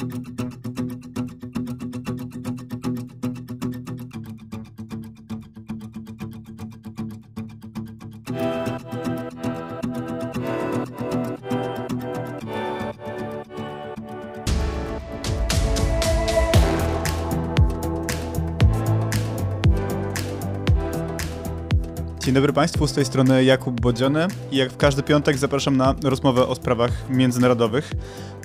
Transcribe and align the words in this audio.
Thank 0.00 0.40
you. 0.40 0.43
Dzień 22.24 22.34
dobry 22.34 22.52
Państwu, 22.52 22.86
z 22.86 22.92
tej 22.92 23.04
strony 23.04 23.44
Jakub 23.44 23.80
Bodziony 23.80 24.26
i 24.52 24.56
jak 24.56 24.72
w 24.72 24.76
każdy 24.76 25.02
piątek 25.02 25.38
zapraszam 25.38 25.76
na 25.76 25.94
rozmowę 26.04 26.46
o 26.46 26.54
sprawach 26.54 27.10
międzynarodowych. 27.10 27.92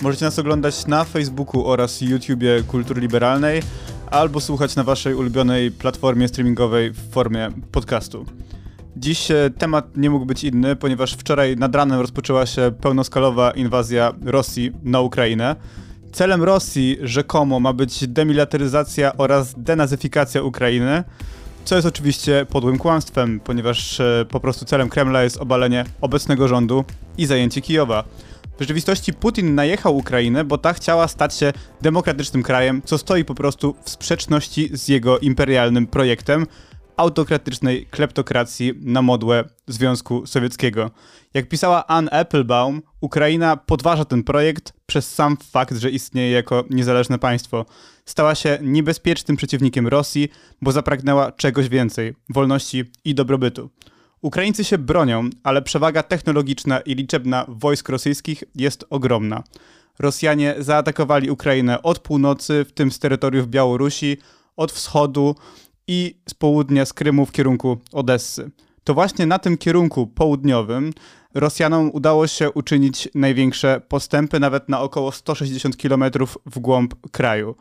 Możecie 0.02 0.24
nas 0.24 0.38
oglądać 0.38 0.86
na 0.86 1.04
Facebooku 1.04 1.66
oraz 1.66 2.00
YouTubie 2.00 2.62
Kultury 2.62 3.00
Liberalnej 3.00 3.62
albo 4.10 4.40
słuchać 4.40 4.76
na 4.76 4.84
Waszej 4.84 5.14
ulubionej 5.14 5.70
platformie 5.70 6.28
streamingowej 6.28 6.90
w 6.90 7.10
formie 7.10 7.48
podcastu. 7.72 8.26
Dziś 8.96 9.30
e, 9.30 9.50
temat 9.58 9.96
nie 9.96 10.10
mógł 10.10 10.26
być 10.26 10.44
inny, 10.44 10.76
ponieważ 10.76 11.14
wczoraj 11.14 11.56
nad 11.56 11.74
ranem 11.74 12.00
rozpoczęła 12.00 12.46
się 12.46 12.72
pełnoskalowa 12.80 13.50
inwazja 13.50 14.12
Rosji 14.24 14.72
na 14.82 15.00
Ukrainę. 15.00 15.56
Celem 16.12 16.42
Rosji 16.42 16.96
rzekomo 17.02 17.60
ma 17.60 17.72
być 17.72 18.08
demilitaryzacja 18.08 19.16
oraz 19.16 19.54
denazyfikacja 19.56 20.42
Ukrainy, 20.42 21.04
co 21.64 21.74
jest 21.74 21.86
oczywiście 21.86 22.46
podłym 22.50 22.78
kłamstwem, 22.78 23.40
ponieważ 23.40 24.00
e, 24.00 24.26
po 24.30 24.40
prostu 24.40 24.64
celem 24.64 24.88
Kremla 24.88 25.22
jest 25.22 25.36
obalenie 25.36 25.84
obecnego 26.00 26.48
rządu 26.48 26.84
i 27.18 27.26
zajęcie 27.26 27.60
Kijowa. 27.60 28.04
W 28.58 28.62
rzeczywistości 28.62 29.12
Putin 29.12 29.54
najechał 29.54 29.96
Ukrainę, 29.96 30.44
bo 30.44 30.58
ta 30.58 30.72
chciała 30.72 31.08
stać 31.08 31.34
się 31.34 31.52
demokratycznym 31.80 32.42
krajem, 32.42 32.82
co 32.84 32.98
stoi 32.98 33.24
po 33.24 33.34
prostu 33.34 33.74
w 33.84 33.90
sprzeczności 33.90 34.70
z 34.72 34.88
jego 34.88 35.18
imperialnym 35.18 35.86
projektem 35.86 36.46
autokratycznej 37.00 37.86
kleptokracji 37.86 38.72
na 38.80 39.02
modłę 39.02 39.44
Związku 39.66 40.26
Sowieckiego. 40.26 40.90
Jak 41.34 41.48
pisała 41.48 41.86
Ann 41.86 42.08
Applebaum, 42.12 42.82
Ukraina 43.00 43.56
podważa 43.56 44.04
ten 44.04 44.22
projekt 44.22 44.72
przez 44.86 45.14
sam 45.14 45.36
fakt, 45.36 45.76
że 45.76 45.90
istnieje 45.90 46.30
jako 46.30 46.64
niezależne 46.70 47.18
państwo. 47.18 47.66
Stała 48.04 48.34
się 48.34 48.58
niebezpiecznym 48.62 49.36
przeciwnikiem 49.36 49.88
Rosji, 49.88 50.28
bo 50.62 50.72
zapragnęła 50.72 51.32
czegoś 51.32 51.68
więcej 51.68 52.14
wolności 52.28 52.84
i 53.04 53.14
dobrobytu. 53.14 53.70
Ukraińcy 54.22 54.64
się 54.64 54.78
bronią, 54.78 55.30
ale 55.42 55.62
przewaga 55.62 56.02
technologiczna 56.02 56.80
i 56.80 56.94
liczebna 56.94 57.44
wojsk 57.48 57.88
rosyjskich 57.88 58.44
jest 58.54 58.84
ogromna. 58.90 59.42
Rosjanie 59.98 60.54
zaatakowali 60.58 61.30
Ukrainę 61.30 61.82
od 61.82 61.98
północy, 61.98 62.64
w 62.68 62.72
tym 62.72 62.90
z 62.90 62.98
terytoriów 62.98 63.48
Białorusi, 63.48 64.16
od 64.56 64.72
wschodu 64.72 65.34
i 65.90 66.14
z 66.28 66.34
południa 66.34 66.86
z 66.86 66.92
Krymu 66.92 67.26
w 67.26 67.32
kierunku 67.32 67.78
Odessy. 67.92 68.50
To 68.84 68.94
właśnie 68.94 69.26
na 69.26 69.38
tym 69.38 69.58
kierunku 69.58 70.06
południowym 70.06 70.92
Rosjanom 71.34 71.90
udało 71.92 72.26
się 72.26 72.50
uczynić 72.50 73.08
największe 73.14 73.80
postępy, 73.88 74.40
nawet 74.40 74.68
na 74.68 74.80
około 74.80 75.12
160 75.12 75.76
km 75.76 76.04
w 76.46 76.58
głąb 76.58 76.94
kraju. 77.10 77.54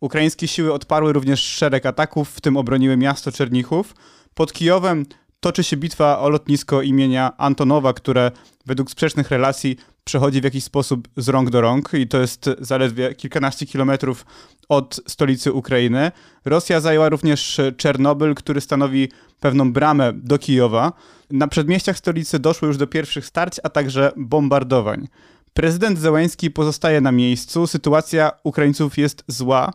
Ukraińskie 0.00 0.48
siły 0.48 0.72
odparły 0.72 1.12
również 1.12 1.40
szereg 1.40 1.86
ataków, 1.86 2.28
w 2.28 2.40
tym 2.40 2.56
obroniły 2.56 2.96
miasto 2.96 3.32
Czernichów. 3.32 3.94
Pod 4.34 4.52
Kijowem 4.52 5.06
toczy 5.40 5.64
się 5.64 5.76
bitwa 5.76 6.18
o 6.18 6.28
lotnisko 6.28 6.82
imienia 6.82 7.32
Antonowa, 7.38 7.92
które 7.92 8.30
według 8.66 8.90
sprzecznych 8.90 9.30
relacji 9.30 9.76
przechodzi 10.04 10.40
w 10.40 10.44
jakiś 10.44 10.64
sposób 10.64 11.08
z 11.16 11.28
rąk 11.28 11.50
do 11.50 11.60
rąk 11.60 11.94
i 11.94 12.08
to 12.08 12.20
jest 12.20 12.50
zaledwie 12.58 13.14
kilkanaście 13.14 13.66
kilometrów 13.66 14.26
od 14.68 15.00
stolicy 15.06 15.52
Ukrainy. 15.52 16.12
Rosja 16.44 16.80
zajęła 16.80 17.08
również 17.08 17.60
Czernobyl, 17.76 18.34
który 18.34 18.60
stanowi 18.60 19.08
pewną 19.40 19.72
bramę 19.72 20.12
do 20.12 20.38
Kijowa. 20.38 20.92
Na 21.30 21.48
przedmieściach 21.48 21.98
stolicy 21.98 22.38
doszło 22.38 22.68
już 22.68 22.76
do 22.76 22.86
pierwszych 22.86 23.26
starć, 23.26 23.60
a 23.62 23.68
także 23.68 24.12
bombardowań. 24.16 25.08
Prezydent 25.54 25.98
Zełęński 25.98 26.50
pozostaje 26.50 27.00
na 27.00 27.12
miejscu. 27.12 27.66
Sytuacja 27.66 28.32
Ukraińców 28.42 28.98
jest 28.98 29.24
zła, 29.28 29.72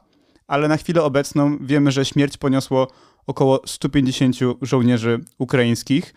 ale 0.48 0.68
na 0.68 0.78
chwilę 0.78 1.04
obecną 1.04 1.58
wiemy, 1.62 1.92
że 1.92 2.06
śmierć 2.06 2.38
poniosło 2.38 2.88
około 3.28 3.62
150 3.66 4.36
żołnierzy 4.62 5.20
ukraińskich. 5.38 6.14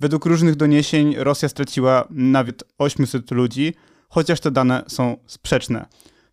Według 0.00 0.26
różnych 0.26 0.56
doniesień 0.56 1.14
Rosja 1.18 1.48
straciła 1.48 2.08
nawet 2.10 2.64
800 2.78 3.30
ludzi, 3.30 3.74
chociaż 4.08 4.40
te 4.40 4.50
dane 4.50 4.84
są 4.88 5.16
sprzeczne. 5.26 5.86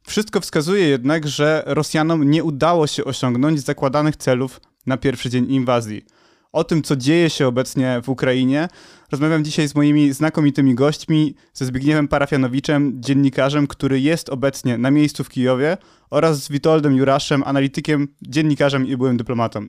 Wszystko 0.03 0.41
wskazuje 0.41 0.87
jednak, 0.87 1.27
że 1.27 1.63
Rosjanom 1.65 2.23
nie 2.29 2.43
udało 2.43 2.87
się 2.87 3.03
osiągnąć 3.03 3.59
zakładanych 3.59 4.15
celów 4.15 4.61
na 4.85 4.97
pierwszy 4.97 5.29
dzień 5.29 5.51
inwazji. 5.51 6.05
O 6.51 6.63
tym, 6.63 6.83
co 6.83 6.95
dzieje 6.95 7.29
się 7.29 7.47
obecnie 7.47 8.01
w 8.03 8.09
Ukrainie, 8.09 8.67
rozmawiam 9.11 9.43
dzisiaj 9.43 9.67
z 9.67 9.75
moimi 9.75 10.13
znakomitymi 10.13 10.75
gośćmi, 10.75 11.35
ze 11.53 11.65
Zbigniewem 11.65 12.07
Parafianowiczem, 12.07 12.93
dziennikarzem, 12.95 13.67
który 13.67 13.99
jest 13.99 14.29
obecnie 14.29 14.77
na 14.77 14.91
miejscu 14.91 15.23
w 15.23 15.29
Kijowie, 15.29 15.77
oraz 16.09 16.43
z 16.43 16.49
Witoldem 16.49 16.95
Juraszem, 16.95 17.43
analitykiem, 17.45 18.07
dziennikarzem 18.21 18.87
i 18.87 18.97
byłym 18.97 19.17
dyplomatą. 19.17 19.65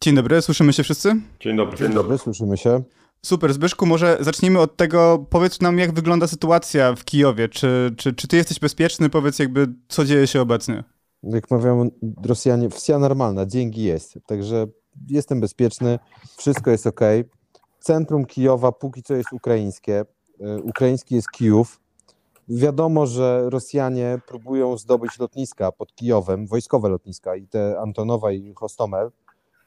Dzień 0.00 0.14
dobry, 0.14 0.42
słyszymy 0.42 0.72
się 0.72 0.82
wszyscy? 0.82 1.16
Dzień 1.40 1.56
dobry. 1.56 1.78
Dzień 1.78 1.94
dobry, 1.94 2.18
słyszymy 2.18 2.56
się. 2.56 2.82
Super, 3.24 3.54
Zbyszku, 3.54 3.86
może 3.86 4.18
zacznijmy 4.20 4.60
od 4.60 4.76
tego, 4.76 5.26
powiedz 5.30 5.60
nam, 5.60 5.78
jak 5.78 5.92
wygląda 5.92 6.26
sytuacja 6.26 6.94
w 6.94 7.04
Kijowie. 7.04 7.48
Czy, 7.48 7.94
czy, 7.96 8.12
czy 8.12 8.28
ty 8.28 8.36
jesteś 8.36 8.58
bezpieczny? 8.58 9.10
Powiedz 9.10 9.38
jakby, 9.38 9.66
co 9.88 10.04
dzieje 10.04 10.26
się 10.26 10.40
obecnie. 10.40 10.84
Jak 11.22 11.50
mawiają 11.50 11.90
Rosjanie, 12.24 12.70
wsia 12.70 12.98
normalna, 12.98 13.46
dzięki 13.46 13.82
jest. 13.82 14.18
Także 14.26 14.66
jestem 15.08 15.40
bezpieczny, 15.40 15.98
wszystko 16.36 16.70
jest 16.70 16.86
ok. 16.86 17.00
Centrum 17.80 18.24
Kijowa 18.26 18.72
póki 18.72 19.02
co 19.02 19.14
jest 19.14 19.32
ukraińskie. 19.32 20.04
E, 20.40 20.56
ukraiński 20.62 21.14
jest 21.14 21.30
Kijów. 21.30 21.80
Wiadomo, 22.48 23.06
że 23.06 23.50
Rosjanie 23.50 24.18
próbują 24.26 24.78
zdobyć 24.78 25.18
lotniska 25.18 25.72
pod 25.72 25.94
Kijowem, 25.94 26.46
wojskowe 26.46 26.88
lotniska 26.88 27.36
i 27.36 27.46
te 27.46 27.80
Antonowa 27.80 28.32
i 28.32 28.52
Hostomel 28.56 29.10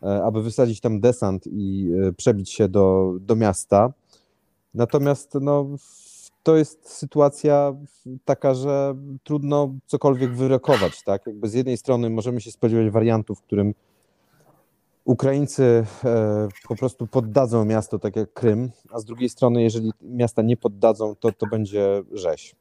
aby 0.01 0.43
wysadzić 0.43 0.81
tam 0.81 0.99
desant 0.99 1.47
i 1.47 1.91
e, 2.07 2.13
przebić 2.13 2.51
się 2.51 2.67
do, 2.67 3.13
do 3.19 3.35
miasta. 3.35 3.93
Natomiast 4.73 5.33
no, 5.41 5.67
to 6.43 6.55
jest 6.55 6.89
sytuacja 6.89 7.75
taka, 8.25 8.53
że 8.53 8.95
trudno 9.23 9.73
cokolwiek 9.85 10.35
wyrokować. 10.35 11.03
Tak? 11.03 11.27
Jakby 11.27 11.49
z 11.49 11.53
jednej 11.53 11.77
strony 11.77 12.09
możemy 12.09 12.41
się 12.41 12.51
spodziewać 12.51 12.89
wariantów, 12.89 13.39
w 13.39 13.41
którym 13.41 13.73
Ukraińcy 15.05 15.85
e, 16.05 16.47
po 16.67 16.75
prostu 16.75 17.07
poddadzą 17.07 17.65
miasto, 17.65 17.99
tak 17.99 18.15
jak 18.15 18.33
Krym, 18.33 18.71
a 18.91 18.99
z 18.99 19.05
drugiej 19.05 19.29
strony, 19.29 19.63
jeżeli 19.63 19.91
miasta 20.01 20.41
nie 20.41 20.57
poddadzą, 20.57 21.15
to 21.15 21.31
to 21.31 21.45
będzie 21.47 22.03
rzeź. 22.11 22.55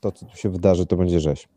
To, 0.00 0.12
co 0.12 0.26
tu 0.26 0.36
się 0.36 0.50
wydarzy, 0.50 0.86
to 0.86 0.96
będzie 0.96 1.20
rzeź. 1.20 1.48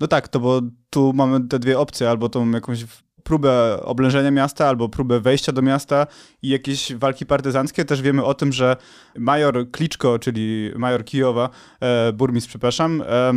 No 0.00 0.06
tak, 0.06 0.28
to 0.28 0.40
bo 0.40 0.60
tu 0.90 1.12
mamy 1.12 1.48
te 1.48 1.58
dwie 1.58 1.78
opcje, 1.78 2.10
albo 2.10 2.28
tą 2.28 2.50
jakąś 2.50 2.84
próbę 3.24 3.82
oblężenia 3.82 4.30
miasta 4.30 4.68
albo 4.68 4.88
próbę 4.88 5.20
wejścia 5.20 5.52
do 5.52 5.62
miasta 5.62 6.06
i 6.42 6.48
jakieś 6.48 6.94
walki 6.94 7.26
partyzanckie. 7.26 7.84
Też 7.84 8.02
wiemy 8.02 8.24
o 8.24 8.34
tym, 8.34 8.52
że 8.52 8.76
major 9.18 9.70
Kliczko, 9.70 10.18
czyli 10.18 10.70
major 10.76 11.04
Kijowa, 11.04 11.50
e, 11.80 12.12
burmistrz, 12.12 12.48
przepraszam, 12.48 13.02
e, 13.02 13.32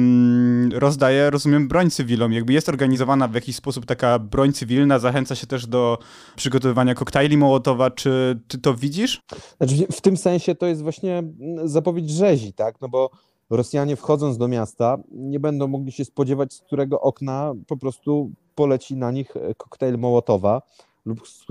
rozdaje, 0.79 1.29
rozumiem, 1.29 1.67
broń 1.67 1.89
cywilom. 1.89 2.33
Jakby 2.33 2.53
jest 2.53 2.69
organizowana 2.69 3.27
w 3.27 3.35
jakiś 3.35 3.55
sposób 3.55 3.85
taka 3.85 4.19
broń 4.19 4.53
cywilna, 4.53 4.99
zachęca 4.99 5.35
się 5.35 5.47
też 5.47 5.67
do 5.67 5.97
przygotowywania 6.35 6.95
koktajli 6.95 7.37
Mołotowa. 7.37 7.91
Czy 7.91 8.39
ty 8.47 8.57
to 8.57 8.73
widzisz? 8.73 9.21
Znaczy, 9.57 9.87
w 9.91 10.01
tym 10.01 10.17
sensie 10.17 10.55
to 10.55 10.65
jest 10.65 10.81
właśnie 10.81 11.23
zapowiedź 11.63 12.09
rzezi, 12.09 12.53
tak? 12.53 12.81
No 12.81 12.89
bo 12.89 13.09
Rosjanie 13.49 13.95
wchodząc 13.95 14.37
do 14.37 14.47
miasta 14.47 14.97
nie 15.11 15.39
będą 15.39 15.67
mogli 15.67 15.91
się 15.91 16.05
spodziewać, 16.05 16.53
z 16.53 16.61
którego 16.61 17.01
okna 17.01 17.53
po 17.67 17.77
prostu 17.77 18.31
poleci 18.55 18.95
na 18.95 19.11
nich 19.11 19.37
e, 19.37 19.55
koktajl 19.55 19.97
Mołotowa 19.97 20.61
lub 21.05 21.27
z 21.27 21.45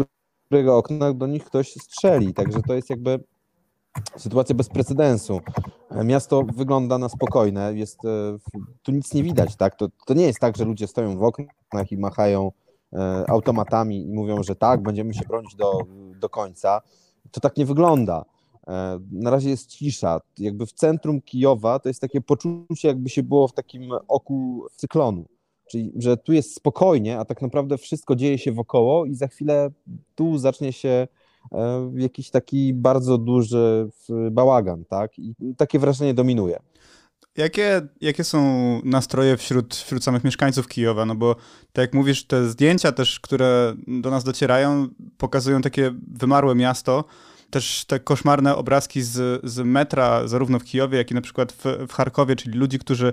którego 0.46 0.76
okna 0.76 1.12
do 1.12 1.26
nich 1.26 1.44
ktoś 1.44 1.72
strzeli. 1.72 2.34
Także 2.34 2.62
to 2.62 2.74
jest 2.74 2.90
jakby 2.90 3.24
sytuacja 4.16 4.54
bez 4.54 4.68
precedensu. 4.68 5.40
E, 5.90 6.04
miasto 6.04 6.42
wygląda 6.42 6.98
na 6.98 7.08
spokojne, 7.08 7.74
jest, 7.74 8.04
e, 8.04 8.38
tu 8.82 8.92
nic 8.92 9.14
nie 9.14 9.22
widać, 9.22 9.56
tak? 9.56 9.76
To, 9.76 9.88
to 10.06 10.14
nie 10.14 10.24
jest 10.24 10.38
tak, 10.38 10.56
że 10.56 10.64
ludzie 10.64 10.86
stoją 10.86 11.18
w 11.18 11.22
oknach 11.22 11.92
i 11.92 11.96
machają 11.96 12.52
automatami 13.28 14.06
i 14.06 14.12
mówią, 14.12 14.42
że 14.42 14.56
tak, 14.56 14.82
będziemy 14.82 15.14
się 15.14 15.24
bronić 15.28 15.54
do, 15.54 15.72
do 16.20 16.28
końca. 16.28 16.80
To 17.30 17.40
tak 17.40 17.56
nie 17.56 17.66
wygląda. 17.66 18.24
Na 19.12 19.30
razie 19.30 19.50
jest 19.50 19.66
cisza. 19.66 20.20
Jakby 20.38 20.66
w 20.66 20.72
centrum 20.72 21.20
Kijowa 21.20 21.78
to 21.78 21.88
jest 21.88 22.00
takie 22.00 22.20
poczucie, 22.20 22.88
jakby 22.88 23.08
się 23.08 23.22
było 23.22 23.48
w 23.48 23.52
takim 23.52 23.90
oku 24.08 24.66
cyklonu. 24.76 25.24
Czyli, 25.72 25.92
że 25.96 26.16
tu 26.16 26.32
jest 26.32 26.54
spokojnie, 26.54 27.18
a 27.18 27.24
tak 27.24 27.42
naprawdę 27.42 27.78
wszystko 27.78 28.16
dzieje 28.16 28.38
się 28.38 28.52
wokoło 28.52 29.06
i 29.06 29.14
za 29.14 29.28
chwilę 29.28 29.70
tu 30.14 30.38
zacznie 30.38 30.72
się 30.72 31.08
e, 31.52 31.90
jakiś 31.94 32.30
taki 32.30 32.74
bardzo 32.74 33.18
duży 33.18 33.88
bałagan, 34.30 34.84
tak? 34.84 35.18
I 35.18 35.34
takie 35.56 35.78
wrażenie 35.78 36.14
dominuje. 36.14 36.58
Jakie, 37.36 37.80
jakie 38.00 38.24
są 38.24 38.40
nastroje 38.84 39.36
wśród, 39.36 39.74
wśród 39.74 40.04
samych 40.04 40.24
mieszkańców 40.24 40.68
Kijowa? 40.68 41.06
No 41.06 41.14
bo 41.14 41.36
tak 41.72 41.82
jak 41.82 41.94
mówisz, 41.94 42.26
te 42.26 42.48
zdjęcia 42.48 42.92
też, 42.92 43.20
które 43.20 43.74
do 43.86 44.10
nas 44.10 44.24
docierają, 44.24 44.88
pokazują 45.18 45.60
takie 45.60 45.94
wymarłe 46.12 46.54
miasto, 46.54 47.04
też 47.52 47.84
te 47.84 48.00
koszmarne 48.00 48.56
obrazki 48.56 49.02
z, 49.02 49.40
z 49.44 49.58
metra, 49.58 50.28
zarówno 50.28 50.58
w 50.58 50.64
Kijowie, 50.64 50.98
jak 50.98 51.10
i 51.10 51.14
na 51.14 51.20
przykład 51.20 51.52
w, 51.52 51.64
w 51.88 51.92
Charkowie, 51.92 52.36
czyli 52.36 52.58
ludzi, 52.58 52.78
którzy 52.78 53.12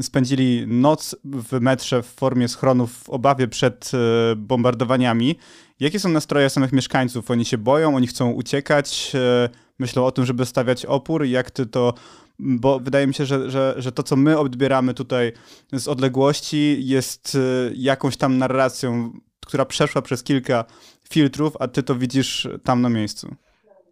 spędzili 0.00 0.64
noc 0.66 1.16
w 1.24 1.60
metrze 1.60 2.02
w 2.02 2.06
formie 2.06 2.48
schronów 2.48 2.92
w 2.92 3.10
obawie 3.10 3.48
przed 3.48 3.90
e, 3.94 4.36
bombardowaniami. 4.36 5.36
Jakie 5.80 6.00
są 6.00 6.08
nastroje 6.08 6.50
samych 6.50 6.72
mieszkańców? 6.72 7.30
Oni 7.30 7.44
się 7.44 7.58
boją, 7.58 7.96
oni 7.96 8.06
chcą 8.06 8.30
uciekać, 8.30 9.12
e, 9.14 9.48
myślą 9.78 10.06
o 10.06 10.10
tym, 10.10 10.26
żeby 10.26 10.46
stawiać 10.46 10.86
opór. 10.86 11.24
Jak 11.24 11.50
ty 11.50 11.66
to 11.66 11.94
bo 12.38 12.80
wydaje 12.80 13.06
mi 13.06 13.14
się, 13.14 13.26
że, 13.26 13.50
że, 13.50 13.74
że 13.78 13.92
to, 13.92 14.02
co 14.02 14.16
my 14.16 14.38
odbieramy 14.38 14.94
tutaj 14.94 15.32
z 15.72 15.88
odległości, 15.88 16.76
jest 16.86 17.34
e, 17.34 17.70
jakąś 17.74 18.16
tam 18.16 18.38
narracją, 18.38 19.12
która 19.46 19.64
przeszła 19.64 20.02
przez 20.02 20.22
kilka 20.22 20.64
filtrów, 21.10 21.56
a 21.60 21.68
ty 21.68 21.82
to 21.82 21.94
widzisz 21.94 22.48
tam 22.64 22.82
na 22.82 22.88
miejscu. 22.88 23.36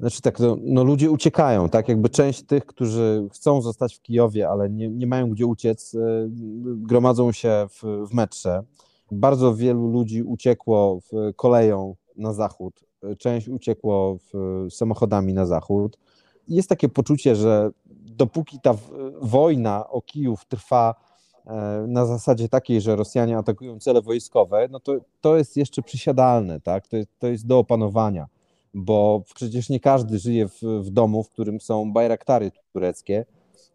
Znaczy 0.00 0.22
tak, 0.22 0.40
no, 0.40 0.56
no, 0.60 0.84
ludzie 0.84 1.10
uciekają, 1.10 1.68
tak? 1.68 1.88
Jakby 1.88 2.08
część 2.08 2.42
tych, 2.42 2.66
którzy 2.66 3.28
chcą 3.32 3.62
zostać 3.62 3.94
w 3.96 4.02
Kijowie, 4.02 4.48
ale 4.48 4.70
nie, 4.70 4.88
nie 4.88 5.06
mają 5.06 5.30
gdzie 5.30 5.46
uciec, 5.46 5.94
y, 5.94 6.28
gromadzą 6.64 7.32
się 7.32 7.66
w, 7.70 8.06
w 8.10 8.14
metrze. 8.14 8.62
Bardzo 9.10 9.54
wielu 9.54 9.86
ludzi 9.88 10.22
uciekło 10.22 11.00
w 11.00 11.34
koleją 11.36 11.96
na 12.16 12.32
zachód, 12.32 12.84
część 13.18 13.48
uciekło 13.48 14.18
w, 14.32 14.66
samochodami 14.70 15.32
na 15.32 15.46
zachód. 15.46 15.98
Jest 16.48 16.68
takie 16.68 16.88
poczucie, 16.88 17.36
że 17.36 17.70
dopóki 18.16 18.60
ta 18.62 18.74
wojna 19.20 19.88
o 19.88 20.02
Kijów 20.02 20.44
trwa 20.44 20.94
e, 21.46 21.84
na 21.88 22.06
zasadzie 22.06 22.48
takiej, 22.48 22.80
że 22.80 22.96
Rosjanie 22.96 23.38
atakują 23.38 23.78
cele 23.78 24.02
wojskowe, 24.02 24.68
no 24.70 24.80
to, 24.80 24.92
to 25.20 25.36
jest 25.36 25.56
jeszcze 25.56 25.82
przysiadalne, 25.82 26.60
tak? 26.60 26.88
To, 26.88 26.96
to 27.18 27.26
jest 27.26 27.46
do 27.46 27.58
opanowania 27.58 28.26
bo 28.76 29.22
przecież 29.34 29.68
nie 29.68 29.80
każdy 29.80 30.18
żyje 30.18 30.48
w, 30.48 30.62
w 30.62 30.90
domu, 30.90 31.22
w 31.22 31.30
którym 31.30 31.60
są 31.60 31.92
bajraktary 31.92 32.50
tureckie, 32.72 33.24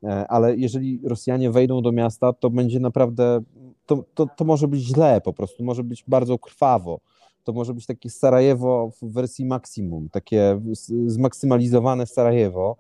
e, 0.04 0.28
ale 0.28 0.56
jeżeli 0.56 1.00
Rosjanie 1.04 1.52
wejdą 1.52 1.82
do 1.82 1.92
miasta, 1.92 2.34
to 2.34 2.50
będzie 2.50 2.80
naprawdę, 2.80 3.42
to, 3.86 4.04
to, 4.14 4.28
to 4.38 4.46
może 4.46 4.68
być 4.68 4.82
źle 4.82 5.22
po 5.22 5.34
prostu, 5.34 5.64
może 5.64 5.84
być 5.84 6.04
bardzo 6.08 6.40
krwawo. 6.40 7.00
To 7.44 7.54
może 7.54 7.74
być 7.74 7.86
takie 7.86 8.10
Sarajewo 8.10 8.92
w 9.02 9.14
wersji 9.14 9.46
maksimum, 9.46 10.10
takie 10.10 10.62
zmaksymalizowane 11.06 12.08
Sarajewo. 12.08 12.76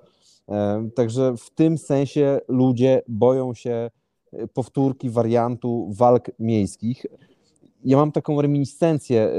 E, 0.49 0.89
także 0.95 1.37
w 1.37 1.49
tym 1.49 1.77
sensie 1.77 2.39
ludzie 2.47 3.01
boją 3.07 3.53
się 3.53 3.89
e, 4.33 4.47
powtórki 4.47 5.09
wariantu 5.09 5.89
walk 5.93 6.31
miejskich. 6.39 7.05
Ja 7.85 7.97
mam 7.97 8.11
taką 8.11 8.41
reminiscencję 8.41 9.33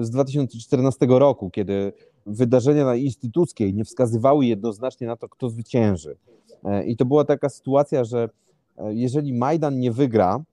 z 0.00 0.10
2014 0.10 1.06
roku, 1.08 1.50
kiedy 1.50 1.92
wydarzenia 2.26 2.84
na 2.84 2.96
instytuckiej 2.96 3.74
nie 3.74 3.84
wskazywały 3.84 4.46
jednoznacznie 4.46 5.06
na 5.06 5.16
to, 5.16 5.28
kto 5.28 5.48
zwycięży. 5.48 6.16
E, 6.64 6.84
I 6.84 6.96
to 6.96 7.04
była 7.04 7.24
taka 7.24 7.48
sytuacja, 7.48 8.04
że 8.04 8.28
e, 8.76 8.94
jeżeli 8.94 9.32
Majdan 9.32 9.78
nie 9.78 9.92
wygra, 9.92 10.44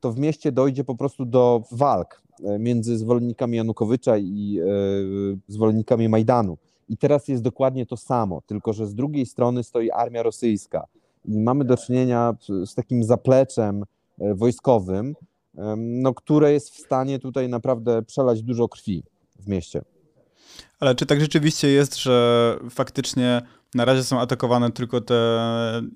to 0.00 0.12
w 0.12 0.18
mieście 0.18 0.52
dojdzie 0.52 0.84
po 0.84 0.94
prostu 0.94 1.24
do 1.24 1.62
walk 1.72 2.22
e, 2.44 2.58
między 2.58 2.98
zwolennikami 2.98 3.56
Janukowycza 3.56 4.18
i 4.18 4.60
zwolennikami 5.48 6.08
Majdanu. 6.08 6.56
I 6.88 6.96
teraz 6.96 7.28
jest 7.28 7.42
dokładnie 7.42 7.86
to 7.86 7.96
samo, 7.96 8.42
tylko 8.46 8.72
że 8.72 8.86
z 8.86 8.94
drugiej 8.94 9.26
strony 9.26 9.64
stoi 9.64 9.90
armia 9.90 10.22
rosyjska. 10.22 10.86
I 11.24 11.38
mamy 11.38 11.64
do 11.64 11.76
czynienia 11.76 12.34
z 12.66 12.74
takim 12.74 13.04
zapleczem 13.04 13.84
wojskowym, 14.18 15.14
no, 15.76 16.14
które 16.14 16.52
jest 16.52 16.70
w 16.70 16.78
stanie 16.78 17.18
tutaj 17.18 17.48
naprawdę 17.48 18.02
przelać 18.02 18.42
dużo 18.42 18.68
krwi 18.68 19.02
w 19.38 19.48
mieście. 19.48 19.82
Ale 20.80 20.94
czy 20.94 21.06
tak 21.06 21.20
rzeczywiście 21.20 21.68
jest, 21.68 21.98
że 21.98 22.56
faktycznie 22.70 23.42
na 23.74 23.84
razie 23.84 24.04
są 24.04 24.20
atakowane 24.20 24.72
tylko 24.72 25.00
te 25.00 25.42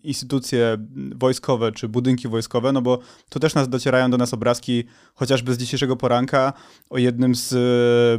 instytucje 0.02 0.76
wojskowe 1.14 1.72
czy 1.72 1.88
budynki 1.88 2.28
wojskowe, 2.28 2.72
no 2.72 2.82
bo 2.82 2.98
tu 3.28 3.40
też 3.40 3.54
nas 3.54 3.68
docierają 3.68 4.10
do 4.10 4.16
nas 4.16 4.34
obrazki 4.34 4.84
chociażby 5.14 5.54
z 5.54 5.58
dzisiejszego 5.58 5.96
poranka 5.96 6.52
o 6.90 6.98
jednym 6.98 7.34
z 7.34 7.54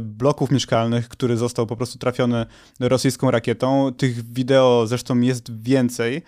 bloków 0.04 0.50
mieszkalnych, 0.50 1.08
który 1.08 1.36
został 1.36 1.66
po 1.66 1.76
prostu 1.76 1.98
trafiony 1.98 2.46
rosyjską 2.80 3.30
rakietą. 3.30 3.92
Tych 3.96 4.32
wideo 4.32 4.86
zresztą 4.86 5.20
jest 5.20 5.62
więcej. 5.62 6.22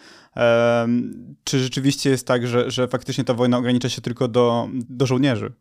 Czy 1.44 1.58
rzeczywiście 1.58 2.10
jest 2.10 2.26
tak, 2.26 2.46
że, 2.46 2.70
że 2.70 2.88
faktycznie 2.88 3.24
ta 3.24 3.34
wojna 3.34 3.58
ogranicza 3.58 3.88
się 3.88 4.00
tylko 4.00 4.28
do, 4.28 4.68
do 4.88 5.06
żołnierzy? 5.06 5.52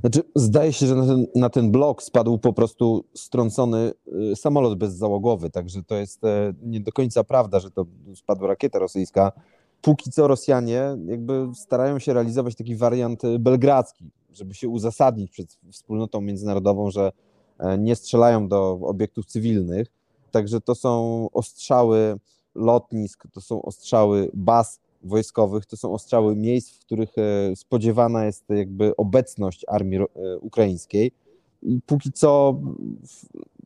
Znaczy, 0.00 0.22
zdaje 0.34 0.72
się, 0.72 0.86
że 0.86 0.94
na 0.94 1.06
ten, 1.06 1.26
na 1.34 1.50
ten 1.50 1.70
blok 1.70 2.02
spadł 2.02 2.38
po 2.38 2.52
prostu 2.52 3.04
strącony 3.14 3.92
y, 4.32 4.36
samolot 4.36 4.78
bezzałogowy, 4.78 5.50
także 5.50 5.82
to 5.82 5.94
jest 5.94 6.24
e, 6.24 6.54
nie 6.62 6.80
do 6.80 6.92
końca 6.92 7.24
prawda, 7.24 7.60
że 7.60 7.70
to 7.70 7.86
spadła 8.14 8.48
rakieta 8.48 8.78
rosyjska. 8.78 9.32
Póki 9.80 10.10
co 10.10 10.28
Rosjanie 10.28 10.96
jakby 11.06 11.48
starają 11.54 11.98
się 11.98 12.12
realizować 12.12 12.54
taki 12.54 12.76
wariant 12.76 13.22
belgradzki, 13.38 14.10
żeby 14.32 14.54
się 14.54 14.68
uzasadnić 14.68 15.30
przed 15.30 15.58
wspólnotą 15.72 16.20
międzynarodową, 16.20 16.90
że 16.90 17.12
e, 17.58 17.78
nie 17.78 17.96
strzelają 17.96 18.48
do 18.48 18.72
obiektów 18.82 19.26
cywilnych. 19.26 19.88
Także 20.30 20.60
to 20.60 20.74
są 20.74 21.28
ostrzały 21.32 22.16
lotnisk, 22.54 23.24
to 23.32 23.40
są 23.40 23.62
ostrzały 23.62 24.30
baz 24.34 24.80
wojskowych, 25.04 25.66
to 25.66 25.76
są 25.76 25.92
ostrzały 25.92 26.36
miejsc, 26.36 26.70
w 26.70 26.78
których 26.78 27.18
e, 27.18 27.56
spodziewana 27.56 28.24
jest 28.24 28.44
jakby 28.48 28.96
obecność 28.96 29.64
armii 29.68 29.98
e, 29.98 30.38
ukraińskiej. 30.38 31.12
I 31.62 31.80
póki 31.86 32.12
co, 32.12 32.60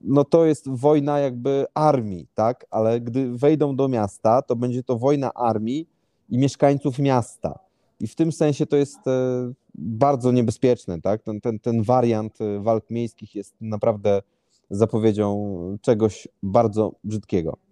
no 0.00 0.24
to 0.24 0.46
jest 0.46 0.68
wojna 0.68 1.18
jakby 1.18 1.66
armii, 1.74 2.26
tak? 2.34 2.66
Ale 2.70 3.00
gdy 3.00 3.32
wejdą 3.38 3.76
do 3.76 3.88
miasta, 3.88 4.42
to 4.42 4.56
będzie 4.56 4.82
to 4.82 4.98
wojna 4.98 5.34
armii 5.34 5.88
i 6.28 6.38
mieszkańców 6.38 6.98
miasta. 6.98 7.58
I 8.00 8.06
w 8.06 8.14
tym 8.14 8.32
sensie 8.32 8.66
to 8.66 8.76
jest 8.76 9.06
e, 9.06 9.52
bardzo 9.74 10.32
niebezpieczne, 10.32 11.00
tak? 11.00 11.22
Ten, 11.22 11.40
ten, 11.40 11.58
ten 11.58 11.82
wariant 11.82 12.38
walk 12.60 12.90
miejskich 12.90 13.34
jest 13.34 13.54
naprawdę 13.60 14.22
zapowiedzią 14.70 15.58
czegoś 15.80 16.28
bardzo 16.42 16.92
brzydkiego. 17.04 17.67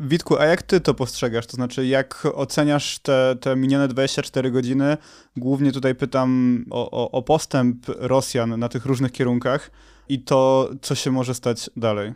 Witku, 0.00 0.38
a 0.38 0.44
jak 0.44 0.62
ty 0.62 0.80
to 0.80 0.94
postrzegasz? 0.94 1.46
To 1.46 1.52
znaczy, 1.52 1.86
jak 1.86 2.26
oceniasz 2.34 2.98
te, 2.98 3.36
te 3.40 3.56
minione 3.56 3.88
24 3.88 4.50
godziny? 4.50 4.96
Głównie 5.36 5.72
tutaj 5.72 5.94
pytam 5.94 6.64
o, 6.70 6.90
o, 6.90 7.10
o 7.10 7.22
postęp 7.22 7.86
Rosjan 7.88 8.60
na 8.60 8.68
tych 8.68 8.86
różnych 8.86 9.12
kierunkach 9.12 9.70
i 10.08 10.18
to, 10.18 10.70
co 10.82 10.94
się 10.94 11.10
może 11.10 11.34
stać 11.34 11.70
dalej. 11.76 12.12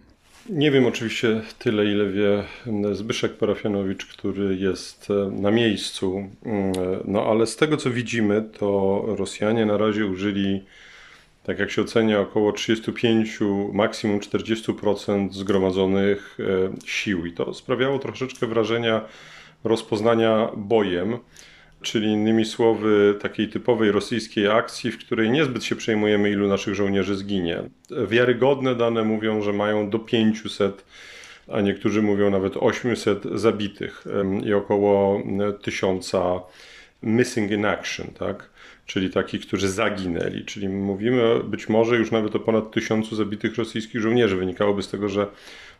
Nie 0.51 0.71
wiem 0.71 0.87
oczywiście 0.87 1.41
tyle, 1.59 1.85
ile 1.85 2.11
wie 2.11 2.45
Zbyszek 2.93 3.37
Parafianowicz, 3.37 4.07
który 4.07 4.57
jest 4.57 5.09
e, 5.11 5.31
na 5.41 5.51
miejscu. 5.51 6.17
Mm, 6.45 6.73
no 7.05 7.27
ale 7.27 7.47
z 7.47 7.57
tego, 7.57 7.77
co 7.77 7.91
widzimy, 7.91 8.45
to 8.59 9.03
Rosjanie 9.07 9.67
na 9.67 9.77
razie 9.77 10.07
użyli 10.07 10.65
tak 11.49 11.59
jak 11.59 11.71
się 11.71 11.83
ocenia, 11.83 12.21
około 12.21 12.53
35, 12.53 13.39
maksimum 13.73 14.21
40% 14.21 15.33
zgromadzonych 15.33 16.39
e, 16.41 16.45
sił. 16.87 17.27
I 17.27 17.33
to 17.33 17.55
sprawiało 17.55 17.99
troszeczkę 17.99 18.47
wrażenia 18.47 19.01
rozpoznania 19.65 20.49
bojem, 20.57 21.19
czyli 21.83 22.07
innymi 22.07 22.45
słowy 22.45 23.19
takiej 23.21 23.49
typowej 23.49 23.93
rosyjskiej 23.93 24.49
akcji, 24.49 24.91
w 24.91 24.99
której 24.99 25.31
niezbyt 25.31 25.65
się 25.65 25.77
przejmujemy, 25.77 26.31
ilu 26.31 26.49
naszych 26.49 26.75
żołnierzy 26.75 27.17
zginie. 27.17 27.63
Wiarygodne 28.09 28.75
dane 28.75 29.05
mówią, 29.05 29.43
że 29.43 29.53
mają 29.53 29.91
do 29.91 29.99
500 29.99 30.85
a 31.53 31.61
niektórzy 31.61 32.03
mówią 32.03 32.31
nawet 32.31 32.57
800 32.57 33.25
zabitych 33.25 34.05
i 34.45 34.53
około 34.53 35.23
1000 35.63 36.13
missing 37.03 37.51
in 37.51 37.65
action, 37.65 38.07
tak? 38.19 38.51
Czyli 38.89 39.11
takich, 39.11 39.41
którzy 39.47 39.69
zaginęli. 39.69 40.45
Czyli 40.45 40.69
mówimy 40.69 41.41
być 41.45 41.69
może 41.69 41.97
już 41.97 42.11
nawet 42.11 42.37
o 42.37 42.41
ponad 42.41 42.71
tysiącu 42.71 43.17
zabitych 43.17 43.57
rosyjskich 43.57 44.01
żołnierzy. 44.01 44.37
Wynikałoby 44.37 44.83
z 44.83 44.89
tego, 44.89 45.09
że 45.09 45.27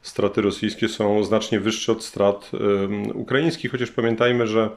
straty 0.03 0.43
rosyjskie 0.43 0.89
są 0.89 1.25
znacznie 1.25 1.61
wyższe 1.61 1.93
od 1.93 2.05
strat 2.05 2.51
ukraińskich, 3.15 3.71
chociaż 3.71 3.91
pamiętajmy, 3.91 4.47
że 4.47 4.71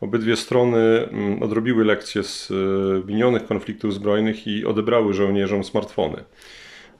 obydwie 0.00 0.36
strony 0.36 1.08
um, 1.12 1.42
odrobiły 1.42 1.84
lekcje 1.84 2.22
z 2.22 2.50
um, 2.50 3.06
minionych 3.06 3.46
konfliktów 3.46 3.94
zbrojnych 3.94 4.46
i 4.46 4.64
odebrały 4.64 5.14
żołnierzom 5.14 5.64
smartfony. 5.64 6.24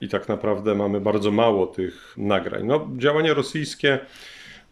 I 0.00 0.08
tak 0.08 0.28
naprawdę 0.28 0.74
mamy 0.74 1.00
bardzo 1.00 1.30
mało 1.30 1.66
tych 1.66 2.14
nagrań. 2.16 2.66
No, 2.66 2.88
działania 2.96 3.34
rosyjskie 3.34 3.98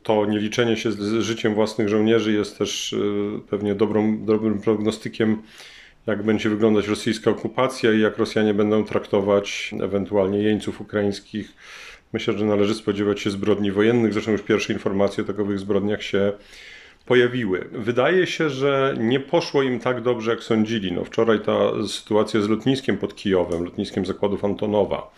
to 0.02 0.26
nieliczenie 0.26 0.76
się 0.76 0.92
z 0.92 1.22
życiem 1.22 1.54
własnych 1.54 1.88
żołnierzy 1.88 2.32
jest 2.32 2.58
też 2.58 2.94
pewnie 3.50 3.74
dobrą, 3.74 4.24
dobrym 4.24 4.60
prognostykiem 4.60 5.42
jak 6.06 6.22
będzie 6.22 6.48
wyglądać 6.48 6.88
rosyjska 6.88 7.30
okupacja 7.30 7.92
i 7.92 8.00
jak 8.00 8.18
Rosjanie 8.18 8.54
będą 8.54 8.84
traktować 8.84 9.74
ewentualnie 9.82 10.38
jeńców 10.38 10.80
ukraińskich. 10.80 11.52
Myślę, 12.12 12.38
że 12.38 12.44
należy 12.44 12.74
spodziewać 12.74 13.20
się 13.20 13.30
zbrodni 13.30 13.72
wojennych. 13.72 14.12
Zresztą 14.12 14.32
już 14.32 14.42
pierwsze 14.42 14.72
informacje 14.72 15.24
o 15.24 15.26
takowych 15.26 15.58
zbrodniach 15.58 16.02
się 16.02 16.32
pojawiły. 17.06 17.68
Wydaje 17.72 18.26
się, 18.26 18.50
że 18.50 18.94
nie 18.98 19.20
poszło 19.20 19.62
im 19.62 19.80
tak 19.80 20.00
dobrze, 20.00 20.30
jak 20.30 20.42
sądzili. 20.42 20.92
No, 20.92 21.04
wczoraj 21.04 21.40
ta 21.40 21.86
sytuacja 21.88 22.40
z 22.40 22.48
lotniskiem 22.48 22.98
pod 22.98 23.14
Kijowem, 23.14 23.64
lotniskiem 23.64 24.06
zakładów 24.06 24.44
Antonowa, 24.44 25.10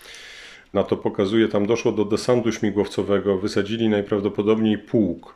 na 0.73 0.83
to 0.83 0.97
pokazuje, 0.97 1.49
tam 1.49 1.67
doszło 1.67 1.93
do 1.93 2.05
desantu 2.05 2.53
śmigłowcowego, 2.53 3.38
wysadzili 3.38 3.88
najprawdopodobniej 3.88 4.79
pułk, 4.79 5.35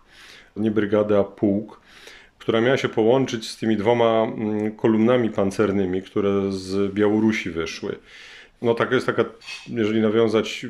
nie 0.57 0.71
brygadę, 0.71 1.19
a 1.19 1.25
pułk, 1.25 1.81
która 2.39 2.61
miała 2.61 2.77
się 2.77 2.89
połączyć 2.89 3.51
z 3.51 3.57
tymi 3.57 3.77
dwoma 3.77 4.23
mm, 4.23 4.77
kolumnami 4.77 5.31
pancernymi, 5.31 6.03
które 6.03 6.53
z 6.53 6.95
Białorusi 6.95 7.51
wyszły. 7.51 7.99
No 8.63 8.75
tak 8.75 8.93
jest 8.93 9.07
taka, 9.07 9.25
jeżeli 9.69 10.01
nawiązać 10.01 10.65
y, 10.65 10.69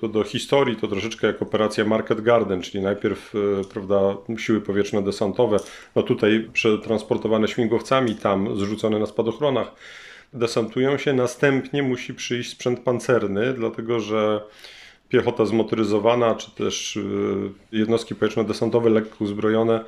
do, 0.00 0.08
do, 0.08 0.24
historii, 0.24 0.76
to 0.76 0.88
troszeczkę 0.88 1.26
jak 1.26 1.42
operacja 1.42 1.84
Market 1.84 2.20
Garden, 2.20 2.62
czyli 2.62 2.84
najpierw 2.84 3.34
y, 3.34 3.38
prawda, 3.72 4.16
siły 4.38 4.60
powietrzno-desantowe, 4.60 5.56
no 5.96 6.02
tutaj 6.02 6.48
przetransportowane 6.52 7.48
śmigłowcami, 7.48 8.14
tam 8.14 8.58
zrzucone 8.58 8.98
na 8.98 9.06
spadochronach, 9.06 9.72
desantują 10.32 10.98
się, 10.98 11.12
następnie 11.12 11.82
musi 11.82 12.14
przyjść 12.14 12.50
sprzęt 12.50 12.80
pancerny, 12.80 13.52
dlatego 13.52 14.00
że 14.00 14.40
piechota 15.08 15.44
zmotoryzowana, 15.44 16.34
czy 16.34 16.50
też 16.50 16.96
y, 16.96 17.02
jednostki 17.72 18.14
powietrzno-desantowe 18.14 18.90
lekko 18.90 19.24
uzbrojone 19.24 19.84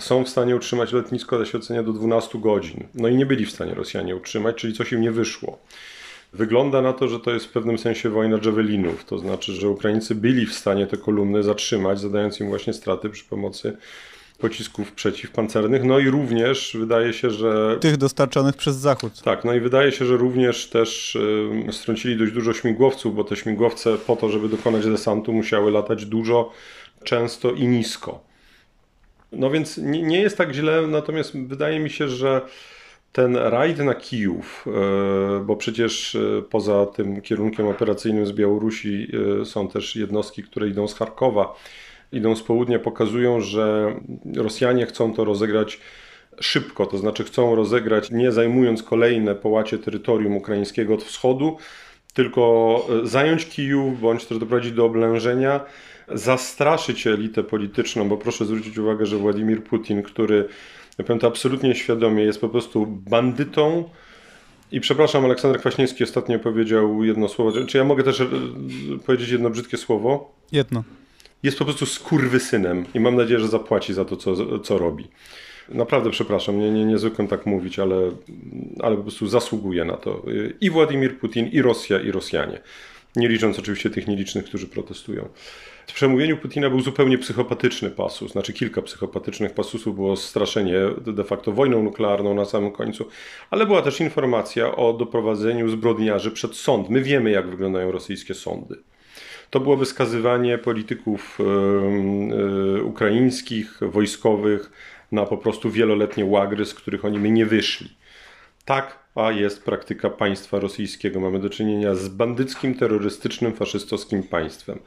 są 0.00 0.24
w 0.24 0.28
stanie 0.28 0.56
utrzymać 0.56 0.92
lotnisko, 0.92 1.38
da 1.38 1.44
się 1.44 1.58
ocenia, 1.58 1.82
do 1.82 1.92
12 1.92 2.38
godzin. 2.38 2.86
No 2.94 3.08
i 3.08 3.14
nie 3.14 3.26
byli 3.26 3.46
w 3.46 3.50
stanie 3.50 3.74
Rosjanie 3.74 4.16
utrzymać, 4.16 4.56
czyli 4.56 4.72
coś 4.72 4.92
im 4.92 5.00
nie 5.00 5.10
wyszło. 5.10 5.58
Wygląda 6.32 6.82
na 6.82 6.92
to, 6.92 7.08
że 7.08 7.20
to 7.20 7.30
jest 7.30 7.46
w 7.46 7.52
pewnym 7.52 7.78
sensie 7.78 8.10
wojna 8.10 8.38
javelinów, 8.44 9.04
to 9.04 9.18
znaczy, 9.18 9.52
że 9.52 9.68
Ukraińcy 9.68 10.14
byli 10.14 10.46
w 10.46 10.54
stanie 10.54 10.86
te 10.86 10.96
kolumny 10.96 11.42
zatrzymać, 11.42 12.00
zadając 12.00 12.40
im 12.40 12.48
właśnie 12.48 12.72
straty 12.72 13.10
przy 13.10 13.24
pomocy 13.24 13.76
pocisków 14.40 14.92
przeciwpancernych. 14.92 15.84
No 15.84 15.98
i 15.98 16.08
również 16.08 16.76
wydaje 16.80 17.12
się, 17.12 17.30
że. 17.30 17.78
Tych 17.80 17.96
dostarczonych 17.96 18.56
przez 18.56 18.76
Zachód. 18.76 19.22
Tak, 19.22 19.44
no 19.44 19.54
i 19.54 19.60
wydaje 19.60 19.92
się, 19.92 20.04
że 20.04 20.16
również 20.16 20.68
też 20.68 21.16
y, 21.16 21.72
strącili 21.72 22.16
dość 22.16 22.32
dużo 22.32 22.52
śmigłowców, 22.52 23.14
bo 23.14 23.24
te 23.24 23.36
śmigłowce 23.36 23.98
po 23.98 24.16
to, 24.16 24.28
żeby 24.28 24.48
dokonać 24.48 24.86
desantu, 24.86 25.32
musiały 25.32 25.70
latać 25.70 26.06
dużo, 26.06 26.52
często 27.04 27.52
i 27.52 27.68
nisko. 27.68 28.29
No 29.32 29.50
więc 29.50 29.78
nie, 29.78 30.02
nie 30.02 30.20
jest 30.20 30.38
tak 30.38 30.52
źle, 30.52 30.86
natomiast 30.86 31.36
wydaje 31.36 31.80
mi 31.80 31.90
się, 31.90 32.08
że 32.08 32.40
ten 33.12 33.36
rajd 33.36 33.78
na 33.78 33.94
Kijów, 33.94 34.64
e, 34.66 35.44
bo 35.44 35.56
przecież 35.56 36.14
e, 36.14 36.42
poza 36.42 36.86
tym 36.86 37.20
kierunkiem 37.20 37.66
operacyjnym 37.66 38.26
z 38.26 38.32
Białorusi 38.32 39.08
e, 39.40 39.44
są 39.44 39.68
też 39.68 39.96
jednostki, 39.96 40.42
które 40.42 40.68
idą 40.68 40.88
z 40.88 40.94
Charkowa, 40.94 41.56
idą 42.12 42.36
z 42.36 42.42
południa, 42.42 42.78
pokazują, 42.78 43.40
że 43.40 43.94
Rosjanie 44.36 44.86
chcą 44.86 45.14
to 45.14 45.24
rozegrać 45.24 45.80
szybko, 46.40 46.86
to 46.86 46.98
znaczy 46.98 47.24
chcą 47.24 47.54
rozegrać 47.54 48.10
nie 48.10 48.32
zajmując 48.32 48.82
kolejne 48.82 49.34
połacie 49.34 49.78
terytorium 49.78 50.36
ukraińskiego 50.36 50.94
od 50.94 51.04
wschodu, 51.04 51.56
tylko 52.14 52.86
zająć 53.02 53.46
Kijów 53.46 54.00
bądź 54.00 54.26
też 54.26 54.38
doprowadzić 54.38 54.72
do 54.72 54.84
oblężenia, 54.84 55.60
zastraszyć 56.14 57.06
elitę 57.06 57.42
polityczną, 57.42 58.08
bo 58.08 58.16
proszę 58.16 58.44
zwrócić 58.44 58.78
uwagę, 58.78 59.06
że 59.06 59.16
Władimir 59.16 59.62
Putin, 59.64 60.02
który 60.02 60.48
ja 60.98 61.04
powiem 61.04 61.20
to 61.20 61.26
absolutnie 61.26 61.74
świadomie, 61.74 62.22
jest 62.22 62.40
po 62.40 62.48
prostu 62.48 62.86
bandytą. 62.86 63.84
I 64.72 64.80
przepraszam, 64.80 65.24
Aleksander 65.24 65.60
Kwaśniewski 65.60 66.04
ostatnio 66.04 66.38
powiedział 66.38 67.04
jedno 67.04 67.28
słowo. 67.28 67.66
Czy 67.66 67.78
ja 67.78 67.84
mogę 67.84 68.02
też 68.02 68.20
e, 68.20 68.26
powiedzieć 69.06 69.28
jedno 69.28 69.50
brzydkie 69.50 69.76
słowo? 69.76 70.32
Jedno. 70.52 70.84
Jest 71.42 71.58
po 71.58 71.64
prostu 71.64 71.86
skurwysynem 71.86 72.84
i 72.94 73.00
mam 73.00 73.16
nadzieję, 73.16 73.40
że 73.40 73.48
zapłaci 73.48 73.94
za 73.94 74.04
to, 74.04 74.16
co, 74.16 74.58
co 74.58 74.78
robi. 74.78 75.08
Naprawdę 75.68 76.10
przepraszam, 76.10 76.58
nie, 76.58 76.70
nie, 76.70 76.84
nie 76.84 76.98
zwykłem 76.98 77.28
tak 77.28 77.46
mówić, 77.46 77.78
ale, 77.78 77.96
ale 78.82 78.96
po 78.96 79.02
prostu 79.02 79.28
zasługuje 79.28 79.84
na 79.84 79.96
to. 79.96 80.22
I 80.60 80.70
Władimir 80.70 81.18
Putin, 81.18 81.46
i 81.46 81.62
Rosja, 81.62 82.00
i 82.00 82.10
Rosjanie. 82.10 82.60
Nie 83.16 83.28
licząc 83.28 83.58
oczywiście 83.58 83.90
tych 83.90 84.08
nielicznych, 84.08 84.44
którzy 84.44 84.66
protestują. 84.66 85.28
W 85.86 85.92
przemówieniu 85.92 86.36
Putina 86.36 86.70
był 86.70 86.80
zupełnie 86.80 87.18
psychopatyczny 87.18 87.90
pasus, 87.90 88.32
znaczy 88.32 88.52
kilka 88.52 88.82
psychopatycznych 88.82 89.54
pasusów, 89.54 89.94
było 89.94 90.16
straszenie 90.16 90.80
de 91.06 91.24
facto 91.24 91.52
wojną 91.52 91.82
nuklearną 91.82 92.34
na 92.34 92.44
samym 92.44 92.72
końcu, 92.72 93.08
ale 93.50 93.66
była 93.66 93.82
też 93.82 94.00
informacja 94.00 94.76
o 94.76 94.92
doprowadzeniu 94.92 95.68
zbrodniarzy 95.68 96.30
przed 96.30 96.56
sąd. 96.56 96.90
My 96.90 97.02
wiemy, 97.02 97.30
jak 97.30 97.50
wyglądają 97.50 97.92
rosyjskie 97.92 98.34
sądy. 98.34 98.76
To 99.50 99.60
byłoby 99.60 99.86
skazywanie 99.86 100.58
polityków 100.58 101.38
yy, 102.74 102.84
ukraińskich, 102.84 103.78
wojskowych 103.80 104.70
na 105.12 105.26
po 105.26 105.38
prostu 105.38 105.70
wieloletnie 105.70 106.24
łagry, 106.24 106.64
z 106.64 106.74
których 106.74 107.04
oni 107.04 107.18
my 107.18 107.30
nie 107.30 107.46
wyszli. 107.46 107.88
Tak 108.64 108.99
a 109.14 109.32
jest 109.32 109.64
praktyka 109.64 110.10
państwa 110.10 110.60
rosyjskiego. 110.60 111.20
Mamy 111.20 111.38
do 111.38 111.50
czynienia 111.50 111.94
z 111.94 112.08
bandyckim, 112.08 112.74
terrorystycznym, 112.74 113.52
faszystowskim 113.52 114.22
państwem. 114.22 114.78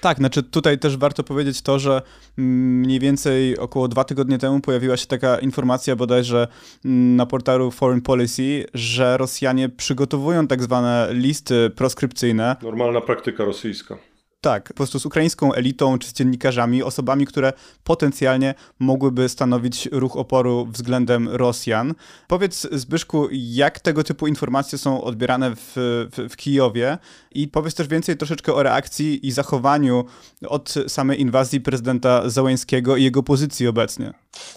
Tak, 0.00 0.16
znaczy 0.18 0.42
tutaj 0.42 0.78
też 0.78 0.96
warto 0.96 1.22
powiedzieć 1.24 1.62
to, 1.62 1.78
że 1.78 2.02
mniej 2.36 3.00
więcej 3.00 3.58
około 3.58 3.88
dwa 3.88 4.04
tygodnie 4.04 4.38
temu 4.38 4.60
pojawiła 4.60 4.96
się 4.96 5.06
taka 5.06 5.38
informacja 5.38 5.96
bodajże 5.96 6.48
na 6.84 7.26
portalu 7.26 7.70
Foreign 7.70 8.00
Policy, 8.00 8.66
że 8.74 9.16
Rosjanie 9.16 9.68
przygotowują 9.68 10.46
tak 10.46 10.62
zwane 10.62 11.08
listy 11.12 11.70
proskrypcyjne. 11.76 12.56
Normalna 12.62 13.00
praktyka 13.00 13.44
rosyjska. 13.44 14.11
Tak, 14.42 14.68
po 14.68 14.74
prostu 14.74 14.98
z 14.98 15.06
ukraińską 15.06 15.52
elitą 15.52 15.98
czy 15.98 16.08
z 16.08 16.12
dziennikarzami, 16.12 16.82
osobami, 16.82 17.26
które 17.26 17.52
potencjalnie 17.84 18.54
mogłyby 18.78 19.28
stanowić 19.28 19.88
ruch 19.92 20.16
oporu 20.16 20.66
względem 20.66 21.28
Rosjan. 21.28 21.94
Powiedz 22.28 22.68
Zbyszku, 22.72 23.28
jak 23.32 23.80
tego 23.80 24.04
typu 24.04 24.26
informacje 24.26 24.78
są 24.78 25.04
odbierane 25.04 25.56
w, 25.56 25.72
w, 25.76 26.32
w 26.32 26.36
Kijowie 26.36 26.98
i 27.32 27.48
powiedz 27.48 27.74
też 27.74 27.88
więcej 27.88 28.16
troszeczkę 28.16 28.54
o 28.54 28.62
reakcji 28.62 29.26
i 29.26 29.32
zachowaniu 29.32 30.04
od 30.48 30.74
samej 30.88 31.20
inwazji 31.20 31.60
prezydenta 31.60 32.30
Załęskiego 32.30 32.96
i 32.96 33.04
jego 33.04 33.22
pozycji 33.22 33.66
obecnie. 33.66 34.12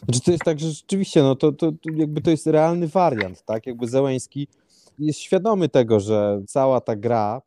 Znaczy 0.05 0.21
to 0.21 0.31
jest 0.31 0.43
tak, 0.43 0.59
że 0.59 0.71
rzeczywiście 0.71 1.23
no 1.23 1.35
to, 1.35 1.51
to, 1.51 1.71
jakby 1.95 2.21
to 2.21 2.29
jest 2.29 2.47
realny 2.47 2.87
wariant, 2.87 3.45
tak? 3.45 3.67
Jakby 3.67 3.87
Załęski 3.87 4.47
jest 4.99 5.19
świadomy 5.19 5.69
tego, 5.69 5.99
że 5.99 6.41
cała 6.47 6.81
ta 6.81 6.95
gra 6.95 7.41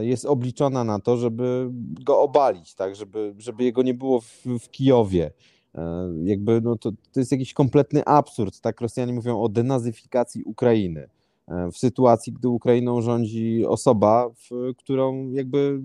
jest 0.00 0.24
obliczona 0.24 0.84
na 0.84 0.98
to, 0.98 1.16
żeby 1.16 1.70
go 2.04 2.20
obalić, 2.20 2.74
tak, 2.74 2.96
żeby, 2.96 3.34
żeby 3.38 3.64
jego 3.64 3.82
nie 3.82 3.94
było 3.94 4.20
w, 4.20 4.44
w 4.60 4.70
Kijowie. 4.70 5.30
E, 5.74 6.10
jakby 6.24 6.60
no 6.60 6.76
to, 6.76 6.92
to 7.12 7.20
jest 7.20 7.32
jakiś 7.32 7.54
kompletny 7.54 8.04
absurd, 8.04 8.60
tak 8.60 8.80
Rosjanie 8.80 9.12
mówią 9.12 9.40
o 9.40 9.48
denazyfikacji 9.48 10.42
Ukrainy 10.44 11.08
e, 11.48 11.70
w 11.72 11.78
sytuacji, 11.78 12.32
gdy 12.32 12.48
Ukrainą 12.48 13.00
rządzi 13.02 13.66
osoba, 13.66 14.28
w, 14.28 14.74
którą 14.76 15.30
jakby 15.30 15.80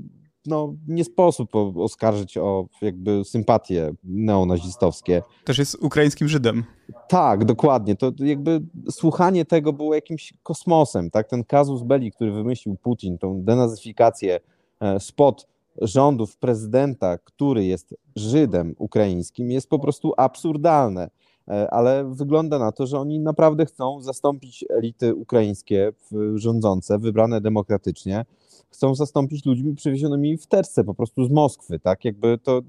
no, 0.46 0.74
nie 0.88 1.04
sposób 1.04 1.56
oskarżyć 1.76 2.38
o 2.38 2.68
jakby 2.82 3.26
sympatie 3.26 3.94
neonazistowskie. 4.04 5.22
Też 5.46 5.58
jest 5.58 5.84
ukraińskim 5.84 6.28
Żydem. 6.28 6.64
Tak, 7.08 7.46
dokładnie. 7.46 7.96
To 7.96 8.12
jakby 8.20 8.62
słuchanie 8.90 9.46
tego 9.46 9.74
było 9.74 9.96
jakimś 9.96 10.34
kosmosem, 10.44 11.12
tak? 11.12 11.28
Ten 11.28 11.44
kazus 11.44 11.84
belli, 11.84 12.12
który 12.12 12.32
wymyślił 12.32 12.76
Putin, 12.76 13.18
tą 13.18 13.42
denazyfikację 13.42 14.40
e, 14.80 15.00
spod 15.00 15.48
rządów 15.82 16.38
prezydenta, 16.38 17.18
który 17.18 17.66
jest 17.66 17.96
Żydem 18.16 18.76
ukraińskim, 18.78 19.52
jest 19.52 19.70
po 19.70 19.80
prostu 19.80 20.14
absurdalne. 20.18 21.10
E, 21.48 21.74
ale 21.74 22.14
wygląda 22.14 22.60
na 22.60 22.72
to, 22.72 22.88
że 22.88 23.00
oni 23.00 23.20
naprawdę 23.20 23.66
chcą 23.66 24.02
zastąpić 24.02 24.66
elity 24.70 25.16
ukraińskie 25.16 25.92
rządzące, 26.36 27.00
wybrane 27.00 27.42
demokratycznie, 27.42 28.26
chcą 28.70 28.96
zastąpić 28.96 29.46
ludźmi 29.46 29.76
przywiezionymi 29.76 30.38
w 30.38 30.48
terce 30.48 30.84
po 30.84 30.94
prostu 30.94 31.26
z 31.26 31.32
Moskwy, 31.32 31.80
tak? 31.80 32.06
Jakby 32.06 32.38
to 32.38 32.62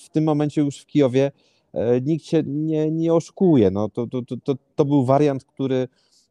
w 0.00 0.08
tym 0.08 0.24
momencie 0.24 0.60
już 0.60 0.78
w 0.78 0.86
Kijowie 0.86 1.32
e, 1.72 2.00
nikt 2.00 2.24
się 2.24 2.42
nie, 2.46 2.90
nie 2.90 3.14
oszukuje. 3.14 3.70
No, 3.70 3.88
to, 3.88 4.06
to, 4.06 4.22
to, 4.44 4.54
to 4.76 4.84
był 4.84 5.04
wariant, 5.04 5.44
który 5.44 5.88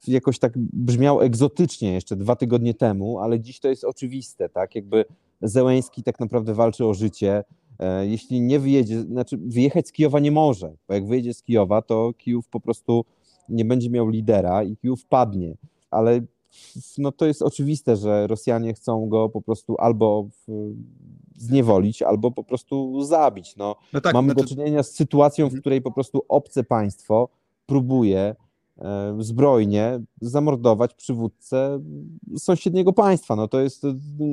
jakoś 0.07 0.39
tak 0.39 0.53
brzmiał 0.57 1.21
egzotycznie 1.21 1.93
jeszcze 1.93 2.15
dwa 2.15 2.35
tygodnie 2.35 2.73
temu, 2.73 3.19
ale 3.19 3.39
dziś 3.39 3.59
to 3.59 3.67
jest 3.67 3.83
oczywiste, 3.83 4.49
tak? 4.49 4.75
Jakby 4.75 5.05
Zełęński 5.41 6.03
tak 6.03 6.19
naprawdę 6.19 6.53
walczy 6.53 6.85
o 6.85 6.93
życie. 6.93 7.43
E, 7.79 8.07
jeśli 8.07 8.41
nie 8.41 8.59
wyjedzie, 8.59 9.01
znaczy 9.01 9.37
wyjechać 9.37 9.87
z 9.87 9.91
Kijowa 9.91 10.19
nie 10.19 10.31
może, 10.31 10.73
bo 10.87 10.93
jak 10.93 11.07
wyjedzie 11.07 11.33
z 11.33 11.43
Kijowa, 11.43 11.81
to 11.81 12.13
Kijów 12.17 12.47
po 12.47 12.59
prostu 12.59 13.05
nie 13.49 13.65
będzie 13.65 13.89
miał 13.89 14.09
lidera 14.09 14.63
i 14.63 14.77
Kijów 14.77 15.05
padnie. 15.05 15.55
Ale 15.91 16.21
no 16.97 17.11
to 17.11 17.25
jest 17.25 17.41
oczywiste, 17.41 17.95
że 17.95 18.27
Rosjanie 18.27 18.73
chcą 18.73 19.09
go 19.09 19.29
po 19.29 19.41
prostu 19.41 19.75
albo 19.79 20.27
zniewolić, 21.37 22.01
albo 22.01 22.31
po 22.31 22.43
prostu 22.43 23.03
zabić. 23.03 23.55
No, 23.55 23.75
no 23.93 24.01
tak, 24.01 24.13
mamy 24.13 24.33
znaczy... 24.33 24.41
do 24.41 24.55
czynienia 24.55 24.83
z 24.83 24.91
sytuacją, 24.91 25.49
w 25.49 25.59
której 25.59 25.81
po 25.81 25.91
prostu 25.91 26.25
obce 26.29 26.63
państwo 26.63 27.29
próbuje 27.65 28.35
e, 28.77 29.15
zbrojnie 29.19 29.99
zamordować 30.21 30.93
przywódcę 30.93 31.79
sąsiedniego 32.37 32.93
państwa. 32.93 33.35
No 33.35 33.47
to 33.47 33.59
jest, 33.59 33.83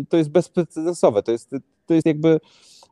to 0.09 0.17
jest 0.17 0.31
bezprecedensowe. 0.31 1.23
To 1.23 1.33
jest, 1.33 1.51
to 1.87 1.95
jest 1.95 2.07
jakby 2.07 2.41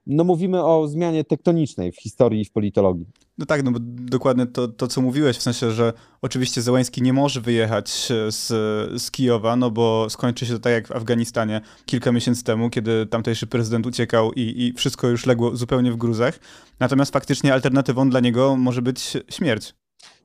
no 0.06 0.25
mówimy 0.25 0.64
o 0.64 0.88
zmianie 0.88 1.25
tektonicznej 1.25 1.92
w 1.92 1.96
historii 1.96 2.40
i 2.40 2.44
w 2.44 2.50
politologii. 2.50 3.06
No 3.38 3.46
tak, 3.46 3.64
no 3.64 3.70
bo 3.70 3.78
dokładnie 3.82 4.46
to, 4.46 4.68
to, 4.68 4.88
co 4.88 5.00
mówiłeś, 5.00 5.37
w 5.37 5.42
sensie, 5.42 5.70
że 5.70 5.92
oczywiście 6.23 6.62
Zełański 6.62 7.02
nie 7.02 7.12
może 7.12 7.40
wyjechać 7.40 7.90
z, 8.28 8.46
z 9.02 9.11
Kijowa, 9.11 9.56
no 9.56 9.70
bo 9.70 10.11
skończy 10.11 10.46
się 10.46 10.52
to 10.52 10.58
tak 10.58 10.73
jak 10.73 10.88
w 10.88 10.92
Afganistanie 10.92 11.61
kilka 11.87 12.12
miesięcy 12.12 12.44
temu, 12.44 12.70
kiedy 12.70 13.06
tamtejszy 13.06 13.46
prezydent 13.46 13.87
uciekał 13.87 14.32
i, 14.32 14.40
i 14.40 14.73
wszystko 14.73 15.08
już 15.08 15.26
legło 15.26 15.56
zupełnie 15.56 15.92
w 15.92 15.96
gruzach. 15.96 16.38
Natomiast 16.80 17.12
faktycznie 17.12 17.52
alternatywą 17.52 18.11
dla 18.11 18.20
niego 18.20 18.56
może 18.56 18.82
być 18.82 19.12
śmierć. 19.28 19.75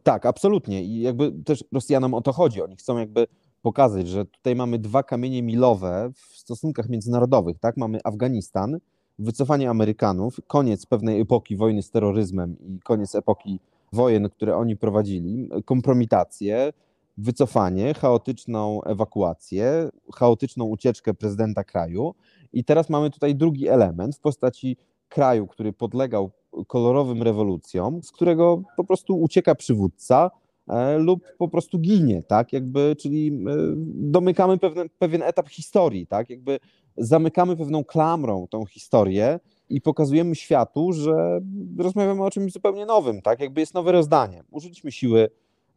Tak, 0.04 0.26
absolutnie. 0.26 0.84
I 0.84 1.02
jakby 1.02 1.32
też 1.46 1.64
Rosjanom 1.72 2.14
o 2.14 2.22
to 2.22 2.34
chodzi. 2.34 2.62
Oni 2.62 2.76
chcą 2.76 2.98
jakby 2.98 3.28
pokazać, 3.62 4.08
że 4.08 4.26
tutaj 4.26 4.56
mamy 4.56 4.80
dwa 4.80 5.04
kamienie 5.04 5.44
milowe 5.44 6.12
w 6.16 6.38
stosunkach 6.38 6.90
międzynarodowych, 6.90 7.60
tak? 7.60 7.78
Mamy 7.78 8.00
Afganistan, 8.04 8.78
wycofanie 9.20 9.70
Amerykanów, 9.70 10.40
koniec 10.48 10.86
pewnej 10.86 11.22
epoki 11.22 11.56
wojny 11.56 11.82
z 11.82 11.92
terroryzmem 11.92 12.56
i 12.60 12.80
koniec 12.80 13.16
epoki 13.16 13.60
wojen, 13.94 14.30
które 14.30 14.56
oni 14.56 14.78
prowadzili, 14.78 15.50
kompromitację, 15.66 16.74
wycofanie, 17.18 17.94
chaotyczną 17.94 18.84
ewakuację, 18.84 19.90
chaotyczną 20.16 20.66
ucieczkę 20.66 21.14
prezydenta 21.14 21.64
kraju. 21.64 22.16
I 22.54 22.64
teraz 22.64 22.90
mamy 22.90 23.10
tutaj 23.10 23.36
drugi 23.36 23.68
element 23.68 24.16
w 24.16 24.20
postaci 24.20 24.78
kraju, 25.10 25.48
który 25.48 25.74
podlegał 25.74 26.32
kolorowym 26.68 27.24
rewolucjom, 27.24 28.04
z 28.04 28.12
którego 28.12 28.62
po 28.78 28.84
prostu 28.84 29.22
ucieka 29.22 29.56
przywódca 29.56 30.32
e, 30.68 30.98
lub 30.98 31.24
po 31.38 31.48
prostu 31.48 31.80
ginie, 31.80 32.24
tak? 32.24 32.54
Jakby, 32.54 32.96
czyli 33.00 33.28
e, 33.28 33.56
domykamy 33.96 34.58
pewien, 34.58 34.90
pewien 35.00 35.24
etap 35.24 35.50
historii, 35.50 36.08
tak? 36.08 36.30
Jakby 36.30 36.60
zamykamy 37.00 37.58
pewną 37.58 37.84
klamrą 37.84 38.48
tą 38.48 38.66
historię 38.66 39.40
i 39.70 39.82
pokazujemy 39.82 40.36
światu, 40.36 40.94
że 40.94 41.42
rozmawiamy 41.78 42.24
o 42.24 42.32
czymś 42.32 42.54
zupełnie 42.54 42.86
nowym, 42.86 43.22
tak? 43.22 43.40
Jakby 43.40 43.62
jest 43.62 43.74
nowe 43.74 43.92
rozdanie. 43.92 44.44
Użyliśmy 44.52 44.92
siły, 44.92 45.30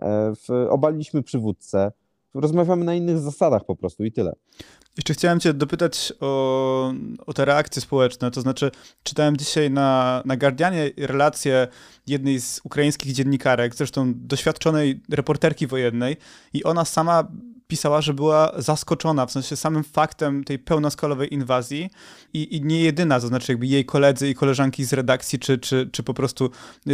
e, 0.02 0.32
obaliliśmy 0.70 1.22
przywódcę, 1.22 1.92
rozmawiamy 2.34 2.84
na 2.84 2.94
innych 2.94 3.18
zasadach 3.18 3.64
po 3.64 3.76
prostu 3.76 4.04
i 4.04 4.12
tyle. 4.12 4.32
Jeszcze 4.96 5.14
chciałem 5.14 5.40
Cię 5.40 5.54
dopytać 5.54 6.12
o, 6.20 6.92
o 7.26 7.32
te 7.32 7.44
reakcje 7.44 7.82
społeczne. 7.82 8.30
To 8.30 8.40
znaczy, 8.40 8.70
czytałem 9.02 9.36
dzisiaj 9.36 9.70
na, 9.70 10.22
na 10.24 10.36
Guardianie 10.36 10.90
relację 10.96 11.68
jednej 12.06 12.40
z 12.40 12.60
ukraińskich 12.64 13.12
dziennikarek, 13.12 13.74
zresztą 13.74 14.12
doświadczonej 14.16 15.00
reporterki 15.10 15.66
wojennej, 15.66 16.16
i 16.52 16.64
ona 16.64 16.84
sama 16.84 17.28
pisała, 17.72 18.00
że 18.00 18.14
była 18.14 18.52
zaskoczona, 18.56 19.26
w 19.26 19.32
sensie 19.32 19.56
samym 19.56 19.84
faktem 19.84 20.44
tej 20.44 20.58
pełnoskalowej 20.58 21.34
inwazji 21.34 21.90
i, 22.34 22.56
i 22.56 22.62
nie 22.62 22.80
jedyna, 22.80 23.20
to 23.20 23.26
znaczy 23.26 23.52
jakby 23.52 23.66
jej 23.66 23.84
koledzy 23.84 24.28
i 24.28 24.34
koleżanki 24.34 24.84
z 24.84 24.92
redakcji, 24.92 25.38
czy, 25.38 25.58
czy, 25.58 25.88
czy 25.92 26.02
po 26.02 26.14
prostu 26.14 26.50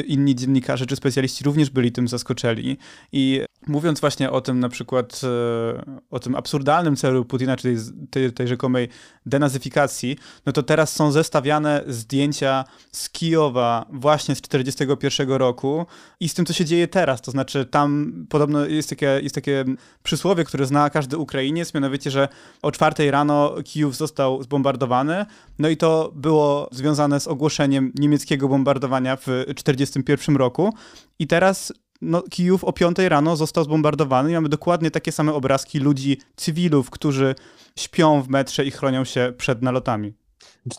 inni 0.07 0.35
dziennikarze, 0.35 0.87
czy 0.87 0.97
specjaliści 0.97 1.45
również 1.45 1.71
byli 1.71 1.93
tym 1.93 2.09
zaskoczeni. 2.09 2.77
I 3.13 3.43
mówiąc 3.67 4.01
właśnie 4.01 4.31
o 4.31 4.41
tym 4.41 4.61
na 4.61 4.69
przykład, 4.69 5.21
e, 5.25 5.99
o 6.11 6.19
tym 6.19 6.35
absurdalnym 6.35 6.97
celu 6.97 7.25
Putina, 7.25 7.57
czyli 7.57 7.77
tej, 8.11 8.33
tej 8.33 8.49
rzekomej 8.49 8.89
denazyfikacji, 9.27 10.17
no 10.47 10.53
to 10.53 10.63
teraz 10.63 10.93
są 10.93 11.13
zestawiane 11.13 11.85
zdjęcia 11.87 12.65
z 12.93 13.11
Kijowa 13.11 13.87
właśnie 13.93 14.35
z 14.35 14.41
1941 14.41 15.37
roku 15.37 15.87
i 16.21 16.29
z 16.29 16.35
tym, 16.35 16.47
co 16.47 16.53
się 16.53 16.65
dzieje 16.65 16.89
teraz. 16.89 17.23
To 17.23 17.31
znaczy 17.31 17.67
tam 17.67 18.13
podobno 18.29 18.67
jest 18.67 18.91
takie, 18.91 19.21
jest 19.23 19.35
takie 19.35 19.65
przysłowie, 20.03 20.45
które 20.45 20.67
zna 20.69 20.91
każdy 20.91 21.19
Ukrainiec, 21.19 21.75
mianowicie, 21.75 22.11
że 22.11 22.29
o 22.63 22.73
czwartej 22.73 23.11
rano 23.11 23.55
Kijów 23.65 23.97
został 23.97 24.43
zbombardowany, 24.43 25.27
no 25.59 25.69
i 25.69 25.77
to 25.77 26.13
było 26.15 26.69
związane 26.73 27.21
z 27.21 27.27
ogłoszeniem 27.27 27.93
niemieckiego 27.95 28.49
bombardowania 28.49 29.17
w 29.17 29.21
1941 29.23 30.37
roku 30.37 30.75
i 31.19 31.27
teraz 31.27 31.73
no, 32.03 32.23
Kijów 32.23 32.65
o 32.65 32.73
5 32.73 32.99
rano 32.99 33.37
został 33.37 33.65
zbombardowany 33.65 34.31
i 34.31 34.35
mamy 34.35 34.49
dokładnie 34.49 34.91
takie 34.91 35.13
same 35.13 35.35
obrazki 35.35 35.79
ludzi, 35.79 36.19
cywilów, 36.37 36.91
którzy 36.91 37.35
śpią 37.77 38.23
w 38.23 38.29
metrze 38.29 38.65
i 38.65 38.71
chronią 38.71 39.05
się 39.05 39.33
przed 39.37 39.63
nalotami. 39.63 40.15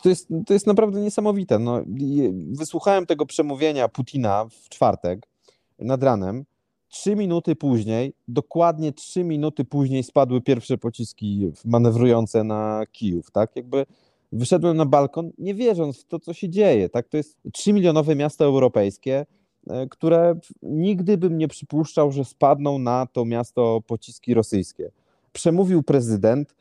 To 0.04 0.10
jest, 0.10 0.28
to 0.48 0.54
jest 0.54 0.68
naprawdę 0.68 1.02
niesamowite. 1.02 1.60
No, 1.60 1.82
wysłuchałem 2.52 3.06
tego 3.06 3.26
przemówienia 3.26 3.88
Putina 3.88 4.46
w 4.46 4.70
czwartek 4.70 5.28
nad 5.80 6.04
ranem. 6.04 6.46
Trzy 6.90 7.16
minuty 7.16 7.56
później, 7.56 8.14
dokładnie 8.28 8.94
trzy 8.94 9.24
minuty 9.24 9.66
później 9.66 10.04
spadły 10.04 10.42
pierwsze 10.42 10.78
pociski 10.78 11.52
manewrujące 11.66 12.44
na 12.44 12.84
Kijów, 12.92 13.32
tak? 13.32 13.56
Jakby 13.56 13.86
wyszedłem 14.32 14.78
na 14.78 14.86
balkon, 14.86 15.32
nie 15.38 15.56
wierząc 15.56 16.02
w 16.02 16.06
to, 16.06 16.20
co 16.20 16.34
się 16.34 16.50
dzieje, 16.50 16.90
tak? 16.90 17.08
To 17.08 17.18
jest 17.18 17.38
trzymilionowe 17.54 18.16
miasto 18.16 18.46
europejskie, 18.46 19.26
e, 19.70 19.88
które 19.88 20.40
nigdy 20.62 21.18
bym 21.18 21.38
nie 21.38 21.48
przypuszczał, 21.48 22.12
że 22.12 22.26
spadną 22.26 22.80
na 22.80 23.08
to 23.14 23.26
miasto 23.26 23.82
pociski 23.88 24.34
rosyjskie. 24.34 24.92
Przemówił 25.34 25.84
prezydent 25.84 26.56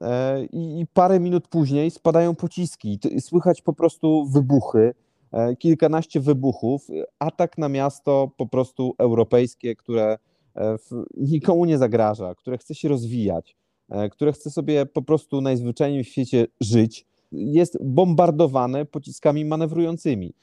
e, 0.00 0.44
i 0.44 0.86
parę 0.94 1.20
minut 1.20 1.48
później 1.48 1.90
spadają 1.90 2.34
pociski. 2.34 2.98
Słychać 3.20 3.62
po 3.62 3.72
prostu 3.72 4.26
wybuchy. 4.26 4.94
E, 5.32 5.56
kilkanaście 5.56 6.20
wybuchów, 6.20 6.88
atak 7.18 7.58
na 7.58 7.68
miasto 7.68 8.30
po 8.36 8.46
prostu 8.46 8.94
europejskie, 8.98 9.76
które 9.76 10.18
e, 10.56 10.76
nikomu 11.16 11.64
nie 11.64 11.78
zagraża, 11.78 12.34
które 12.34 12.58
chce 12.58 12.74
się 12.74 12.88
rozwijać, 12.88 13.56
e, 13.90 14.08
które 14.08 14.32
chce 14.32 14.50
sobie 14.50 14.86
po 14.86 15.02
prostu 15.02 15.40
najzwyczajniej 15.40 16.04
w 16.04 16.08
świecie 16.08 16.46
żyć, 16.60 17.06
jest 17.32 17.78
bombardowane 17.84 18.84
pociskami 18.84 19.44
manewrującymi. 19.44 20.34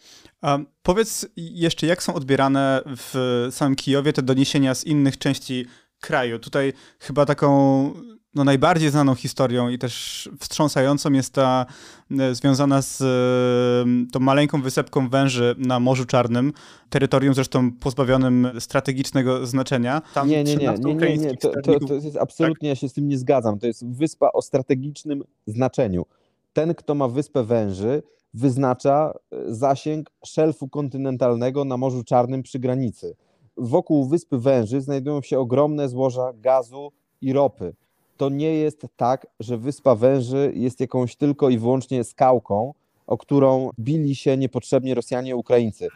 A 0.41 0.59
powiedz 0.83 1.27
jeszcze, 1.37 1.87
jak 1.87 2.03
są 2.03 2.13
odbierane 2.13 2.81
w 2.85 3.47
samym 3.51 3.75
Kijowie 3.75 4.13
te 4.13 4.21
doniesienia 4.21 4.75
z 4.75 4.85
innych 4.85 5.17
części 5.17 5.65
kraju? 5.99 6.39
Tutaj 6.39 6.73
chyba 6.99 7.25
taką 7.25 7.91
no, 8.35 8.43
najbardziej 8.43 8.89
znaną 8.89 9.15
historią 9.15 9.69
i 9.69 9.77
też 9.77 10.29
wstrząsającą 10.39 11.11
jest 11.11 11.33
ta 11.33 11.65
e, 12.19 12.35
związana 12.35 12.81
z 12.81 13.01
e, 13.01 14.11
tą 14.11 14.19
maleńką 14.19 14.61
wysepką 14.61 15.09
węży 15.09 15.55
na 15.57 15.79
Morzu 15.79 16.05
Czarnym, 16.05 16.53
terytorium 16.89 17.33
zresztą 17.33 17.71
pozbawionym 17.71 18.51
strategicznego 18.59 19.45
znaczenia. 19.45 20.01
Tam 20.13 20.27
nie, 20.27 20.43
nie, 20.43 20.55
nie, 20.55 20.73
nie, 20.79 20.95
nie, 20.95 21.17
nie. 21.17 21.37
To, 21.37 21.51
to, 21.63 21.79
to 21.79 21.93
jest 21.93 22.17
absolutnie, 22.17 22.69
tak? 22.69 22.69
ja 22.69 22.75
się 22.75 22.89
z 22.89 22.93
tym 22.93 23.07
nie 23.07 23.17
zgadzam. 23.17 23.59
To 23.59 23.67
jest 23.67 23.87
wyspa 23.87 24.29
o 24.33 24.41
strategicznym 24.41 25.23
znaczeniu. 25.47 26.05
Ten, 26.53 26.75
kto 26.75 26.95
ma 26.95 27.07
wyspę 27.07 27.43
węży, 27.43 28.03
wyznacza 28.33 29.13
e, 29.31 29.55
zasięg 29.55 30.09
szelfu 30.25 30.67
kontynentalnego 30.69 31.65
na 31.65 31.77
Morzu 31.77 32.03
Czarnym 32.03 32.43
przy 32.43 32.59
granicy. 32.59 33.15
Wokół 33.59 34.05
wyspy 34.05 34.37
węży 34.37 34.81
znajdują 34.81 35.21
się 35.21 35.39
ogromne 35.39 35.89
złoża 35.89 36.33
gazu 36.33 36.91
i 37.21 37.33
ropy 37.33 37.73
to 38.19 38.29
nie 38.29 38.53
jest 38.53 38.87
tak, 38.97 39.27
że 39.39 39.57
Wyspa 39.57 39.95
Węży 39.95 40.51
jest 40.55 40.79
jakąś 40.79 41.15
tylko 41.15 41.49
i 41.49 41.57
wyłącznie 41.57 42.03
skałką, 42.03 42.73
o 43.07 43.17
którą 43.17 43.69
bili 43.79 44.15
się 44.15 44.37
niepotrzebnie 44.37 44.95
Rosjanie 44.95 45.31
i 45.31 45.33
Ukraińcy. 45.33 45.87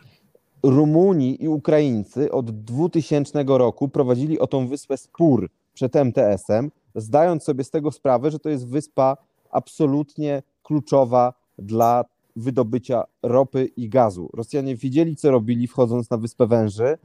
Rumuni 0.63 1.43
i 1.43 1.47
Ukraińcy 1.47 2.31
od 2.31 2.51
2000 2.51 3.43
roku 3.47 3.89
prowadzili 3.89 4.39
o 4.39 4.47
tą 4.47 4.67
wyspę 4.67 4.97
spór 4.97 5.49
przed 5.73 5.95
MTS-em, 5.95 6.71
zdając 6.95 7.43
sobie 7.43 7.63
z 7.63 7.69
tego 7.69 7.91
sprawę, 7.91 8.31
że 8.31 8.39
to 8.39 8.49
jest 8.49 8.67
wyspa 8.67 9.17
absolutnie 9.51 10.43
kluczowa 10.63 11.33
dla 11.57 12.05
wydobycia 12.35 13.03
ropy 13.23 13.65
i 13.65 13.89
gazu. 13.89 14.29
Rosjanie 14.33 14.75
wiedzieli, 14.75 15.15
co 15.15 15.31
robili, 15.31 15.67
wchodząc 15.67 16.09
na 16.09 16.17
Wyspę 16.17 16.47
Węży, 16.47 16.97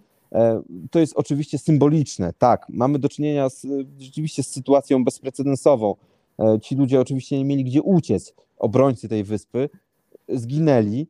to 0.91 0.99
jest 0.99 1.13
oczywiście 1.17 1.59
symboliczne, 1.59 2.33
tak. 2.39 2.67
Mamy 2.69 2.99
do 2.99 3.09
czynienia 3.09 3.49
z, 3.51 3.67
rzeczywiście 3.99 4.43
z 4.43 4.51
sytuacją 4.51 5.05
bezprecedensową. 5.05 5.95
E, 6.39 6.59
ci 6.63 6.77
ludzie 6.77 7.01
oczywiście 7.01 7.39
nie 7.39 7.45
mieli 7.45 7.65
gdzie 7.65 7.83
uciec. 7.83 8.35
Obrońcy 8.59 9.09
tej 9.09 9.25
wyspy 9.25 9.69
zginęli. 10.29 11.07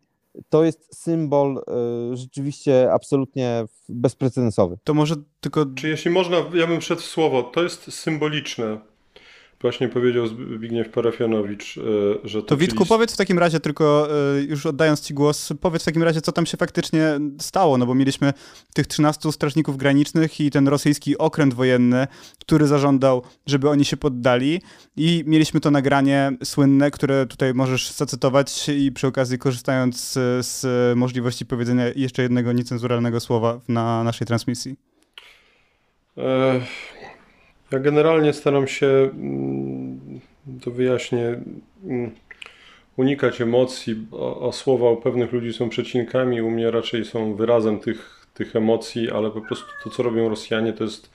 To 0.48 0.64
jest 0.64 0.98
symbol 1.02 1.58
e, 1.58 2.16
rzeczywiście 2.16 2.92
absolutnie 2.92 3.64
bezprecedensowy. 3.88 4.78
To 4.84 4.94
może 4.94 5.14
tylko. 5.40 5.66
Czy 5.66 5.88
jeśli 5.88 6.10
można, 6.10 6.36
ja 6.54 6.66
bym 6.66 6.80
wszedł 6.80 7.00
w 7.00 7.04
słowo, 7.04 7.42
to 7.42 7.62
jest 7.62 7.92
symboliczne. 7.92 8.78
Właśnie 9.60 9.88
powiedział 9.88 10.26
Zbigniew 10.26 10.88
Parafianowicz, 10.88 11.78
e, 11.78 11.80
że 12.24 12.42
to... 12.42 12.48
To 12.48 12.56
Witku, 12.56 12.86
powiedz 12.86 13.14
w 13.14 13.16
takim 13.16 13.38
razie 13.38 13.60
tylko, 13.60 14.08
e, 14.36 14.42
już 14.42 14.66
oddając 14.66 15.00
ci 15.00 15.14
głos, 15.14 15.52
powiedz 15.60 15.82
w 15.82 15.84
takim 15.84 16.02
razie, 16.02 16.20
co 16.20 16.32
tam 16.32 16.46
się 16.46 16.56
faktycznie 16.56 17.18
stało, 17.40 17.78
no 17.78 17.86
bo 17.86 17.94
mieliśmy 17.94 18.32
tych 18.74 18.86
13 18.86 19.32
strażników 19.32 19.76
granicznych 19.76 20.40
i 20.40 20.50
ten 20.50 20.68
rosyjski 20.68 21.18
okręt 21.18 21.54
wojenny, 21.54 22.06
który 22.40 22.66
zażądał, 22.66 23.22
żeby 23.46 23.68
oni 23.68 23.84
się 23.84 23.96
poddali 23.96 24.62
i 24.96 25.24
mieliśmy 25.26 25.60
to 25.60 25.70
nagranie 25.70 26.32
słynne, 26.44 26.90
które 26.90 27.26
tutaj 27.26 27.54
możesz 27.54 27.90
zacytować 27.90 28.68
i 28.68 28.92
przy 28.92 29.06
okazji 29.06 29.38
korzystając 29.38 30.00
z, 30.00 30.46
z 30.46 30.66
możliwości 30.98 31.46
powiedzenia 31.46 31.84
jeszcze 31.96 32.22
jednego 32.22 32.52
niecenzuralnego 32.52 33.20
słowa 33.20 33.60
na 33.68 34.04
naszej 34.04 34.26
transmisji. 34.26 34.76
Ech 36.16 36.87
ja 37.72 37.78
generalnie 37.78 38.32
staram 38.32 38.66
się, 38.66 38.86
mm, 38.86 40.20
to 40.60 40.70
wyjaśnię, 40.70 41.40
mm, 41.84 42.10
unikać 42.96 43.40
emocji. 43.40 44.06
O 44.20 44.52
słowa 44.52 44.90
u 44.90 44.96
pewnych 44.96 45.32
ludzi 45.32 45.52
są 45.52 45.68
przecinkami, 45.68 46.42
u 46.42 46.50
mnie 46.50 46.70
raczej 46.70 47.04
są 47.04 47.34
wyrazem 47.34 47.78
tych, 47.80 48.26
tych 48.34 48.56
emocji, 48.56 49.10
ale 49.10 49.30
po 49.30 49.40
prostu 49.40 49.66
to, 49.84 49.90
co 49.90 50.02
robią 50.02 50.28
Rosjanie, 50.28 50.72
to 50.72 50.84
jest 50.84 51.10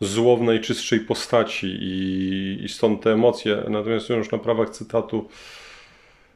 zło 0.00 0.36
w 0.36 0.42
najczystszej 0.42 1.00
postaci 1.00 1.66
i, 1.66 2.64
i 2.64 2.68
stąd 2.68 3.02
te 3.02 3.12
emocje. 3.12 3.62
Natomiast 3.68 4.08
już 4.08 4.30
na 4.30 4.38
prawach 4.38 4.70
cytatu 4.70 5.28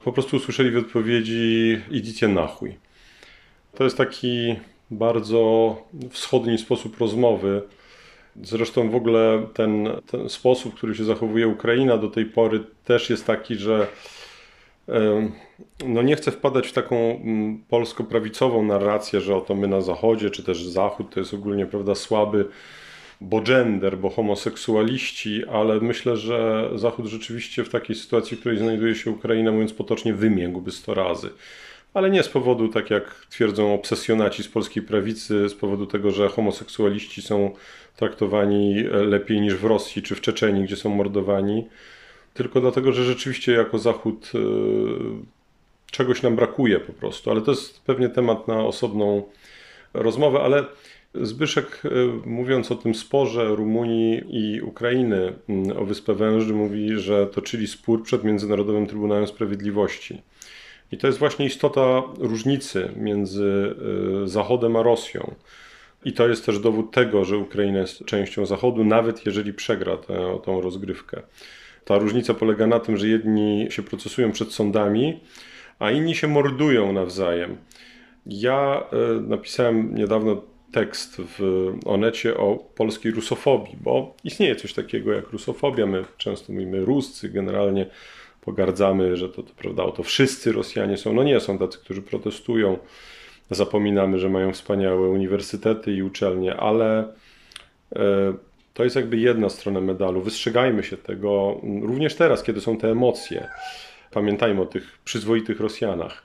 po 0.05 0.13
prostu 0.13 0.37
usłyszeli 0.37 0.71
w 0.71 0.77
odpowiedzi 0.77 1.79
idziecie 1.91 2.29
na 2.29 2.47
chuj. 2.47 2.75
To 3.75 3.85
jest 3.85 3.97
taki 3.97 4.57
bardzo 4.91 5.77
wschodni 6.11 6.59
sposób 6.59 6.99
rozmowy. 6.99 7.63
Zresztą 8.43 8.91
w 8.91 8.95
ogóle 8.95 9.47
ten, 9.55 9.89
ten 10.07 10.29
sposób, 10.29 10.75
który 10.75 10.95
się 10.95 11.05
zachowuje 11.05 11.49
Ukraina 11.49 11.97
do 11.97 12.09
tej 12.09 12.27
pory 12.27 12.65
też 12.85 13.11
jest 13.11 13.27
taki, 13.27 13.57
że 13.57 13.87
no 15.87 16.03
nie 16.03 16.17
chcę 16.17 16.31
wpadać 16.31 16.69
w 16.69 16.73
taką 16.73 16.97
mm, 16.97 17.63
polsko-prawicową 17.69 18.63
narrację, 18.63 19.21
że 19.21 19.37
oto 19.37 19.55
my 19.55 19.69
na 19.69 19.81
Zachodzie, 19.81 20.31
czy 20.31 20.43
też 20.43 20.63
Zachód 20.63 21.15
to 21.15 21.21
jest 21.21 21.35
ogólnie 21.35 21.67
prawda, 21.67 21.95
słaby, 21.95 22.49
bo 23.21 23.41
gender, 23.41 23.99
bo 23.99 24.11
homoseksualiści, 24.11 25.43
ale 25.47 25.81
myślę, 25.81 26.17
że 26.17 26.71
Zachód 26.75 27.07
rzeczywiście 27.07 27.65
w 27.65 27.69
takiej 27.69 27.97
sytuacji, 27.97 28.37
w 28.37 28.41
której 28.41 28.59
znajduje 28.59 28.95
się 28.95 29.11
Ukraina, 29.11 29.53
mówiąc 29.53 29.73
potocznie, 29.73 30.15
wymiękłby 30.15 30.71
100 30.71 30.95
razy. 30.95 31.31
Ale 31.95 32.11
nie 32.11 32.23
z 32.23 32.29
powodu, 32.29 32.69
tak 32.69 32.91
jak 32.91 33.27
twierdzą 33.31 33.75
obsesjonaci 33.75 34.43
z 34.43 34.49
polskiej 34.49 34.83
prawicy, 34.83 35.49
z 35.49 35.55
powodu 35.55 35.87
tego, 35.87 36.11
że 36.11 36.29
homoseksualiści 36.29 37.23
są 37.23 37.51
traktowani 37.97 38.83
lepiej 38.83 39.41
niż 39.41 39.55
w 39.55 39.65
Rosji 39.65 40.03
czy 40.03 40.15
w 40.15 40.21
Czeczeniu, 40.21 40.63
gdzie 40.63 40.77
są 40.77 40.91
mordowani, 40.91 41.67
tylko 42.35 42.61
dlatego, 42.61 42.93
że 42.93 43.05
rzeczywiście 43.05 43.53
jako 43.53 43.79
Zachód 43.79 44.33
y, 44.35 44.39
czegoś 45.91 46.23
nam 46.23 46.37
brakuje 46.37 46.81
po 46.81 46.93
prostu. 46.93 47.31
Ale 47.31 47.41
to 47.41 47.51
jest 47.51 47.81
pewnie 47.81 48.09
temat 48.09 48.49
na 48.49 48.65
osobną 48.65 49.23
rozmowę, 49.95 50.41
ale 50.41 50.65
Zbyszek, 51.15 51.83
e, 51.85 51.89
mówiąc 52.29 52.73
o 52.73 52.75
tym 52.75 52.95
sporze 52.95 53.45
Rumunii 53.49 54.23
i 54.29 54.61
Ukrainy 54.63 55.33
mm, 55.49 55.79
o 55.79 55.85
Wyspę 55.85 56.15
Węży, 56.15 56.55
mówi, 56.55 56.99
że 56.99 57.27
toczyli 57.27 57.67
spór 57.67 58.03
przed 58.03 58.25
Międzynarodowym 58.25 58.87
Trybunałem 58.87 59.27
Sprawiedliwości. 59.27 60.23
I 60.93 60.99
to 60.99 61.07
jest 61.07 61.19
właśnie 61.19 61.47
istota 61.47 62.03
różnicy 62.19 62.93
między 62.97 63.77
e, 64.25 64.29
Zachodem 64.29 64.77
a 64.77 64.83
Rosją. 64.83 65.35
I 66.05 66.13
to 66.13 66.29
jest 66.29 66.47
też 66.47 66.59
dowód 66.59 66.91
tego, 66.91 67.25
że 67.25 67.37
Ukraina 67.37 67.79
jest 67.79 68.05
częścią 68.05 68.47
Zachodu, 68.47 68.85
nawet 68.85 69.27
jeżeli 69.27 69.53
przegra 69.53 69.97
tę, 69.97 70.39
tą 70.45 70.61
rozgrywkę. 70.61 71.23
Ta 71.85 71.99
różnica 71.99 72.35
polega 72.35 72.67
na 72.67 72.81
tym, 72.81 72.97
że 72.97 73.09
jedni 73.09 73.67
się 73.71 73.83
procesują 73.83 74.33
przed 74.33 74.53
sądami, 74.53 75.21
a 75.79 75.91
inni 75.91 76.15
się 76.15 76.29
mordują 76.29 76.93
nawzajem. 76.93 77.57
Ja 78.27 78.85
e, 78.93 79.21
napisałem 79.21 79.95
niedawno 79.95 80.43
tekst 80.73 81.17
w 81.39 81.73
Onecie 81.85 82.37
o 82.37 82.57
polskiej 82.75 83.13
rusofobii, 83.13 83.77
bo 83.81 84.15
istnieje 84.25 84.57
coś 84.57 84.75
takiego 84.75 85.13
jak 85.13 85.29
rusofobia. 85.29 85.87
My 85.87 86.05
często 86.17 86.53
mówimy 86.53 86.85
Ruscy, 86.85 87.29
generalnie 87.29 87.87
pogardzamy, 88.41 89.17
że 89.17 89.29
to, 89.29 89.43
to 89.43 89.53
prawda, 89.57 89.83
oto 89.83 90.03
wszyscy 90.03 90.53
Rosjanie 90.53 90.97
są. 90.97 91.13
No 91.13 91.23
nie, 91.23 91.41
są 91.41 91.59
tacy, 91.59 91.79
którzy 91.79 92.03
protestują. 92.03 92.79
Zapominamy, 93.51 94.19
że 94.19 94.29
mają 94.29 94.53
wspaniałe 94.53 95.09
uniwersytety 95.09 95.93
i 95.93 96.03
uczelnie, 96.03 96.57
ale 96.57 97.13
e, 97.97 98.35
to 98.75 98.85
jest 98.85 98.97
jakby 98.97 99.17
jedna 99.17 99.49
strona 99.49 99.81
medalu. 99.81 100.23
Wystrzegajmy 100.23 100.83
się 100.83 100.97
tego 100.97 101.61
również 101.83 102.15
teraz, 102.15 102.43
kiedy 102.43 102.61
są 102.61 102.77
te 102.77 102.91
emocje. 102.91 103.49
Pamiętajmy 104.11 104.61
o 104.61 104.67
tych 104.67 104.99
przyzwoitych 105.05 105.61
Rosjanach. 105.61 106.23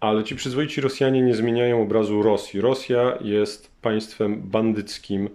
Ale 0.00 0.24
ci 0.24 0.36
przyzwoici 0.36 0.80
Rosjanie 0.80 1.22
nie 1.22 1.34
zmieniają 1.34 1.82
obrazu 1.82 2.22
Rosji. 2.22 2.60
Rosja 2.60 3.18
jest 3.20 3.70
państwem 3.82 4.40
bandyckim. 4.40 5.28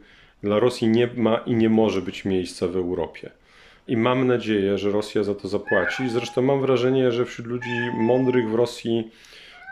Dla 0.43 0.59
Rosji 0.59 0.87
nie 0.87 1.09
ma 1.15 1.37
i 1.37 1.55
nie 1.55 1.69
może 1.69 2.01
być 2.01 2.25
miejsca 2.25 2.67
w 2.67 2.75
Europie. 2.75 3.31
I 3.87 3.97
mam 3.97 4.27
nadzieję, 4.27 4.77
że 4.77 4.91
Rosja 4.91 5.23
za 5.23 5.35
to 5.35 5.47
zapłaci. 5.47 6.09
Zresztą 6.09 6.41
mam 6.41 6.61
wrażenie, 6.61 7.11
że 7.11 7.25
wśród 7.25 7.47
ludzi 7.47 7.91
mądrych 7.93 8.49
w 8.49 8.55
Rosji, 8.55 9.11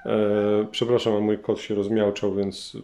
e, 0.05 0.67
przepraszam, 0.71 1.21
mój 1.21 1.37
kot 1.37 1.59
się 1.59 1.75
rozmiałczał, 1.75 2.35
więc 2.35 2.77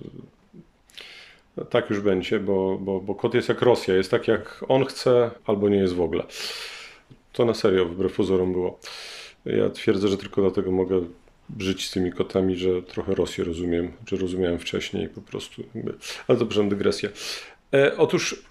e, 1.58 1.66
tak 1.66 1.90
już 1.90 2.00
będzie, 2.00 2.40
bo, 2.40 2.78
bo, 2.82 3.00
bo 3.00 3.16
kot 3.16 3.34
jest 3.34 3.50
jak 3.50 3.62
Rosja, 3.62 3.96
jest 3.96 4.12
tak 4.12 4.28
jak 4.28 4.66
on 4.68 4.86
chce, 4.86 5.32
albo 5.46 5.70
nie 5.70 5.78
jest 5.78 5.94
w 5.94 6.02
ogóle. 6.02 6.24
To 7.34 7.46
na 7.46 7.54
serio, 7.54 7.86
wbrew 7.86 8.16
pozorom 8.16 8.54
było. 8.54 8.80
Ja 9.46 9.70
twierdzę, 9.70 10.08
że 10.08 10.18
tylko 10.18 10.42
dlatego 10.42 10.72
mogę 10.72 11.02
żyć 11.60 11.88
z 11.88 11.92
tymi 11.92 12.12
kotami, 12.12 12.56
że 12.56 12.82
trochę 12.82 13.16
Rosję 13.16 13.44
rozumiem, 13.44 13.92
czy 14.06 14.18
rozumiałem 14.18 14.60
wcześniej 14.60 15.10
po 15.10 15.22
prostu. 15.22 15.64
Ale 16.28 16.38
to 16.38 16.46
proszę, 16.46 16.70
dygresja. 16.70 17.10
E, 17.74 17.98
otóż 17.98 18.44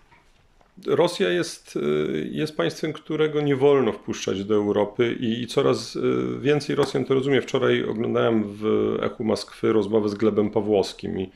Rosja 0.86 1.30
jest, 1.30 1.76
e, 1.76 1.80
jest 2.18 2.56
państwem, 2.56 2.92
którego 2.92 3.40
nie 3.40 3.56
wolno 3.56 3.92
wpuszczać 3.92 4.44
do 4.44 4.54
Europy 4.54 5.16
i, 5.20 5.42
i 5.42 5.46
coraz 5.46 5.96
e, 5.96 6.00
więcej 6.40 6.76
Rosjan 6.76 7.04
to 7.04 7.14
rozumie. 7.14 7.42
Wczoraj 7.42 7.84
oglądałem 7.84 8.44
w 8.46 8.96
Echu 9.02 9.24
Moskwy 9.24 9.72
rozmowę 9.72 10.08
z 10.08 10.14
Glebem 10.14 10.50
Pawłowskim 10.50 11.20
i 11.20 11.30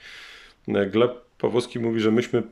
e, 0.68 0.86
Gleb 0.86 1.12
Pawłowski 1.38 1.78
mówi, 1.78 2.00
że 2.00 2.10
myśmy 2.10 2.42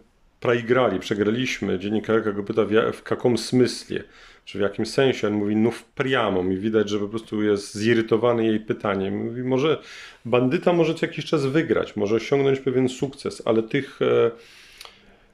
praigrali, 0.40 1.00
przegraliśmy. 1.00 1.78
Dziennikarka 1.78 2.32
go 2.32 2.42
pyta, 2.42 2.64
w, 2.64 2.68
w 2.68 3.10
jakim 3.10 3.38
smysle? 3.38 4.00
czy 4.44 4.58
w 4.58 4.60
jakimś 4.60 4.88
sensie. 4.88 5.26
On 5.26 5.32
mówi, 5.32 5.56
no 5.56 5.70
priamo 5.94 6.42
mi 6.42 6.56
widać, 6.56 6.88
że 6.88 6.98
po 6.98 7.08
prostu 7.08 7.42
jest 7.42 7.74
zirytowany 7.74 8.46
jej 8.46 8.60
pytaniem. 8.60 9.26
Mówi, 9.26 9.42
może 9.42 9.82
bandyta 10.24 10.72
może 10.72 10.94
co 10.94 11.06
jakiś 11.06 11.24
czas 11.24 11.46
wygrać, 11.46 11.96
może 11.96 12.14
osiągnąć 12.14 12.60
pewien 12.60 12.88
sukces, 12.88 13.42
ale 13.44 13.62
tych... 13.62 14.02
E... 14.02 14.30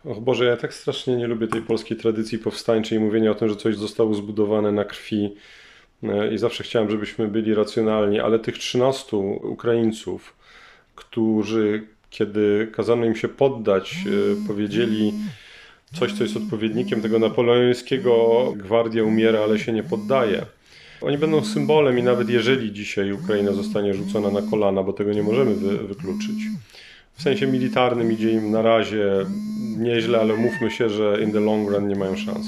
Och 0.07 0.21
Boże, 0.21 0.45
ja 0.45 0.57
tak 0.57 0.75
strasznie 0.75 1.17
nie 1.17 1.27
lubię 1.27 1.49
tej 1.49 1.63
polskiej 1.63 1.97
tradycji 1.97 2.39
powstańczej, 2.39 3.01
mówienia 3.01 3.31
o 3.31 3.35
tym, 3.35 3.49
że 3.49 3.57
coś 3.57 3.77
zostało 3.77 4.15
zbudowane 4.15 4.73
na 4.73 4.85
krwi 4.85 5.35
e, 6.03 6.35
i 6.35 6.39
zawsze 6.39 6.65
chciałem, 6.65 6.91
żebyśmy 6.91 7.29
byli 7.29 7.55
racjonalni, 7.55 8.21
ale 8.21 8.39
tych 8.39 8.59
13 8.59 9.17
Ukraińców, 9.43 10.37
którzy 10.95 11.87
kiedy 12.11 12.71
kazano 12.73 13.05
im 13.05 13.17
się 13.17 13.29
poddać, 13.29 13.97
e, 14.07 14.47
powiedzieli 14.47 15.13
coś, 15.99 16.13
co 16.13 16.23
jest 16.23 16.37
odpowiednikiem 16.37 17.03
tego 17.03 17.19
napoleońskiego 17.19 18.45
gwardia 18.57 19.05
umiera, 19.05 19.41
ale 19.41 19.59
się 19.59 19.73
nie 19.73 19.83
poddaje. 19.83 20.47
Oni 21.01 21.19
będą 21.19 21.45
symbolem 21.45 21.99
i 21.99 22.03
nawet 22.03 22.29
jeżeli 22.29 22.73
dzisiaj 22.73 23.13
Ukraina 23.13 23.53
zostanie 23.53 23.95
rzucona 23.95 24.31
na 24.31 24.43
kolana, 24.51 24.83
bo 24.83 24.93
tego 24.93 25.13
nie 25.13 25.23
możemy 25.23 25.55
wy 25.55 25.79
wykluczyć. 25.79 26.37
W 27.17 27.23
sensie 27.23 27.47
militarnym 27.47 28.13
idzie 28.13 28.31
im 28.31 28.51
na 28.51 28.63
razie 28.63 29.27
nieźle, 29.77 30.21
ale 30.21 30.35
umówmy 30.35 30.71
się, 30.71 30.89
że 30.89 31.23
in 31.23 31.33
the 31.33 31.41
long 31.41 31.71
run 31.71 31.89
nie 31.89 31.97
mają 31.97 32.17
szans. 32.17 32.47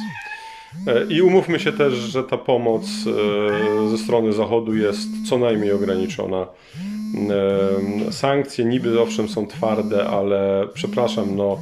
E, 0.86 1.04
I 1.08 1.22
umówmy 1.22 1.60
się 1.60 1.72
też, 1.72 1.94
że 1.94 2.24
ta 2.24 2.38
pomoc 2.38 2.84
e, 2.84 3.88
ze 3.88 3.98
strony 3.98 4.32
Zachodu 4.32 4.76
jest 4.76 5.08
co 5.28 5.38
najmniej 5.38 5.72
ograniczona. 5.72 6.46
E, 8.08 8.12
sankcje 8.12 8.64
niby 8.64 9.00
owszem 9.00 9.28
są 9.28 9.46
twarde, 9.46 10.06
ale 10.06 10.68
przepraszam, 10.74 11.36
no 11.36 11.58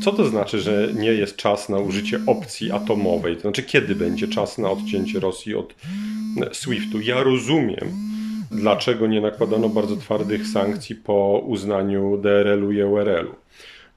co 0.00 0.12
to 0.12 0.24
znaczy, 0.24 0.60
że 0.60 0.88
nie 0.94 1.12
jest 1.12 1.36
czas 1.36 1.68
na 1.68 1.78
użycie 1.78 2.20
opcji 2.26 2.72
atomowej? 2.72 3.34
To 3.34 3.40
znaczy, 3.40 3.62
kiedy 3.62 3.94
będzie 3.94 4.28
czas 4.28 4.58
na 4.58 4.70
odcięcie 4.70 5.20
Rosji 5.20 5.54
od 5.54 5.74
SWIFT-u? 6.52 7.00
Ja 7.00 7.22
rozumiem, 7.22 7.88
dlaczego 8.50 9.06
nie 9.06 9.20
nakładano 9.20 9.68
bardzo 9.68 9.96
twardych 9.96 10.46
sankcji 10.46 10.96
po 10.96 11.42
uznaniu 11.46 12.16
DRL-u 12.16 12.72
i 12.72 12.80
EURL-u. 12.80 13.34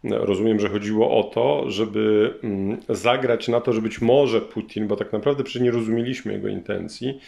Rozumiem, 0.04 0.60
że 0.60 0.70
chodziło 0.70 1.20
o 1.20 1.24
to, 1.24 1.63
żeby 1.68 2.34
mm, 2.44 2.78
zagrać 2.89 3.48
na 3.48 3.62
to, 3.62 3.74
że 3.74 3.82
być 3.82 4.02
może 4.02 4.42
Putin, 4.42 4.88
bo 4.88 4.96
tak 4.96 5.13
naprawdę 5.13 5.44
przecież 5.44 5.62
nie 5.62 5.72
rozumieliśmy 5.72 6.34
jego 6.34 6.48
intencji, 6.48 7.20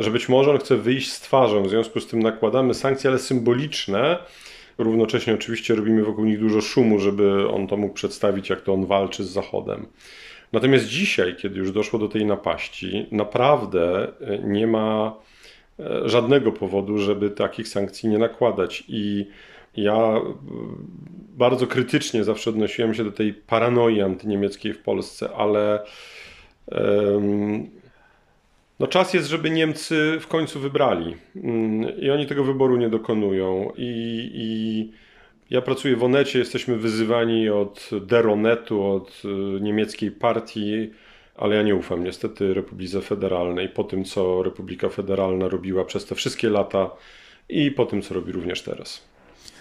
że 0.00 0.10
być 0.10 0.28
może 0.28 0.50
on 0.50 0.58
chce 0.58 0.76
wyjść 0.76 1.12
z 1.12 1.20
twarzą, 1.20 1.62
w 1.62 1.68
związku 1.68 2.00
z 2.00 2.06
tym 2.06 2.22
nakładamy 2.22 2.74
sankcje, 2.74 3.10
ale 3.10 3.18
symboliczne, 3.18 4.18
Równocześnie 4.78 5.34
oczywiście 5.34 5.74
robimy 5.74 6.04
wokół 6.04 6.24
nich 6.24 6.40
dużo 6.40 6.60
szumu, 6.60 6.98
żeby 6.98 7.48
on 7.48 7.66
to 7.66 7.76
mógł 7.76 7.94
przedstawić, 7.94 8.50
jak 8.50 8.60
to 8.60 8.72
on 8.72 8.86
walczy 8.86 9.24
z 9.24 9.30
Zachodem. 9.30 9.86
Natomiast 10.52 10.86
dzisiaj, 10.86 11.36
kiedy 11.36 11.58
już 11.58 11.72
doszło 11.72 11.98
do 11.98 12.08
tej 12.08 12.26
napaści, 12.26 13.06
naprawdę 13.12 14.12
e, 14.20 14.38
nie 14.38 14.66
ma 14.66 15.16
e, 15.80 16.08
żadnego 16.08 16.52
powodu, 16.52 16.98
żeby 16.98 17.30
takich 17.30 17.68
sankcji 17.68 18.08
nie 18.08 18.18
nakładać. 18.18 18.84
I 18.88 19.26
ja 19.76 19.96
e, 19.96 20.34
bardzo 21.36 21.66
krytycznie 21.66 22.24
zawsze 22.24 22.50
odnosiłem 22.50 22.94
się 22.94 23.04
do 23.04 23.12
tej 23.12 23.34
paranoi 23.34 24.00
antyniemieckiej 24.00 24.72
w 24.72 24.78
Polsce, 24.78 25.28
ale 25.36 25.80
um, 26.66 27.70
no 28.80 28.86
czas 28.86 29.14
jest, 29.14 29.28
żeby 29.28 29.50
Niemcy 29.50 30.18
w 30.20 30.26
końcu 30.26 30.60
wybrali. 30.60 31.16
Mm, 31.36 32.00
I 32.00 32.10
oni 32.10 32.26
tego 32.26 32.44
wyboru 32.44 32.76
nie 32.76 32.88
dokonują. 32.88 33.72
I, 33.76 34.30
i 34.34 34.92
ja 35.50 35.62
pracuję 35.62 35.96
w 35.96 36.04
Onecie, 36.04 36.38
jesteśmy 36.38 36.76
wyzywani 36.76 37.48
od 37.48 37.90
Deronetu, 38.00 38.84
od 38.84 39.22
y, 39.24 39.60
niemieckiej 39.60 40.10
partii 40.10 40.90
ale 41.36 41.56
ja 41.56 41.62
nie 41.62 41.74
ufam 41.74 42.04
niestety 42.04 42.54
Republice 42.54 43.00
Federalnej 43.00 43.68
po 43.68 43.84
tym, 43.84 44.04
co 44.04 44.42
Republika 44.42 44.88
Federalna 44.88 45.48
robiła 45.48 45.84
przez 45.84 46.06
te 46.06 46.14
wszystkie 46.14 46.50
lata 46.50 46.90
i 47.48 47.70
po 47.70 47.86
tym, 47.86 48.02
co 48.02 48.14
robi 48.14 48.32
również 48.32 48.62
teraz. 48.62 49.08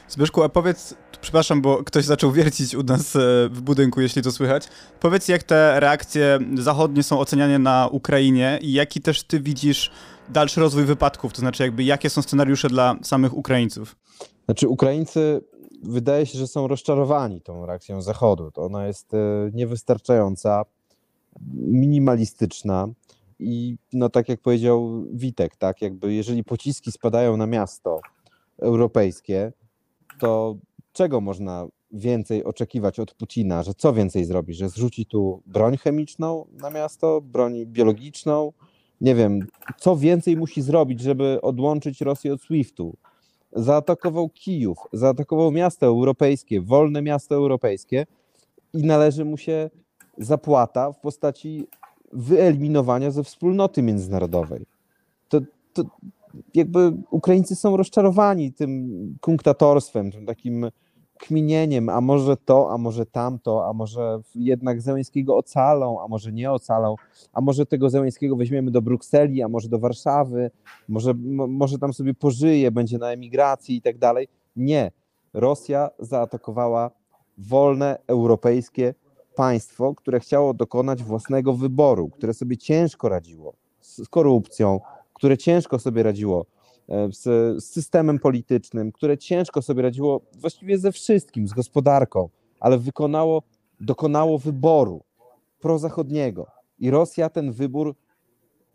Zbyszku, 0.09 0.43
a 0.43 0.49
powiedz, 0.49 0.95
przepraszam, 1.21 1.61
bo 1.61 1.83
ktoś 1.83 2.05
zaczął 2.05 2.31
wiercić 2.31 2.75
u 2.75 2.83
nas 2.83 3.15
e, 3.15 3.19
w 3.49 3.61
budynku, 3.61 4.01
jeśli 4.01 4.21
to 4.21 4.31
słychać. 4.31 4.67
Powiedz, 4.99 5.27
jak 5.27 5.43
te 5.43 5.79
reakcje 5.79 6.39
zachodnie 6.55 7.03
są 7.03 7.19
oceniane 7.19 7.59
na 7.59 7.89
Ukrainie 7.91 8.59
i 8.61 8.73
jaki 8.73 9.01
też 9.01 9.23
ty 9.23 9.39
widzisz 9.39 9.91
dalszy 10.29 10.59
rozwój 10.59 10.85
wypadków, 10.85 11.33
to 11.33 11.39
znaczy 11.39 11.63
jakby 11.63 11.83
jakie 11.83 12.09
są 12.09 12.21
scenariusze 12.21 12.69
dla 12.69 12.95
samych 13.03 13.37
Ukraińców? 13.37 13.95
Znaczy 14.45 14.67
Ukraińcy 14.67 15.41
wydaje 15.83 16.25
się, 16.25 16.37
że 16.39 16.47
są 16.47 16.67
rozczarowani 16.67 17.41
tą 17.41 17.65
reakcją 17.65 18.01
Zachodu. 18.01 18.51
To 18.51 18.63
ona 18.63 18.87
jest 18.87 19.13
e, 19.13 19.17
niewystarczająca, 19.53 20.63
minimalistyczna 21.53 22.87
i 23.39 23.77
no 23.93 24.09
tak 24.09 24.29
jak 24.29 24.41
powiedział 24.41 25.05
Witek, 25.13 25.55
tak 25.55 25.81
jakby 25.81 26.13
jeżeli 26.13 26.43
pociski 26.43 26.91
spadają 26.91 27.37
na 27.37 27.47
miasto 27.47 27.99
europejskie, 28.61 29.51
to 30.19 30.55
czego 30.93 31.21
można 31.21 31.67
więcej 31.91 32.43
oczekiwać 32.43 32.99
od 32.99 33.13
Putina, 33.13 33.63
że 33.63 33.73
co 33.73 33.93
więcej 33.93 34.25
zrobi, 34.25 34.53
że 34.53 34.69
zrzuci 34.69 35.05
tu 35.05 35.41
broń 35.45 35.77
chemiczną 35.77 36.47
na 36.61 36.69
miasto, 36.69 37.21
broń 37.21 37.65
biologiczną, 37.65 38.53
nie 39.01 39.15
wiem, 39.15 39.39
co 39.77 39.97
więcej 39.97 40.37
musi 40.37 40.61
zrobić, 40.61 40.99
żeby 40.99 41.39
odłączyć 41.41 42.01
Rosję 42.01 42.33
od 42.33 42.41
SWIFT-u. 42.41 42.97
Zaatakował 43.53 44.29
Kijów, 44.29 44.77
zaatakował 44.93 45.51
miasto 45.51 45.85
europejskie, 45.85 46.61
wolne 46.61 47.01
miasto 47.01 47.35
europejskie 47.35 48.05
i 48.73 48.83
należy 48.83 49.25
mu 49.25 49.37
się 49.37 49.69
zapłata 50.17 50.91
w 50.91 50.99
postaci 50.99 51.67
wyeliminowania 52.13 53.11
ze 53.11 53.23
wspólnoty 53.23 53.81
międzynarodowej. 53.81 54.65
To, 55.29 55.41
to 55.73 55.83
jakby 56.53 56.93
Ukraińcy 57.11 57.55
są 57.55 57.77
rozczarowani 57.77 58.53
tym 58.53 58.89
kunktatorstwem, 59.21 60.11
tym 60.11 60.25
takim 60.25 60.69
kminieniem, 61.17 61.89
a 61.89 62.01
może 62.01 62.37
to, 62.37 62.71
a 62.71 62.77
może 62.77 63.05
tamto, 63.05 63.67
a 63.67 63.73
może 63.73 64.19
jednak 64.35 64.81
Zełęskiego 64.81 65.37
ocalą, 65.37 66.01
a 66.01 66.07
może 66.07 66.31
nie 66.31 66.51
ocalą, 66.51 66.95
a 67.33 67.41
może 67.41 67.65
tego 67.65 67.89
Zełęskiego 67.89 68.35
weźmiemy 68.35 68.71
do 68.71 68.81
Brukseli, 68.81 69.41
a 69.41 69.47
może 69.47 69.69
do 69.69 69.79
Warszawy, 69.79 70.51
może, 70.87 71.13
może 71.47 71.77
tam 71.77 71.93
sobie 71.93 72.13
pożyje, 72.13 72.71
będzie 72.71 72.97
na 72.97 73.11
emigracji 73.11 73.75
i 73.75 73.81
tak 73.81 73.97
dalej. 73.97 74.27
Nie. 74.55 74.91
Rosja 75.33 75.89
zaatakowała 75.99 76.91
wolne 77.37 77.97
europejskie 78.07 78.93
państwo, 79.35 79.95
które 79.95 80.19
chciało 80.19 80.53
dokonać 80.53 81.03
własnego 81.03 81.53
wyboru, 81.53 82.09
które 82.09 82.33
sobie 82.33 82.57
ciężko 82.57 83.09
radziło 83.09 83.53
z 83.81 84.09
korupcją, 84.09 84.79
które 85.15 85.37
ciężko 85.37 85.79
sobie 85.79 86.03
radziło 86.03 86.45
e, 86.89 87.11
z, 87.11 87.23
z 87.63 87.71
systemem 87.71 88.19
politycznym, 88.19 88.91
które 88.91 89.17
ciężko 89.17 89.61
sobie 89.61 89.81
radziło 89.81 90.21
właściwie 90.39 90.77
ze 90.77 90.91
wszystkim, 90.91 91.47
z 91.47 91.53
gospodarką, 91.53 92.29
ale 92.59 92.77
wykonało, 92.77 93.43
dokonało 93.79 94.37
wyboru 94.37 95.03
prozachodniego. 95.59 96.47
I 96.79 96.89
Rosja 96.89 97.29
ten 97.29 97.51
wybór 97.51 97.95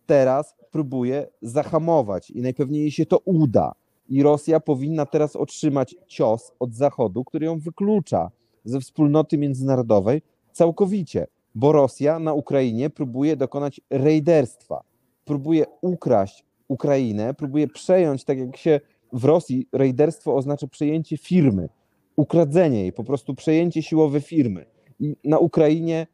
teraz 0.06 0.54
próbuje 0.70 1.26
zahamować 1.42 2.30
i 2.30 2.42
najpewniej 2.42 2.90
się 2.90 3.06
to 3.06 3.18
uda. 3.18 3.72
I 4.08 4.22
Rosja 4.22 4.60
powinna 4.60 5.06
teraz 5.06 5.36
otrzymać 5.36 5.94
cios 6.06 6.52
od 6.58 6.74
Zachodu, 6.74 7.24
który 7.24 7.46
ją 7.46 7.58
wyklucza 7.58 8.30
ze 8.64 8.80
wspólnoty 8.80 9.38
międzynarodowej 9.38 10.22
całkowicie, 10.52 11.26
bo 11.54 11.72
Rosja 11.72 12.18
na 12.18 12.32
Ukrainie 12.32 12.90
próbuje 12.90 13.36
dokonać 13.36 13.80
rejderstwa 13.90 14.89
próbuje 15.30 15.64
ukraść 15.80 16.44
Ukrainę, 16.68 17.34
próbuje 17.34 17.68
przejąć, 17.68 18.24
tak 18.24 18.38
jak 18.38 18.56
się 18.56 18.80
w 19.12 19.24
Rosji 19.24 19.68
rejderstwo 19.72 20.36
oznacza 20.36 20.66
przejęcie 20.66 21.16
firmy, 21.16 21.68
ukradzenie 22.16 22.80
jej, 22.80 22.92
po 22.92 23.04
prostu 23.04 23.34
przejęcie 23.34 23.82
siłowe 23.82 24.20
firmy. 24.20 24.66
I 25.00 25.16
na 25.24 25.38
Ukrainie 25.38 26.06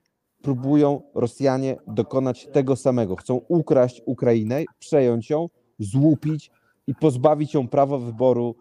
próbują 0.43 1.01
Rosjanie 1.15 1.77
dokonać 1.87 2.47
tego 2.53 2.77
samego. 2.77 3.17
Chcą 3.17 3.41
ukraść 3.49 4.03
Ukrainę, 4.07 4.65
przejąć 4.79 5.31
ją, 5.31 5.49
złupić 5.79 6.51
i 6.87 6.95
pozbawić 6.95 7.55
ją 7.55 7.69
prawa 7.69 7.99
wyboru 7.99 8.57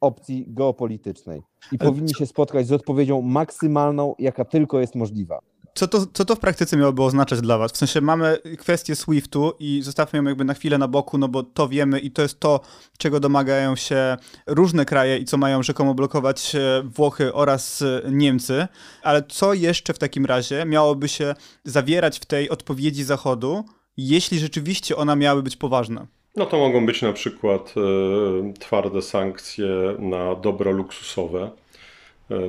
opcji 0.00 0.44
geopolitycznej. 0.48 1.42
I 1.72 1.78
powinni 1.78 2.14
się 2.14 2.26
spotkać 2.26 2.66
z 2.66 2.72
odpowiedzią 2.72 3.22
maksymalną, 3.22 4.14
jaka 4.18 4.44
tylko 4.44 4.80
jest 4.80 4.94
możliwa 4.94 5.49
co 5.74 5.88
to, 5.88 6.06
co 6.12 6.24
to 6.24 6.36
w 6.36 6.38
praktyce 6.38 6.76
miałoby 6.76 7.02
oznaczać 7.02 7.40
dla 7.40 7.58
was? 7.58 7.72
W 7.72 7.76
sensie 7.76 8.00
mamy 8.00 8.38
kwestię 8.58 8.96
SWIFT-u 8.96 9.52
i 9.58 9.82
zostawmy 9.82 10.16
ją 10.16 10.24
jakby 10.24 10.44
na 10.44 10.54
chwilę 10.54 10.78
na 10.78 10.88
boku, 10.88 11.18
no 11.18 11.28
bo 11.28 11.42
to 11.42 11.68
wiemy 11.68 11.98
i 11.98 12.10
to 12.10 12.22
jest 12.22 12.40
to, 12.40 12.60
czego 12.98 13.20
domagają 13.20 13.76
się 13.76 14.16
różne 14.46 14.84
kraje 14.84 15.18
i 15.18 15.24
co 15.24 15.36
mają 15.36 15.62
rzekomo 15.62 15.94
blokować 15.94 16.54
e, 16.54 16.82
Włochy 16.84 17.34
oraz 17.34 17.82
e, 17.82 18.02
Niemcy. 18.10 18.68
Ale 19.02 19.22
co 19.28 19.54
jeszcze 19.54 19.94
w 19.94 19.98
takim 19.98 20.26
razie 20.26 20.64
miałoby 20.64 21.08
się 21.08 21.34
zawierać 21.64 22.18
w 22.18 22.24
tej 22.24 22.50
odpowiedzi 22.50 23.04
Zachodu, 23.04 23.64
jeśli 23.96 24.38
rzeczywiście 24.38 24.96
ona 24.96 25.16
miałaby 25.16 25.42
być 25.42 25.56
poważna? 25.56 26.06
No 26.36 26.46
to 26.46 26.58
mogą 26.58 26.86
być 26.86 27.02
na 27.02 27.12
przykład 27.12 27.74
y, 27.76 28.52
twarde 28.58 29.02
sankcje 29.02 29.66
na 29.98 30.34
dobra 30.34 30.70
luksusowe 30.70 31.50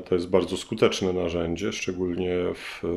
to 0.06 0.16
jest 0.16 0.30
bardzo 0.30 0.58
skuteczne 0.58 1.14
narzędzie, 1.14 1.74
szczególnie 1.74 2.36
w 2.56 2.86
e, 2.86 2.88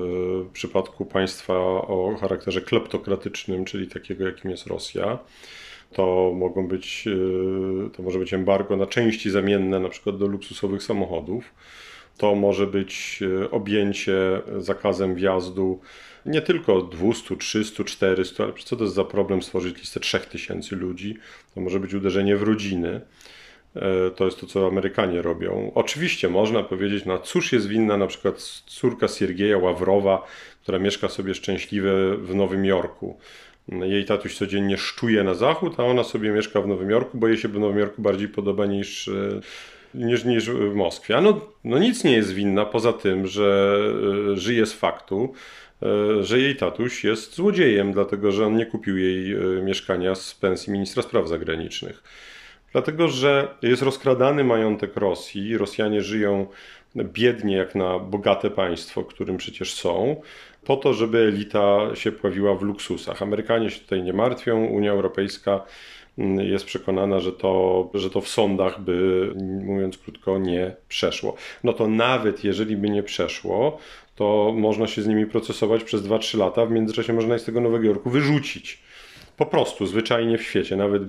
przypadku 0.52 1.04
państwa 1.04 1.54
o 1.54 2.16
charakterze 2.20 2.60
kleptokratycznym, 2.60 3.64
czyli 3.64 3.88
takiego, 3.88 4.26
jakim 4.26 4.50
jest 4.50 4.66
Rosja. 4.66 5.18
To 5.92 6.32
mogą 6.34 6.68
być, 6.68 7.04
e, 7.06 7.90
to 7.90 8.02
może 8.02 8.18
być 8.18 8.34
embargo 8.34 8.76
na 8.76 8.86
części 8.86 9.30
zamienne, 9.30 9.80
na 9.80 9.88
przykład 9.88 10.18
do 10.18 10.26
luksusowych 10.26 10.82
samochodów. 10.82 11.44
To 12.18 12.34
może 12.34 12.66
być 12.66 13.20
objęcie 13.50 14.42
zakazem 14.58 15.14
wjazdu 15.14 15.80
nie 16.26 16.42
tylko 16.42 16.82
200, 16.82 17.36
300, 17.36 17.84
400, 17.84 18.44
ale 18.44 18.52
co 18.64 18.76
to 18.76 18.84
jest 18.84 18.94
za 18.94 19.04
problem 19.04 19.42
stworzyć 19.42 19.78
listę 19.78 20.00
3000 20.00 20.76
ludzi? 20.76 21.16
To 21.54 21.60
może 21.60 21.80
być 21.80 21.94
uderzenie 21.94 22.36
w 22.36 22.42
rodziny. 22.42 23.00
E, 23.76 24.10
to 24.10 24.24
jest 24.24 24.40
to, 24.40 24.46
co 24.46 24.66
Amerykanie 24.66 25.22
robią. 25.22 25.72
Oczywiście 25.74 26.28
można 26.28 26.62
powiedzieć, 26.62 27.04
no 27.04 27.18
cóż 27.18 27.52
jest 27.52 27.68
winna 27.68 27.96
na 27.96 28.06
przykład 28.06 28.38
córka 28.66 29.08
Siergieja 29.08 29.58
Ławrowa, 29.58 30.26
która 30.62 30.78
mieszka 30.78 31.08
sobie 31.08 31.34
szczęśliwie 31.34 31.92
w 32.18 32.34
Nowym 32.34 32.64
Jorku. 32.64 33.18
Jej 33.68 34.04
tatuś 34.04 34.36
codziennie 34.36 34.76
szczuje 34.76 35.24
na 35.24 35.34
zachód, 35.34 35.74
a 35.80 35.84
ona 35.84 36.04
sobie 36.04 36.30
mieszka 36.30 36.60
w 36.60 36.66
Nowym 36.66 36.90
Jorku, 36.90 37.18
bo 37.18 37.28
jej 37.28 37.36
się 37.36 37.48
w 37.48 37.58
Nowym 37.58 37.78
Jorku 37.78 38.02
bardziej 38.02 38.28
podoba 38.28 38.66
niż, 38.66 39.08
e, 39.08 39.40
niż, 39.94 40.24
niż 40.24 40.50
w 40.50 40.74
Moskwie. 40.74 41.16
A 41.16 41.20
no, 41.20 41.40
no 41.64 41.78
nic 41.78 42.04
nie 42.04 42.12
jest 42.12 42.34
winna 42.34 42.64
poza 42.64 42.92
tym, 42.92 43.26
że 43.26 43.78
e, 44.32 44.36
żyje 44.36 44.66
z 44.66 44.72
faktu, 44.72 45.32
że 46.20 46.38
jej 46.38 46.56
tatuś 46.56 47.04
jest 47.04 47.34
złodziejem, 47.34 47.92
dlatego 47.92 48.32
że 48.32 48.46
on 48.46 48.56
nie 48.56 48.66
kupił 48.66 48.98
jej 48.98 49.36
mieszkania 49.62 50.14
z 50.14 50.34
pensji 50.34 50.72
ministra 50.72 51.02
spraw 51.02 51.28
zagranicznych. 51.28 52.02
Dlatego, 52.74 53.08
że 53.08 53.48
jest 53.62 53.82
rozkradany 53.82 54.44
majątek 54.44 54.96
Rosji. 54.96 55.58
Rosjanie 55.58 56.02
żyją 56.02 56.46
biednie 56.96 57.56
jak 57.56 57.74
na 57.74 57.98
bogate 57.98 58.50
państwo, 58.50 59.04
którym 59.04 59.36
przecież 59.36 59.74
są, 59.74 60.16
po 60.64 60.76
to, 60.76 60.94
żeby 60.94 61.18
elita 61.18 61.78
się 61.94 62.12
pławiła 62.12 62.54
w 62.54 62.62
luksusach. 62.62 63.22
Amerykanie 63.22 63.70
się 63.70 63.80
tutaj 63.80 64.02
nie 64.02 64.12
martwią, 64.12 64.64
Unia 64.64 64.92
Europejska 64.92 65.64
mm, 66.18 66.46
jest 66.46 66.64
przekonana, 66.64 67.20
że 67.20 67.32
to, 67.32 67.90
że 67.94 68.10
to 68.10 68.20
w 68.20 68.28
sądach 68.28 68.80
by, 68.80 69.30
mówiąc 69.64 69.98
krótko, 69.98 70.38
nie 70.38 70.76
przeszło. 70.88 71.34
No 71.64 71.72
to 71.72 71.88
nawet 71.88 72.44
jeżeli 72.44 72.76
by 72.76 72.90
nie 72.90 73.02
przeszło, 73.02 73.78
to 74.16 74.52
można 74.56 74.86
się 74.86 75.02
z 75.02 75.06
nimi 75.06 75.26
procesować 75.26 75.84
przez 75.84 76.02
2-3 76.02 76.38
lata, 76.38 76.66
w 76.66 76.70
międzyczasie 76.70 77.12
można 77.12 77.34
je 77.34 77.40
z 77.40 77.44
tego 77.44 77.60
Nowego 77.60 77.86
Jorku 77.86 78.10
wyrzucić. 78.10 78.82
Po 79.36 79.46
prostu, 79.46 79.86
zwyczajnie 79.86 80.38
w 80.38 80.42
świecie. 80.42 80.76
Nawet 80.76 81.02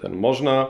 ten 0.00 0.16
można 0.16 0.66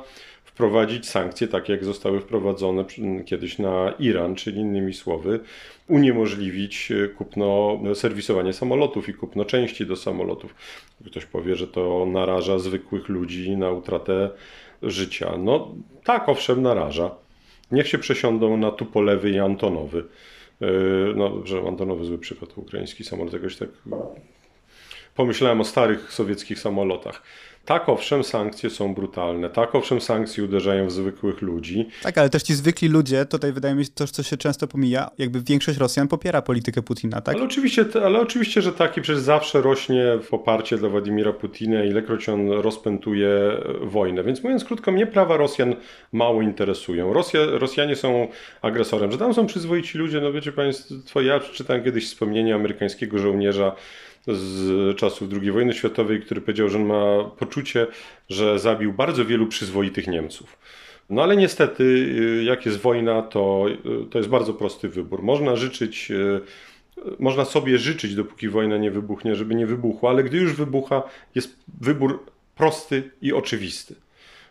wprowadzić 0.56 1.08
sankcje 1.08 1.48
takie, 1.48 1.72
jak 1.72 1.84
zostały 1.84 2.20
wprowadzone 2.20 2.84
kiedyś 3.26 3.58
na 3.58 3.92
Iran, 3.98 4.34
czyli 4.34 4.60
innymi 4.60 4.94
słowy, 4.94 5.40
uniemożliwić 5.88 6.92
e, 6.92 7.08
kupno, 7.08 7.78
serwisowanie 7.94 8.52
samolotów 8.52 9.08
i 9.08 9.14
kupno 9.14 9.44
części 9.44 9.86
do 9.86 9.96
samolotów. 9.96 10.54
Ktoś 11.06 11.24
powie, 11.26 11.56
że 11.56 11.66
to 11.66 12.06
naraża 12.06 12.58
zwykłych 12.58 13.08
ludzi 13.08 13.56
na 13.56 13.70
utratę 13.70 14.30
życia. 14.82 15.36
No 15.38 15.74
tak, 16.04 16.28
owszem, 16.28 16.62
naraża. 16.62 17.10
Niech 17.70 17.88
się 17.88 17.98
przesiądą 17.98 18.56
na 18.56 18.70
Tupolewy 18.70 19.30
i 19.30 19.38
Antonowy. 19.38 20.04
E, 20.62 20.66
no, 21.16 21.46
że 21.46 21.58
Antonowy 21.68 22.04
zły 22.04 22.18
przykład, 22.18 22.58
ukraiński 22.58 23.04
samolot 23.04 23.32
jakoś 23.32 23.56
tak 23.56 23.68
pomyślałem 25.14 25.60
o 25.60 25.64
starych 25.64 26.12
sowieckich 26.12 26.58
samolotach. 26.58 27.22
Tak, 27.66 27.88
owszem, 27.88 28.24
sankcje 28.24 28.70
są 28.70 28.94
brutalne. 28.94 29.50
Tak, 29.50 29.74
owszem, 29.74 30.00
sankcje 30.00 30.44
uderzają 30.44 30.86
w 30.86 30.92
zwykłych 30.92 31.42
ludzi. 31.42 31.88
Tak, 32.02 32.18
ale 32.18 32.30
też 32.30 32.42
ci 32.42 32.54
zwykli 32.54 32.88
ludzie, 32.88 33.24
tutaj 33.24 33.52
wydaje 33.52 33.74
mi 33.74 33.84
się 33.84 33.90
to, 33.94 34.06
co 34.06 34.22
się 34.22 34.36
często 34.36 34.66
pomija, 34.66 35.10
jakby 35.18 35.40
większość 35.40 35.78
Rosjan 35.78 36.08
popiera 36.08 36.42
politykę 36.42 36.82
Putina, 36.82 37.20
tak? 37.20 37.34
Ale 37.36 37.44
oczywiście, 37.44 37.84
ale 38.04 38.20
oczywiście, 38.20 38.62
że 38.62 38.72
tak 38.72 38.96
i 38.96 39.00
przecież 39.00 39.22
zawsze 39.22 39.62
rośnie 39.62 40.04
poparcie 40.30 40.78
dla 40.78 40.88
Władimira 40.88 41.32
Putina, 41.32 41.84
ilekroć 41.84 42.28
on 42.28 42.50
rozpętuje 42.50 43.30
wojnę. 43.80 44.24
Więc 44.24 44.42
mówiąc 44.42 44.64
krótko, 44.64 44.92
mnie 44.92 45.06
prawa 45.06 45.36
Rosjan 45.36 45.76
mało 46.12 46.42
interesują. 46.42 47.12
Rosja, 47.12 47.40
Rosjanie 47.46 47.96
są 47.96 48.28
agresorem, 48.62 49.12
że 49.12 49.18
tam 49.18 49.34
są 49.34 49.46
przyzwoici 49.46 49.98
ludzie, 49.98 50.20
no 50.20 50.32
wiecie 50.32 50.52
Państwo, 50.52 51.20
ja 51.20 51.40
czytałem 51.40 51.84
kiedyś 51.84 52.06
wspomnienie 52.06 52.54
amerykańskiego 52.54 53.18
żołnierza, 53.18 53.72
z 54.26 54.96
czasów 54.96 55.28
II 55.42 55.52
wojny 55.52 55.74
światowej, 55.74 56.20
który 56.20 56.40
powiedział, 56.40 56.68
że 56.68 56.78
on 56.78 56.86
ma 56.86 57.24
poczucie, 57.24 57.86
że 58.28 58.58
zabił 58.58 58.92
bardzo 58.92 59.24
wielu 59.24 59.46
przyzwoitych 59.46 60.06
Niemców. 60.06 60.58
No 61.10 61.22
ale 61.22 61.36
niestety, 61.36 61.84
y, 61.84 62.44
jak 62.44 62.66
jest 62.66 62.78
wojna, 62.78 63.22
to, 63.22 63.66
y, 63.68 64.10
to 64.10 64.18
jest 64.18 64.30
bardzo 64.30 64.54
prosty 64.54 64.88
wybór. 64.88 65.22
Można 65.22 65.56
życzyć, 65.56 66.10
y, 66.10 66.40
można 67.18 67.44
sobie 67.44 67.78
życzyć, 67.78 68.14
dopóki 68.14 68.48
wojna 68.48 68.76
nie 68.76 68.90
wybuchnie, 68.90 69.36
żeby 69.36 69.54
nie 69.54 69.66
wybuchła, 69.66 70.10
ale 70.10 70.24
gdy 70.24 70.38
już 70.38 70.52
wybucha, 70.52 71.02
jest 71.34 71.56
wybór 71.80 72.24
prosty 72.54 73.10
i 73.22 73.32
oczywisty. 73.32 73.94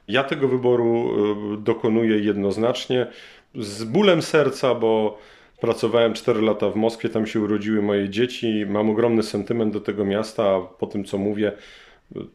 Ja 0.08 0.24
tego 0.24 0.48
wyboru 0.48 1.16
dokonuję 1.58 2.20
jednoznacznie, 2.20 3.08
z 3.56 3.84
bólem 3.84 4.22
serca, 4.22 4.76
bo 4.76 5.20
Pracowałem 5.62 6.14
4 6.14 6.42
lata 6.42 6.70
w 6.70 6.76
Moskwie, 6.76 7.10
tam 7.10 7.28
się 7.28 7.40
urodziły 7.40 7.82
moje 7.82 8.10
dzieci. 8.10 8.66
Mam 8.70 8.90
ogromny 8.90 9.24
sentyment 9.24 9.74
do 9.74 9.82
tego 9.82 10.06
miasta, 10.06 10.56
a 10.56 10.62
po 10.62 10.88
tym 10.88 11.04
co 11.04 11.18
mówię, 11.18 11.52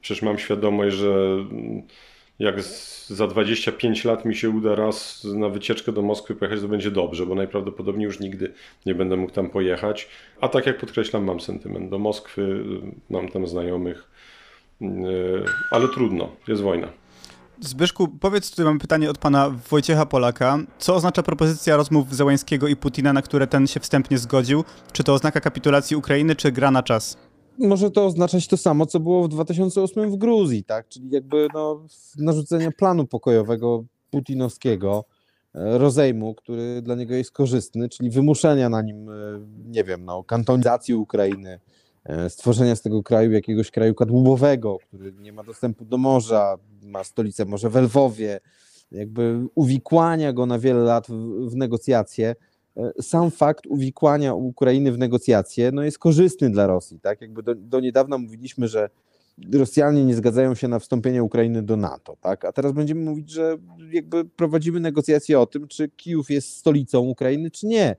przecież 0.01 0.23
mam 0.23 0.39
świadomość, 0.39 0.97
że 0.97 1.37
jak 2.39 2.63
za 3.07 3.27
25 3.27 4.05
lat 4.05 4.25
mi 4.25 4.37
się 4.37 4.51
uda 4.51 4.75
raz 4.75 5.25
na 5.25 5.49
wycieczkę 5.49 5.93
do 5.93 6.03
Moskwy 6.03 6.35
pojechać, 6.35 6.61
to 6.61 6.69
będzie 6.69 6.91
dobrze, 6.91 7.27
bo 7.27 7.35
najprawdopodobniej 7.35 8.05
już 8.05 8.21
nigdy 8.21 8.53
nie 8.87 8.95
będę 8.95 9.17
mógł 9.17 9.33
tam 9.33 9.51
pojechać. 9.51 10.09
A 10.41 10.49
tak 10.49 10.67
jak 10.67 10.79
podkreślam, 10.79 11.25
mam 11.25 11.41
sentyment 11.41 11.91
do 11.91 11.99
Moskwy, 11.99 12.65
mam 13.11 13.29
tam 13.29 13.47
znajomych, 13.47 14.11
ale 15.71 15.89
trudno, 15.89 16.29
jest 16.49 16.63
wojna. 16.63 16.89
Zbyszku, 17.61 18.09
powiedz, 18.09 18.51
tutaj 18.51 18.65
mam 18.65 18.79
pytanie 18.79 19.11
od 19.11 19.19
pana 19.19 19.51
Wojciecha 19.71 20.07
Polaka. 20.07 20.59
Co 20.79 20.95
oznacza 20.95 21.23
propozycja 21.23 21.77
rozmów 21.77 22.15
Zełańskiego 22.15 22.69
i 22.69 22.77
Putina, 22.77 23.13
na 23.13 23.23
które 23.23 23.47
ten 23.47 23.67
się 23.67 23.81
wstępnie 23.81 24.19
zgodził? 24.19 24.65
Czy 24.93 25.05
to 25.05 25.15
oznaka 25.15 25.41
kapitulacji 25.41 25.97
Ukrainy, 25.97 26.37
czy 26.37 26.53
gra 26.53 26.71
na 26.71 26.83
czas? 26.83 27.17
Może 27.59 27.91
to 27.91 28.07
oznaczać 28.07 28.49
to 28.49 28.57
samo, 28.57 28.87
co 28.87 29.01
było 29.01 29.23
w 29.25 29.29
2008 29.29 30.11
w 30.11 30.17
Gruzji, 30.17 30.65
tak? 30.65 30.89
Czyli 30.89 31.11
jakby 31.11 31.49
no, 31.55 31.87
narzucenie 32.19 32.73
planu 32.73 33.07
pokojowego 33.07 33.85
putinowskiego, 34.11 35.05
e, 35.55 35.79
rozejmu, 35.79 36.35
który 36.35 36.83
dla 36.83 36.95
niego 36.95 37.15
jest 37.15 37.33
korzystny, 37.33 37.89
czyli 37.89 38.11
wymuszenia 38.11 38.69
na 38.69 38.83
nim, 38.83 39.09
e, 39.09 39.13
nie 39.67 39.85
wiem, 39.85 40.05
no, 40.05 40.25
kantonizacji 40.25 40.95
Ukrainy, 40.95 41.61
stworzenia 42.29 42.77
z 42.77 42.83
tego 42.83 43.03
kraju 43.03 43.33
jakiegoś 43.33 43.71
kraju 43.71 43.95
kadłubowego, 43.95 44.79
który 44.89 45.13
nie 45.13 45.33
ma 45.33 45.43
dostępu 45.43 45.85
do 45.85 45.99
morza, 45.99 46.59
ma 46.83 47.05
stolicę 47.05 47.45
może 47.45 47.71
w 47.71 47.77
Lwowie, 47.77 48.41
jakby 48.93 49.47
uwikłania 49.55 50.33
go 50.33 50.47
na 50.47 50.59
wiele 50.59 50.81
lat 50.81 51.07
w, 51.07 51.51
w 51.51 51.57
negocjacje. 51.57 52.35
E, 52.77 52.93
sam 53.03 53.31
fakt 53.31 53.67
uwikłania 53.67 54.35
Ukrainy 54.35 54.93
w 54.93 54.99
negocjacje 54.99 55.73
no 55.73 55.83
jest 55.83 55.99
korzystny 55.99 56.51
dla 56.51 56.67
Rosji. 56.67 57.01
Tak? 57.01 57.21
Jakby 57.21 57.43
do, 57.43 57.55
do 57.55 57.81
niedawna 57.81 58.19
mówiliśmy, 58.19 58.69
że 58.69 58.91
Rosjanie 59.53 60.05
nie 60.05 60.15
zgadzają 60.15 60.55
się 60.55 60.69
na 60.69 60.79
wstąpienie 60.79 61.23
Ukrainy 61.23 61.63
do 61.63 61.77
NATO, 61.77 62.17
tak? 62.21 62.45
A 62.45 62.53
teraz 62.53 62.73
będziemy 62.73 63.01
mówić, 63.01 63.31
że 63.31 63.57
jakby 63.93 64.25
prowadzimy 64.25 64.81
negocjacje 64.81 65.41
o 65.41 65.47
tym, 65.47 65.69
czy 65.69 65.89
Kijów 65.89 66.31
jest 66.31 66.57
stolicą 66.57 67.01
Ukrainy, 67.01 67.51
czy 67.51 67.67
nie. 67.67 67.97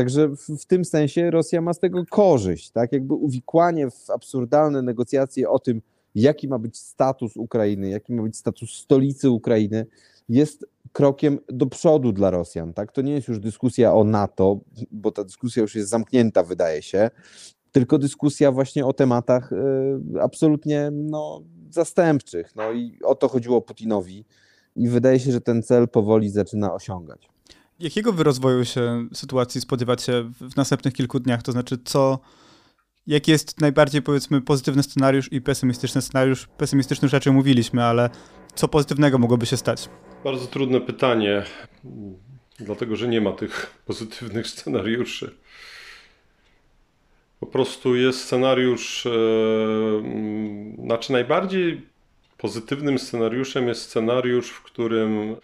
Także 0.00 0.28
w, 0.28 0.40
w, 0.40 0.64
tym 0.64 0.84
sensie 0.84 1.30
Rosja 1.30 1.60
ma 1.60 1.74
z 1.74 1.78
tego 1.78 2.04
korzyść, 2.10 2.70
tak? 2.70 2.92
Jakby 2.92 3.14
uwikłanie 3.14 3.90
w 3.90 4.10
absurdalne 4.10 4.82
negocjacje 4.82 5.50
o 5.50 5.58
tym, 5.58 5.82
jaki 6.14 6.48
ma 6.48 6.58
być 6.58 6.78
status 6.78 7.36
Ukrainy, 7.36 7.88
jaki 7.88 8.12
ma 8.12 8.22
być 8.22 8.36
status 8.36 8.70
stolicy 8.70 9.30
Ukrainy, 9.30 9.86
jest 10.28 10.66
krokiem 10.92 11.38
do 11.48 11.66
przodu 11.66 12.12
dla 12.12 12.30
Rosjan. 12.30 12.72
Tak? 12.74 12.92
To 12.92 13.02
nie 13.02 13.12
jest 13.12 13.28
już 13.28 13.38
dyskusja 13.38 13.94
o 13.94 14.04
NATO, 14.04 14.60
bo 14.90 15.12
ta 15.12 15.24
dyskusja 15.24 15.62
już 15.62 15.74
jest 15.74 15.90
zamknięta, 15.90 16.42
wydaje 16.42 16.82
się, 16.82 17.10
tylko 17.72 17.98
dyskusja 17.98 18.52
właśnie 18.52 18.86
o 18.86 18.92
tematach 18.92 19.52
y, 19.52 19.56
absolutnie 20.20 20.90
no, 20.92 21.42
zastępczych. 21.70 22.56
No 22.56 22.72
i 22.72 22.98
o 23.02 23.14
to 23.14 23.28
chodziło 23.28 23.62
Putinowi 23.62 24.24
i 24.76 24.88
wydaje 24.88 25.18
się, 25.18 25.32
że 25.32 25.40
ten 25.40 25.62
cel 25.62 25.88
powoli 25.88 26.30
zaczyna 26.30 26.74
osiągać. 26.74 27.29
Jakiego 27.80 28.12
wy 28.12 28.24
rozwoju 28.24 28.64
się 28.64 29.08
sytuacji 29.14 29.60
spodziewacie 29.60 30.24
w 30.40 30.56
następnych 30.56 30.94
kilku 30.94 31.20
dniach? 31.20 31.42
To 31.42 31.52
znaczy, 31.52 31.78
co, 31.84 32.18
jaki 33.06 33.30
jest 33.30 33.60
najbardziej, 33.60 34.02
powiedzmy, 34.02 34.40
pozytywny 34.40 34.82
scenariusz 34.82 35.32
i 35.32 35.40
pesymistyczny 35.40 36.02
scenariusz? 36.02 36.46
Pesymistyczny 36.46 37.08
rzeczy 37.08 37.32
mówiliśmy, 37.32 37.84
ale 37.84 38.10
co 38.54 38.68
pozytywnego 38.68 39.18
mogłoby 39.18 39.46
się 39.46 39.56
stać? 39.56 39.88
Bardzo 40.24 40.46
trudne 40.46 40.80
pytanie, 40.80 41.42
dlatego 42.58 42.96
że 42.96 43.08
nie 43.08 43.20
ma 43.20 43.32
tych 43.32 43.66
pozytywnych 43.86 44.46
scenariuszy. 44.46 45.34
Po 47.40 47.46
prostu 47.46 47.96
jest 47.96 48.20
scenariusz, 48.20 49.06
e, 49.06 49.10
znaczy 50.84 51.12
najbardziej 51.12 51.86
pozytywnym 52.38 52.98
scenariuszem 52.98 53.68
jest 53.68 53.82
scenariusz, 53.82 54.50
w 54.50 54.62
którym 54.62 55.36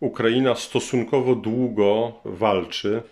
Ukraina 0.00 0.54
stosunkowo 0.54 1.34
długo 1.34 2.12
walczy 2.24 3.02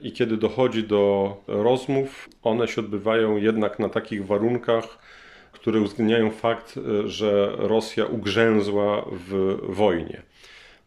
i 0.00 0.12
kiedy 0.12 0.36
dochodzi 0.36 0.84
do 0.84 1.36
rozmów, 1.46 2.28
one 2.42 2.68
się 2.68 2.80
odbywają 2.80 3.36
jednak 3.36 3.78
na 3.78 3.88
takich 3.88 4.26
warunkach, 4.26 4.98
które 5.52 5.80
uwzględniają 5.80 6.30
fakt, 6.30 6.74
że 7.04 7.52
Rosja 7.56 8.06
ugrzęzła 8.06 9.04
w 9.10 9.58
wojnie. 9.68 10.22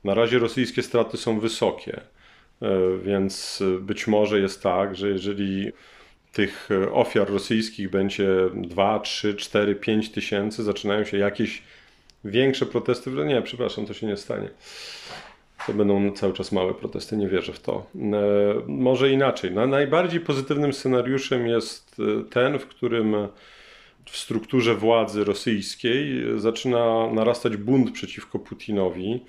Na 0.03 0.13
razie 0.13 0.39
rosyjskie 0.39 0.83
straty 0.83 1.17
są 1.17 1.39
wysokie, 1.39 2.01
więc 3.03 3.63
być 3.79 4.07
może 4.07 4.39
jest 4.39 4.63
tak, 4.63 4.95
że 4.95 5.09
jeżeli 5.09 5.71
tych 6.33 6.69
ofiar 6.91 7.29
rosyjskich 7.29 7.89
będzie 7.89 8.27
2, 8.53 8.99
3, 8.99 9.35
4, 9.35 9.75
5 9.75 10.11
tysięcy, 10.11 10.63
zaczynają 10.63 11.05
się 11.05 11.17
jakieś 11.17 11.63
większe 12.25 12.65
protesty. 12.65 13.11
Nie, 13.11 13.41
przepraszam, 13.41 13.85
to 13.85 13.93
się 13.93 14.07
nie 14.07 14.17
stanie 14.17 14.49
to 15.67 15.73
będą 15.73 16.11
cały 16.11 16.33
czas 16.33 16.51
małe 16.51 16.73
protesty, 16.73 17.17
nie 17.17 17.27
wierzę 17.27 17.53
w 17.53 17.59
to. 17.59 17.85
E, 17.95 18.11
może 18.67 19.11
inaczej. 19.11 19.51
Najbardziej 19.51 20.19
pozytywnym 20.19 20.73
scenariuszem 20.73 21.47
jest 21.47 21.97
e, 21.99 22.23
ten, 22.23 22.59
w 22.59 22.67
którym 22.67 23.15
w 24.05 24.17
strukturze 24.17 24.75
władzy 24.75 25.23
rosyjskiej 25.23 26.23
zaczyna 26.37 27.07
narastać 27.13 27.57
bunt 27.57 27.91
przeciwko 27.91 28.39
Putinowi. 28.39 29.25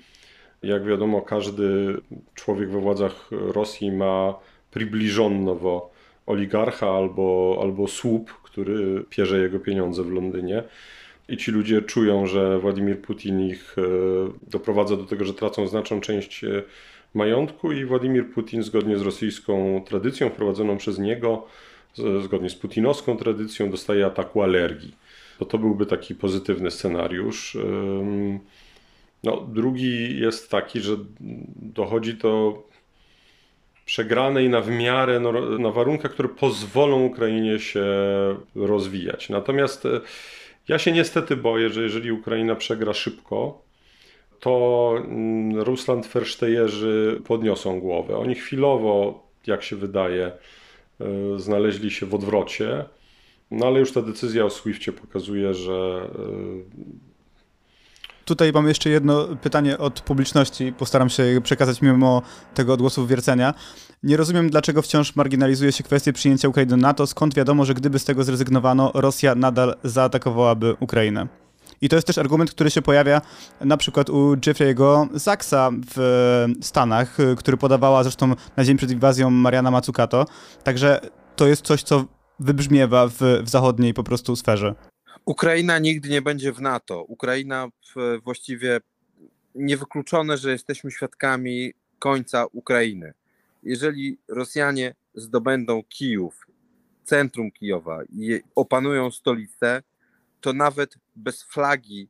Jak 0.63 0.85
wiadomo, 0.85 1.21
każdy 1.21 1.97
człowiek 2.35 2.71
we 2.71 2.79
władzach 2.79 3.29
Rosji 3.31 3.91
ma 3.91 4.33
pribliżonowo 4.71 5.91
oligarcha 6.25 6.89
albo, 6.89 7.59
albo 7.61 7.87
słup, 7.87 8.33
który 8.43 9.03
pierze 9.09 9.39
jego 9.39 9.59
pieniądze 9.59 10.03
w 10.03 10.11
Londynie 10.11 10.63
i 11.29 11.37
ci 11.37 11.51
ludzie 11.51 11.81
czują, 11.81 12.27
że 12.27 12.59
Władimir 12.59 13.01
Putin 13.01 13.41
ich 13.41 13.75
e, 13.77 13.81
doprowadza 14.49 14.97
do 14.97 15.03
tego, 15.03 15.25
że 15.25 15.33
tracą 15.33 15.67
znaczną 15.67 16.01
część 16.01 16.43
e, 16.43 16.63
majątku 17.13 17.71
i 17.71 17.85
Władimir 17.85 18.29
Putin 18.31 18.63
zgodnie 18.63 18.97
z 18.97 19.01
rosyjską 19.01 19.83
tradycją 19.87 20.29
wprowadzoną 20.29 20.77
przez 20.77 20.99
niego, 20.99 21.45
zgodnie 22.23 22.49
z 22.49 22.55
putinowską 22.55 23.17
tradycją 23.17 23.71
dostaje 23.71 24.05
ataku 24.05 24.41
alergii. 24.41 24.95
To 25.39 25.45
to 25.45 25.57
byłby 25.57 25.85
taki 25.85 26.15
pozytywny 26.15 26.71
scenariusz. 26.71 27.57
No, 29.23 29.47
drugi 29.47 30.19
jest 30.19 30.51
taki, 30.51 30.79
że 30.79 30.97
dochodzi 31.55 32.13
do 32.13 32.63
przegranej 33.89 34.49
na 34.49 34.61
w 34.61 34.69
miarę, 34.69 35.19
no, 35.19 35.31
na 35.59 35.71
warunkach, 35.71 36.11
które 36.11 36.29
pozwolą 36.29 37.03
Ukrainie 37.03 37.59
się 37.59 37.85
rozwijać. 38.55 39.29
Natomiast 39.29 39.85
e, 39.85 40.01
ja 40.69 40.79
się 40.79 40.91
niestety 40.91 41.35
boję, 41.35 41.69
że 41.69 41.83
jeżeli 41.83 42.11
Ukraina 42.11 42.55
przegra 42.55 42.93
szybko, 42.93 43.61
to 44.39 44.93
mm, 44.97 45.61
Rusland 45.61 46.05
Fersztejerzy 46.07 47.21
podniosą 47.25 47.79
głowę. 47.79 48.17
Oni 48.17 48.35
chwilowo, 48.35 49.23
jak 49.47 49.63
się 49.63 49.75
wydaje, 49.75 50.25
e, 50.25 50.35
znaleźli 51.39 51.91
się 51.91 52.05
w 52.05 52.15
odwrocie, 52.15 52.85
no 53.51 53.67
ale 53.67 53.79
już 53.79 53.91
ta 53.91 54.01
decyzja 54.01 54.45
o 54.45 54.49
Swiftie 54.49 54.91
pokazuje, 54.91 55.53
że. 55.53 56.09
Tutaj 58.29 58.51
mam 58.53 58.67
jeszcze 58.67 58.89
jedno 58.89 59.27
pytanie 59.41 59.77
od 59.77 60.01
publiczności. 60.01 60.73
Postaram 60.73 61.09
się 61.09 61.23
przekazać 61.43 61.81
mimo 61.81 62.21
tego 62.53 62.73
odgłosu 62.73 63.07
wiercenia. 63.07 63.53
Nie 64.03 64.17
rozumiem, 64.17 64.49
dlaczego 64.49 64.81
wciąż 64.81 65.15
marginalizuje 65.15 65.71
się 65.71 65.83
kwestię 65.83 66.13
przyjęcia 66.13 66.47
Ukrainy 66.47 66.69
do 66.69 66.77
NATO. 66.77 67.07
Skąd 67.07 67.35
wiadomo, 67.35 67.65
że 67.65 67.73
gdyby 67.73 67.99
z 67.99 68.05
tego 68.05 68.23
zrezygnowano, 68.23 68.91
Rosja 68.93 69.35
nadal 69.35 69.75
zaatakowałaby 69.83 70.75
Ukrainę? 70.79 71.27
I 71.81 71.89
to 71.89 71.95
jest 71.95 72.07
też 72.07 72.17
argument, 72.17 72.51
który 72.51 72.71
się 72.71 72.81
pojawia 72.81 73.21
na 73.61 73.77
przykład 73.77 74.09
u 74.09 74.35
Jeffrey'ego 74.35 75.19
Sachsa 75.19 75.71
w 75.95 76.45
Stanach, 76.61 77.17
który 77.37 77.57
podawała 77.57 78.03
zresztą 78.03 78.35
na 78.57 78.63
dzień 78.63 78.77
przed 78.77 78.91
inwazją 78.91 79.29
Mariana 79.29 79.71
Mazzucato. 79.71 80.25
Także 80.63 80.99
to 81.35 81.47
jest 81.47 81.61
coś, 81.61 81.83
co 81.83 82.05
wybrzmiewa 82.39 83.07
w, 83.07 83.19
w 83.43 83.49
zachodniej 83.49 83.93
po 83.93 84.03
prostu 84.03 84.35
sferze. 84.35 84.75
Ukraina 85.25 85.79
nigdy 85.79 86.09
nie 86.09 86.21
będzie 86.21 86.53
w 86.53 86.61
NATO. 86.61 87.03
Ukraina 87.03 87.67
właściwie 88.23 88.79
niewykluczone, 89.55 90.37
że 90.37 90.51
jesteśmy 90.51 90.91
świadkami 90.91 91.73
końca 91.99 92.45
Ukrainy. 92.45 93.13
Jeżeli 93.63 94.17
Rosjanie 94.27 94.95
zdobędą 95.15 95.83
Kijów, 95.83 96.47
centrum 97.03 97.51
Kijowa 97.51 98.03
i 98.03 98.41
opanują 98.55 99.11
stolicę, 99.11 99.83
to 100.41 100.53
nawet 100.53 100.95
bez 101.15 101.43
flagi 101.43 102.09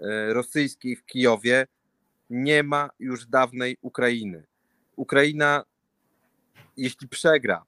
e, 0.00 0.32
rosyjskiej 0.34 0.96
w 0.96 1.04
Kijowie 1.04 1.66
nie 2.30 2.62
ma 2.62 2.90
już 2.98 3.26
dawnej 3.26 3.76
Ukrainy. 3.82 4.46
Ukraina, 4.96 5.64
jeśli 6.76 7.08
przegra 7.08 7.64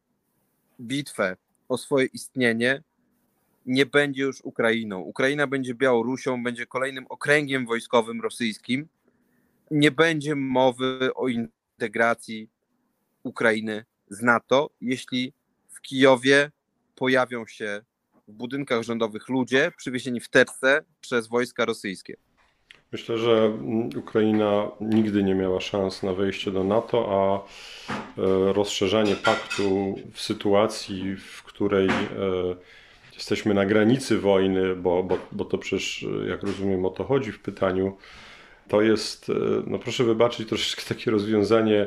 bitwę 0.80 1.36
o 1.68 1.78
swoje 1.78 2.06
istnienie, 2.06 2.82
nie 3.66 3.86
będzie 3.86 4.22
już 4.22 4.40
Ukrainą. 4.40 4.98
Ukraina 5.00 5.46
będzie 5.46 5.74
Białorusią, 5.74 6.42
będzie 6.42 6.66
kolejnym 6.66 7.06
okręgiem 7.08 7.66
wojskowym 7.66 8.20
rosyjskim. 8.20 8.88
Nie 9.70 9.90
będzie 9.90 10.36
mowy 10.36 11.10
o 11.14 11.28
integracji 11.28 12.48
Ukrainy 13.22 13.84
z 14.08 14.22
NATO, 14.22 14.70
jeśli 14.80 15.32
w 15.68 15.80
Kijowie 15.80 16.50
pojawią 16.94 17.46
się 17.46 17.82
w 18.28 18.32
budynkach 18.32 18.82
rządowych 18.82 19.28
ludzie 19.28 19.72
przywiezieni 19.76 20.20
w 20.20 20.28
terce 20.28 20.84
przez 21.00 21.28
wojska 21.28 21.64
rosyjskie. 21.64 22.16
Myślę, 22.92 23.18
że 23.18 23.52
Ukraina 23.96 24.70
nigdy 24.80 25.22
nie 25.22 25.34
miała 25.34 25.60
szans 25.60 26.02
na 26.02 26.12
wejście 26.12 26.50
do 26.50 26.64
NATO, 26.64 27.08
a 27.10 27.36
e, 27.38 28.52
rozszerzanie 28.52 29.16
paktu 29.16 29.94
w 30.12 30.20
sytuacji, 30.20 31.16
w 31.16 31.42
której 31.42 31.88
e, 31.88 31.92
jesteśmy 33.16 33.54
na 33.54 33.66
granicy 33.66 34.18
wojny, 34.18 34.76
bo, 34.76 35.02
bo, 35.02 35.18
bo 35.32 35.44
to 35.44 35.58
przecież, 35.58 36.06
jak 36.28 36.42
rozumiem, 36.42 36.84
o 36.84 36.90
to 36.90 37.04
chodzi 37.04 37.32
w 37.32 37.40
pytaniu, 37.40 37.96
to 38.68 38.82
jest, 38.82 39.30
e, 39.30 39.32
no 39.66 39.78
proszę 39.78 40.04
wybaczyć, 40.04 40.48
troszeczkę 40.48 40.82
takie 40.94 41.10
rozwiązanie 41.10 41.86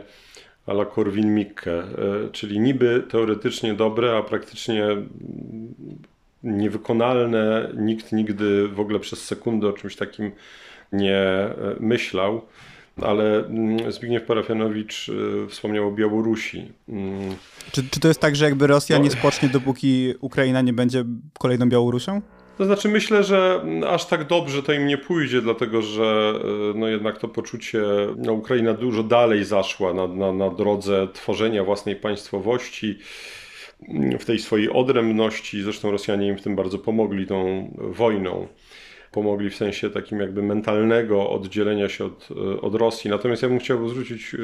ala 0.66 0.86
Korwin-Mikke, 0.86 1.84
czyli 2.32 2.60
niby 2.60 3.04
teoretycznie 3.10 3.74
dobre, 3.74 4.18
a 4.18 4.24
praktycznie 4.24 4.88
niewykonalne. 6.44 7.72
Nikt 7.78 8.12
nigdy 8.12 8.68
w 8.68 8.80
ogóle 8.80 9.00
przez 9.00 9.26
sekundę 9.26 9.68
o 9.68 9.74
czymś 9.74 9.96
takim 9.96 10.32
nie 10.92 11.18
e, 11.18 11.76
myślał. 11.80 12.42
Ale 13.04 13.46
mm, 13.46 13.92
Zbigniew 13.92 14.24
Parafianowicz 14.24 15.10
e, 15.10 15.48
wspomniał 15.48 15.88
o 15.88 15.92
Białorusi. 15.92 16.72
Mm. 16.90 17.36
Czy, 17.72 17.90
czy 17.90 18.00
to 18.00 18.08
jest 18.08 18.20
tak, 18.20 18.36
że 18.36 18.46
jakby 18.46 18.68
Rosja 18.68 18.98
nie 18.98 19.12
spocznie, 19.12 19.50
dopóki 19.50 20.14
Ukraina 20.22 20.62
nie 20.62 20.74
będzie 20.74 21.06
kolejną 21.40 21.70
Białorusią? 21.70 22.22
To 22.58 22.66
znaczy 22.66 22.90
myślę, 22.90 23.24
że 23.24 23.62
aż 23.88 24.06
tak 24.06 24.28
dobrze 24.28 24.64
to 24.64 24.74
im 24.74 24.88
nie 24.88 24.98
pójdzie, 24.98 25.42
dlatego 25.42 25.82
że 25.82 26.34
e, 26.74 26.78
no 26.78 26.88
jednak 26.88 27.18
to 27.18 27.28
poczucie, 27.28 27.82
no 28.18 28.34
Ukraina 28.34 28.74
dużo 28.74 29.04
dalej 29.04 29.46
zaszła 29.46 29.94
na, 29.94 30.08
na, 30.08 30.34
na 30.34 30.50
drodze 30.50 31.08
tworzenia 31.14 31.64
własnej 31.64 31.96
państwowości 31.96 33.00
w 34.20 34.26
tej 34.26 34.40
swojej 34.40 34.70
odrębności. 34.70 35.62
Zresztą 35.64 35.92
Rosjanie 35.92 36.28
im 36.28 36.38
w 36.38 36.42
tym 36.42 36.56
bardzo 36.56 36.80
pomogli 36.80 37.28
tą 37.28 37.70
wojną. 37.78 38.48
Pomogli 39.12 39.50
w 39.50 39.56
sensie 39.56 39.90
takim 39.90 40.20
jakby 40.20 40.44
mentalnego 40.44 41.30
oddzielenia 41.30 41.90
się 41.90 42.06
od, 42.06 42.30
od 42.62 42.76
Rosji. 42.76 43.10
Natomiast 43.10 43.42
ja 43.42 43.50
bym 43.50 43.60
chciał 43.60 43.90
zwrócić 43.90 44.36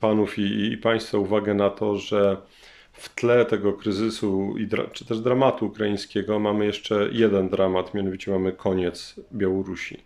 panów 0.00 0.38
i, 0.38 0.72
i 0.72 0.78
państwa 0.78 1.18
uwagę 1.18 1.54
na 1.54 1.70
to, 1.70 1.96
że 1.96 2.36
w 2.92 3.14
tle 3.14 3.44
tego 3.44 3.72
kryzysu 3.72 4.54
i 4.58 4.68
czy 4.92 5.04
też 5.04 5.20
dramatu 5.20 5.66
ukraińskiego 5.66 6.38
mamy 6.38 6.66
jeszcze 6.66 7.08
jeden 7.12 7.48
dramat, 7.48 7.94
mianowicie 7.94 8.30
mamy 8.30 8.52
koniec 8.52 9.20
Białorusi. 9.32 10.00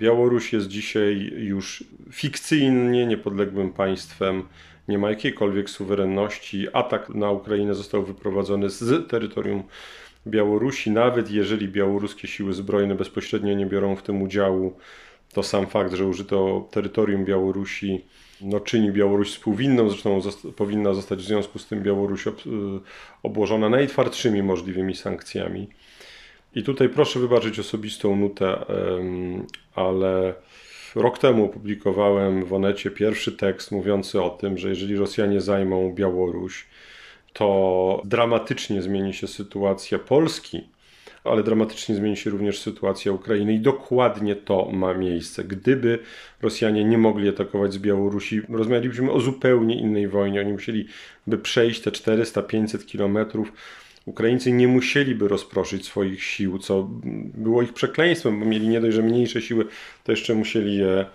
Białoruś 0.00 0.52
jest 0.52 0.68
dzisiaj 0.68 1.32
już 1.36 1.84
fikcyjnie 2.12 3.06
niepodległym 3.06 3.72
państwem 3.72 4.42
nie 4.88 4.98
ma 4.98 5.10
jakiejkolwiek 5.10 5.70
suwerenności. 5.70 6.66
Atak 6.72 7.08
na 7.08 7.30
Ukrainę 7.30 7.74
został 7.74 8.02
wyprowadzony 8.02 8.70
z 8.70 9.08
terytorium 9.08 9.62
Białorusi, 10.26 10.90
nawet 10.90 11.30
jeżeli 11.30 11.68
białoruskie 11.68 12.28
siły 12.28 12.52
zbrojne 12.52 12.94
bezpośrednio 12.94 13.54
nie 13.54 13.66
biorą 13.66 13.96
w 13.96 14.02
tym 14.02 14.22
udziału, 14.22 14.76
to 15.32 15.42
sam 15.42 15.66
fakt, 15.66 15.94
że 15.94 16.06
użyto 16.06 16.68
terytorium 16.70 17.24
Białorusi 17.24 18.04
no, 18.40 18.60
czyni 18.60 18.92
Białoruś 18.92 19.30
współwinną, 19.30 19.88
zresztą 19.88 20.20
zosta 20.20 20.48
powinna 20.56 20.94
zostać 20.94 21.18
w 21.18 21.26
związku 21.26 21.58
z 21.58 21.66
tym 21.66 21.82
Białoruś 21.82 22.26
ob 22.26 22.42
obłożona 23.22 23.68
najtwardszymi 23.68 24.42
możliwymi 24.42 24.94
sankcjami. 24.94 25.68
I 26.54 26.62
tutaj 26.62 26.88
proszę 26.88 27.20
wybaczyć 27.20 27.58
osobistą 27.58 28.16
nutę, 28.16 28.64
ale 29.74 30.34
Rok 30.94 31.18
temu 31.18 31.44
opublikowałem 31.44 32.44
w 32.44 32.52
Onecie 32.52 32.90
pierwszy 32.90 33.32
tekst 33.32 33.72
mówiący 33.72 34.22
o 34.22 34.30
tym, 34.30 34.58
że 34.58 34.68
jeżeli 34.68 34.96
Rosjanie 34.96 35.40
zajmą 35.40 35.94
Białoruś, 35.94 36.66
to 37.32 38.02
dramatycznie 38.04 38.82
zmieni 38.82 39.14
się 39.14 39.26
sytuacja 39.26 39.98
Polski, 39.98 40.68
ale 41.24 41.42
dramatycznie 41.42 41.94
zmieni 41.94 42.16
się 42.16 42.30
również 42.30 42.58
sytuacja 42.58 43.12
Ukrainy 43.12 43.54
i 43.54 43.60
dokładnie 43.60 44.36
to 44.36 44.70
ma 44.72 44.94
miejsce. 44.94 45.44
Gdyby 45.44 45.98
Rosjanie 46.42 46.84
nie 46.84 46.98
mogli 46.98 47.28
atakować 47.28 47.72
z 47.72 47.78
Białorusi, 47.78 48.42
rozmawialibyśmy 48.48 49.12
o 49.12 49.20
zupełnie 49.20 49.80
innej 49.80 50.08
wojnie. 50.08 50.40
Oni 50.40 50.52
musieliby 50.52 51.38
przejść 51.42 51.80
te 51.80 51.90
400-500 51.90 52.86
kilometrów 52.86 53.52
Ukraińcy 54.06 54.52
nie 54.52 54.68
musieliby 54.68 55.28
rozproszyć 55.28 55.86
swoich 55.86 56.24
sił, 56.24 56.58
co 56.58 56.88
było 57.34 57.62
ich 57.62 57.72
przekleństwem, 57.72 58.40
bo 58.40 58.46
mieli 58.46 58.68
nie 58.68 58.80
dość, 58.80 58.96
że 58.96 59.02
mniejsze 59.02 59.42
siły, 59.42 59.66
to 60.04 60.12
jeszcze 60.12 60.34
musieli 60.34 60.76
je 60.76 61.06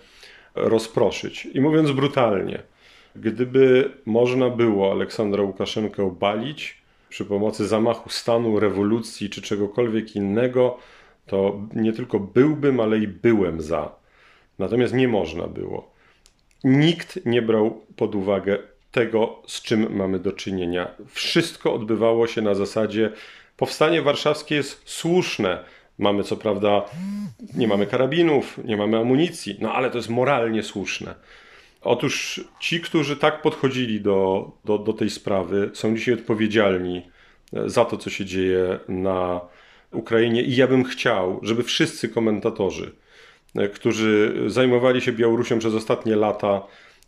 rozproszyć. 0.56 1.46
I 1.46 1.62
mówiąc 1.62 1.92
brutalnie, 1.92 2.64
gdyby 3.16 3.92
można 4.06 4.50
było 4.50 4.92
Aleksandra 4.92 5.44
Łukaszenkę 5.44 6.04
obalić 6.04 6.78
przy 7.10 7.26
pomocy 7.26 7.68
zamachu 7.68 8.10
stanu, 8.10 8.60
rewolucji 8.60 9.30
czy 9.30 9.42
czegokolwiek 9.42 10.16
innego, 10.16 10.78
to 11.26 11.62
nie 11.76 11.94
tylko 11.94 12.20
byłbym, 12.20 12.80
ale 12.80 12.98
i 12.98 13.08
byłem 13.08 13.62
za. 13.62 13.96
Natomiast 14.60 14.94
nie 14.94 15.08
można 15.08 15.48
było. 15.48 15.92
Nikt 16.64 17.26
nie 17.26 17.42
brał 17.42 17.82
pod 17.96 18.16
uwagę 18.16 18.58
tego, 18.92 19.42
z 19.48 19.62
czym 19.62 19.96
mamy 19.96 20.20
do 20.20 20.32
czynienia. 20.32 20.88
Wszystko 21.08 21.74
odbywało 21.74 22.28
się 22.28 22.42
na 22.42 22.56
zasadzie 22.56 23.12
powstanie 23.58 24.02
warszawskie 24.02 24.56
jest 24.56 24.82
słuszne. 24.86 25.64
Mamy 25.98 26.24
co 26.24 26.38
prawda, 26.38 26.86
nie 27.56 27.68
mamy 27.68 27.88
karabinów, 27.88 28.58
nie 28.64 28.78
mamy 28.78 28.98
amunicji, 28.98 29.58
no 29.62 29.74
ale 29.74 29.92
to 29.92 29.98
jest 29.98 30.10
moralnie 30.10 30.64
słuszne. 30.64 31.16
Otóż 31.86 32.44
ci, 32.60 32.82
którzy 32.82 33.18
tak 33.18 33.42
podchodzili 33.42 34.02
do, 34.02 34.52
do, 34.66 34.78
do 34.78 34.94
tej 34.94 35.10
sprawy, 35.10 35.70
są 35.74 35.96
dzisiaj 35.96 36.14
odpowiedzialni 36.14 37.02
za 37.66 37.86
to, 37.86 37.98
co 37.98 38.10
się 38.10 38.26
dzieje 38.26 38.80
na 38.88 39.42
Ukrainie. 39.92 40.42
I 40.42 40.56
ja 40.56 40.68
bym 40.68 40.84
chciał, 40.84 41.40
żeby 41.44 41.64
wszyscy 41.64 42.10
komentatorzy, 42.10 42.92
którzy 43.74 44.44
zajmowali 44.48 45.02
się 45.02 45.12
Białorusią 45.12 45.60
przez 45.60 45.74
ostatnie 45.74 46.16
lata, 46.16 46.62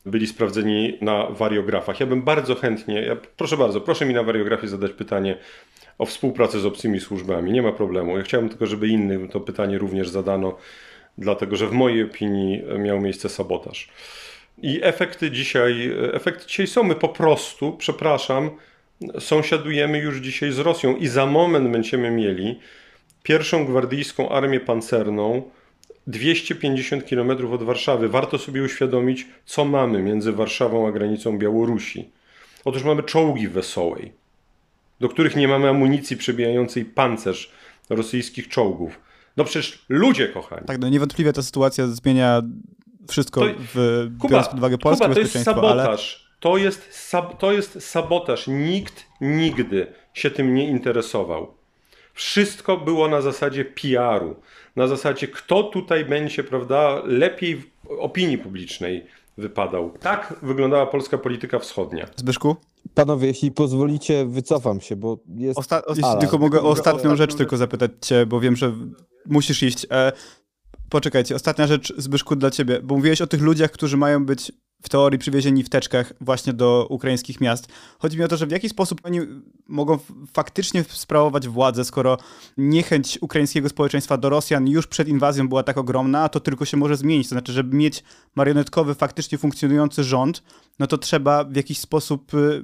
byli 0.05 0.27
sprawdzeni 0.27 0.97
na 1.01 1.27
wariografach. 1.29 1.99
Ja 1.99 2.05
bym 2.05 2.21
bardzo 2.21 2.55
chętnie, 2.55 3.01
ja, 3.01 3.17
proszę 3.37 3.57
bardzo, 3.57 3.81
proszę 3.81 4.05
mi 4.05 4.13
na 4.13 4.23
wariografii 4.23 4.67
zadać 4.67 4.91
pytanie 4.91 5.37
o 5.97 6.05
współpracę 6.05 6.59
z 6.59 6.65
obcymi 6.65 6.99
służbami. 6.99 7.51
Nie 7.51 7.61
ma 7.61 7.71
problemu. 7.71 8.17
Ja 8.17 8.23
chciałbym 8.23 8.49
tylko, 8.49 8.65
żeby 8.65 8.87
innym 8.87 9.29
to 9.29 9.39
pytanie 9.39 9.77
również 9.77 10.09
zadano, 10.09 10.57
dlatego 11.17 11.55
że 11.55 11.67
w 11.67 11.71
mojej 11.71 12.03
opinii 12.03 12.63
miał 12.79 13.01
miejsce 13.01 13.29
sabotaż. 13.29 13.89
I 14.57 14.79
efekty 14.83 15.31
dzisiaj, 15.31 15.91
efekty 16.13 16.47
dzisiaj 16.47 16.67
są. 16.67 16.83
My 16.83 16.95
po 16.95 17.09
prostu, 17.09 17.77
przepraszam, 17.77 18.49
sąsiadujemy 19.19 19.99
już 19.99 20.17
dzisiaj 20.17 20.51
z 20.51 20.59
Rosją 20.59 20.95
i 20.95 21.07
za 21.07 21.25
moment 21.25 21.71
będziemy 21.71 22.11
mieli 22.11 22.59
pierwszą 23.23 23.65
gwardyjską 23.65 24.29
armię 24.29 24.59
pancerną, 24.59 25.43
250 26.07 27.09
km 27.09 27.53
od 27.53 27.63
Warszawy. 27.63 28.09
Warto 28.09 28.37
sobie 28.37 28.63
uświadomić, 28.63 29.27
co 29.45 29.65
mamy 29.65 30.01
między 30.03 30.31
Warszawą 30.31 30.87
a 30.87 30.91
granicą 30.91 31.37
Białorusi. 31.37 32.09
Otóż 32.65 32.83
mamy 32.83 33.03
czołgi 33.03 33.47
wesołej, 33.47 34.11
do 34.99 35.09
których 35.09 35.35
nie 35.35 35.47
mamy 35.47 35.69
amunicji 35.69 36.17
przebijającej 36.17 36.85
pancerz 36.85 37.51
rosyjskich 37.89 38.47
czołgów. 38.47 38.99
No 39.37 39.43
przecież 39.43 39.85
ludzie 39.89 40.27
kochani. 40.27 40.67
Tak, 40.67 40.79
no 40.79 40.89
niewątpliwie 40.89 41.33
ta 41.33 41.41
sytuacja 41.41 41.87
zmienia 41.87 42.41
wszystko, 43.11 43.41
To- 43.41 43.47
w, 43.73 44.07
Kuba, 44.19 44.29
biorąc 44.29 44.47
pod 44.47 44.57
uwagę 44.57 44.77
polskie 44.77 45.03
Kuba, 45.05 45.13
to 45.15 45.19
jest 45.19 45.33
bezpieczeństwo, 45.33 45.69
ale 45.71 45.81
sabotaż. 45.83 46.27
To 46.39 46.57
jest, 46.57 46.87
sab, 46.91 47.39
to 47.39 47.51
jest 47.51 47.83
sabotaż. 47.89 48.47
Nikt 48.47 49.05
nigdy 49.21 49.87
się 50.13 50.31
tym 50.31 50.53
nie 50.55 50.67
interesował. 50.67 51.53
Wszystko 52.13 52.77
było 52.77 53.07
na 53.07 53.21
zasadzie 53.21 53.65
PR-u. 53.65 54.35
Na 54.75 54.87
zasadzie, 54.87 55.27
kto 55.27 55.63
tutaj 55.63 56.05
będzie, 56.05 56.43
prawda, 56.43 57.01
lepiej 57.05 57.55
w 57.55 57.65
opinii 57.99 58.37
publicznej 58.37 59.05
wypadał. 59.37 59.89
Tak 59.99 60.33
wyglądała 60.41 60.85
polska 60.85 61.17
polityka 61.17 61.59
wschodnia. 61.59 62.07
Zbyszku? 62.15 62.55
Panowie, 62.93 63.27
jeśli 63.27 63.51
pozwolicie, 63.51 64.25
wycofam 64.25 64.81
się, 64.81 64.95
bo 64.95 65.17
jest 65.35 65.59
Osta- 65.59 65.81
jeśli 65.89 66.19
tylko 66.19 66.37
mogę 66.37 66.61
o 66.61 66.69
ostatnią 66.69 66.91
ostatnią 66.93 67.15
rzecz 67.15 67.35
tylko 67.35 67.57
zapytać 67.57 67.91
cię, 68.01 68.25
bo 68.25 68.39
wiem, 68.39 68.55
że 68.55 68.73
musisz 69.25 69.63
iść. 69.63 69.85
Poczekajcie, 70.89 71.35
ostatnia 71.35 71.67
rzecz, 71.67 71.93
Zbyszku, 71.97 72.35
dla 72.35 72.51
ciebie, 72.51 72.79
bo 72.83 72.95
mówiłeś 72.95 73.21
o 73.21 73.27
tych 73.27 73.41
ludziach, 73.41 73.71
którzy 73.71 73.97
mają 73.97 74.25
być 74.25 74.51
w 74.81 74.89
teorii 74.89 75.19
przywiezieni 75.19 75.63
w 75.63 75.69
teczkach 75.69 76.13
właśnie 76.21 76.53
do 76.53 76.87
ukraińskich 76.89 77.41
miast. 77.41 77.67
Chodzi 77.99 78.17
mi 78.17 78.23
o 78.23 78.27
to, 78.27 78.37
że 78.37 78.47
w 78.47 78.51
jaki 78.51 78.69
sposób 78.69 79.01
oni 79.03 79.19
mogą 79.67 79.99
faktycznie 80.33 80.83
sprawować 80.83 81.47
władzę, 81.47 81.85
skoro 81.85 82.17
niechęć 82.57 83.17
ukraińskiego 83.21 83.69
społeczeństwa 83.69 84.17
do 84.17 84.29
Rosjan 84.29 84.67
już 84.67 84.87
przed 84.87 85.07
inwazją 85.07 85.49
była 85.49 85.63
tak 85.63 85.77
ogromna, 85.77 86.23
a 86.23 86.29
to 86.29 86.39
tylko 86.39 86.65
się 86.65 86.77
może 86.77 86.97
zmienić. 86.97 87.27
To 87.27 87.35
znaczy, 87.35 87.51
żeby 87.51 87.77
mieć 87.77 88.03
marionetkowy, 88.35 88.95
faktycznie 88.95 89.37
funkcjonujący 89.37 90.03
rząd, 90.03 90.43
no 90.79 90.87
to 90.87 90.97
trzeba 90.97 91.43
w 91.43 91.55
jakiś 91.55 91.79
sposób 91.79 92.33
y, 92.33 92.63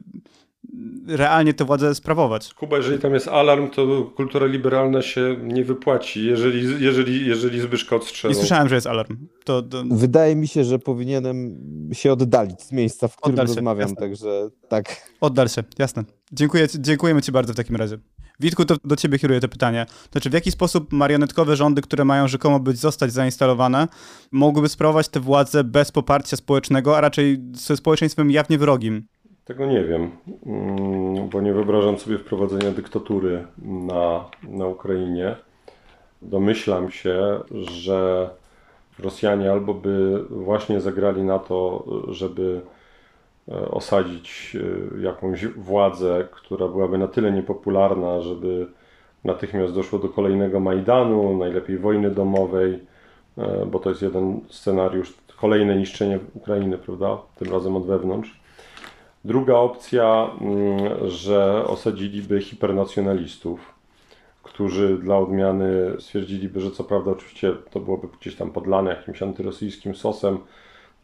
realnie 1.08 1.54
tę 1.54 1.66
władzę 1.66 1.96
sprawować. 1.96 2.54
Kuba, 2.54 2.78
jeżeli 2.78 3.00
tam 3.00 3.14
jest 3.14 3.28
alarm, 3.28 3.70
to 3.70 4.04
kultura 4.16 4.46
liberalna 4.46 5.02
się 5.02 5.38
nie 5.44 5.64
wypłaci, 5.64 6.26
jeżeli, 6.26 6.84
jeżeli, 6.84 7.28
jeżeli 7.28 7.62
Zbyszka 7.62 7.96
Nie 7.96 8.02
odstrzelą. 8.02 8.34
słyszałem, 8.34 8.70
że 8.70 8.76
jest 8.76 8.88
alarm. 8.88 9.18
To, 9.44 9.62
to... 9.62 9.84
Wydaje 9.92 10.36
mi 10.36 10.48
się, 10.48 10.64
że 10.64 10.80
powinienem 10.80 11.60
się 11.94 12.12
oddalić 12.12 12.62
z 12.62 12.72
miejsca, 12.72 13.08
w 13.08 13.16
którym 13.16 13.34
Oddal 13.34 13.48
się, 13.48 13.56
rozmawiam, 13.56 13.90
jasne. 13.90 13.96
także 13.96 14.50
tak. 14.68 15.12
Oddal 15.22 15.50
się, 15.50 15.64
jasne. 15.80 16.04
Dziękuję, 16.32 16.68
dziękujemy 16.80 17.22
Ci 17.22 17.32
bardzo 17.32 17.54
w 17.54 17.56
takim 17.56 17.76
razie. 17.76 17.98
Witku, 18.40 18.66
to 18.66 18.76
do 18.84 18.96
Ciebie 18.96 19.20
kieruję 19.20 19.40
to 19.40 19.48
pytanie. 19.48 19.86
To 19.86 20.12
znaczy, 20.12 20.30
w 20.30 20.34
jaki 20.34 20.52
sposób 20.52 20.94
marionetkowe 20.94 21.56
rządy, 21.56 21.82
które 21.82 22.06
mają 22.06 22.28
rzekomo 22.28 22.60
być 22.60 22.78
zostać 22.78 23.12
zainstalowane, 23.12 23.88
mogłyby 24.32 24.70
sprawować 24.70 25.10
tę 25.10 25.20
władzę 25.20 25.64
bez 25.64 25.92
poparcia 25.92 26.38
społecznego, 26.38 26.98
a 26.98 27.02
raczej 27.02 27.38
ze 27.52 27.78
społeczeństwem 27.78 28.32
jawnie 28.32 28.58
wrogim? 28.58 29.08
Tego 29.46 29.66
nie 29.66 29.84
wiem, 29.84 30.12
mm, 30.46 31.30
bo 31.30 31.42
nie 31.42 31.54
wyobrażam 31.54 31.98
sobie 31.98 32.18
wprowadzenia 32.18 32.72
dyktatury 32.72 33.46
na, 33.62 34.26
na 34.44 34.68
Ukrainie. 34.68 35.36
Domyślam 36.22 36.92
się, 36.92 37.40
że 37.52 38.30
Rosjanie 39.00 39.52
albo 39.52 39.74
by 39.74 40.24
właśnie 40.30 40.82
zagrali 40.82 41.24
na 41.24 41.40
to, 41.40 41.86
żeby 42.08 42.62
e, 43.48 43.72
osadzić 43.72 44.58
e, 44.98 45.02
jakąś 45.02 45.46
władzę, 45.46 46.28
która 46.32 46.68
byłaby 46.68 46.98
na 46.98 47.08
tyle 47.08 47.32
niepopularna, 47.32 48.22
żeby 48.22 48.68
natychmiast 49.24 49.74
doszło 49.74 50.00
do 50.00 50.10
kolejnego 50.10 50.60
Majdanu, 50.60 51.38
najlepiej 51.38 51.78
wojny 51.78 52.12
domowej, 52.12 52.80
e, 53.38 53.66
bo 53.66 53.80
to 53.80 53.90
jest 53.90 54.02
jeden 54.02 54.42
scenariusz, 54.50 55.14
kolejne 55.38 55.76
niszczenie 55.76 56.20
Ukrainy, 56.34 56.78
prawda? 56.78 57.18
Tym 57.40 57.54
razem 57.54 57.76
od 57.76 57.86
wewnątrz. 57.86 58.43
Druga 59.26 59.56
opcja, 59.56 60.30
mm, 60.42 61.10
że 61.10 61.66
osadziliby 61.68 62.42
hipernacjonalistów, 62.42 63.74
którzy 64.44 64.98
dla 64.98 65.18
odmiany 65.18 65.96
stwierdziliby, 66.00 66.62
że 66.62 66.72
co 66.72 66.84
prawda 66.84 67.12
oczywiście 67.12 67.54
to 67.72 67.80
byłoby 67.80 68.08
gdzieś 68.20 68.36
tam 68.36 68.52
podlane 68.52 68.90
jakimś 68.92 69.24
antyrosyjskim 69.24 69.96
sosem, 69.96 70.38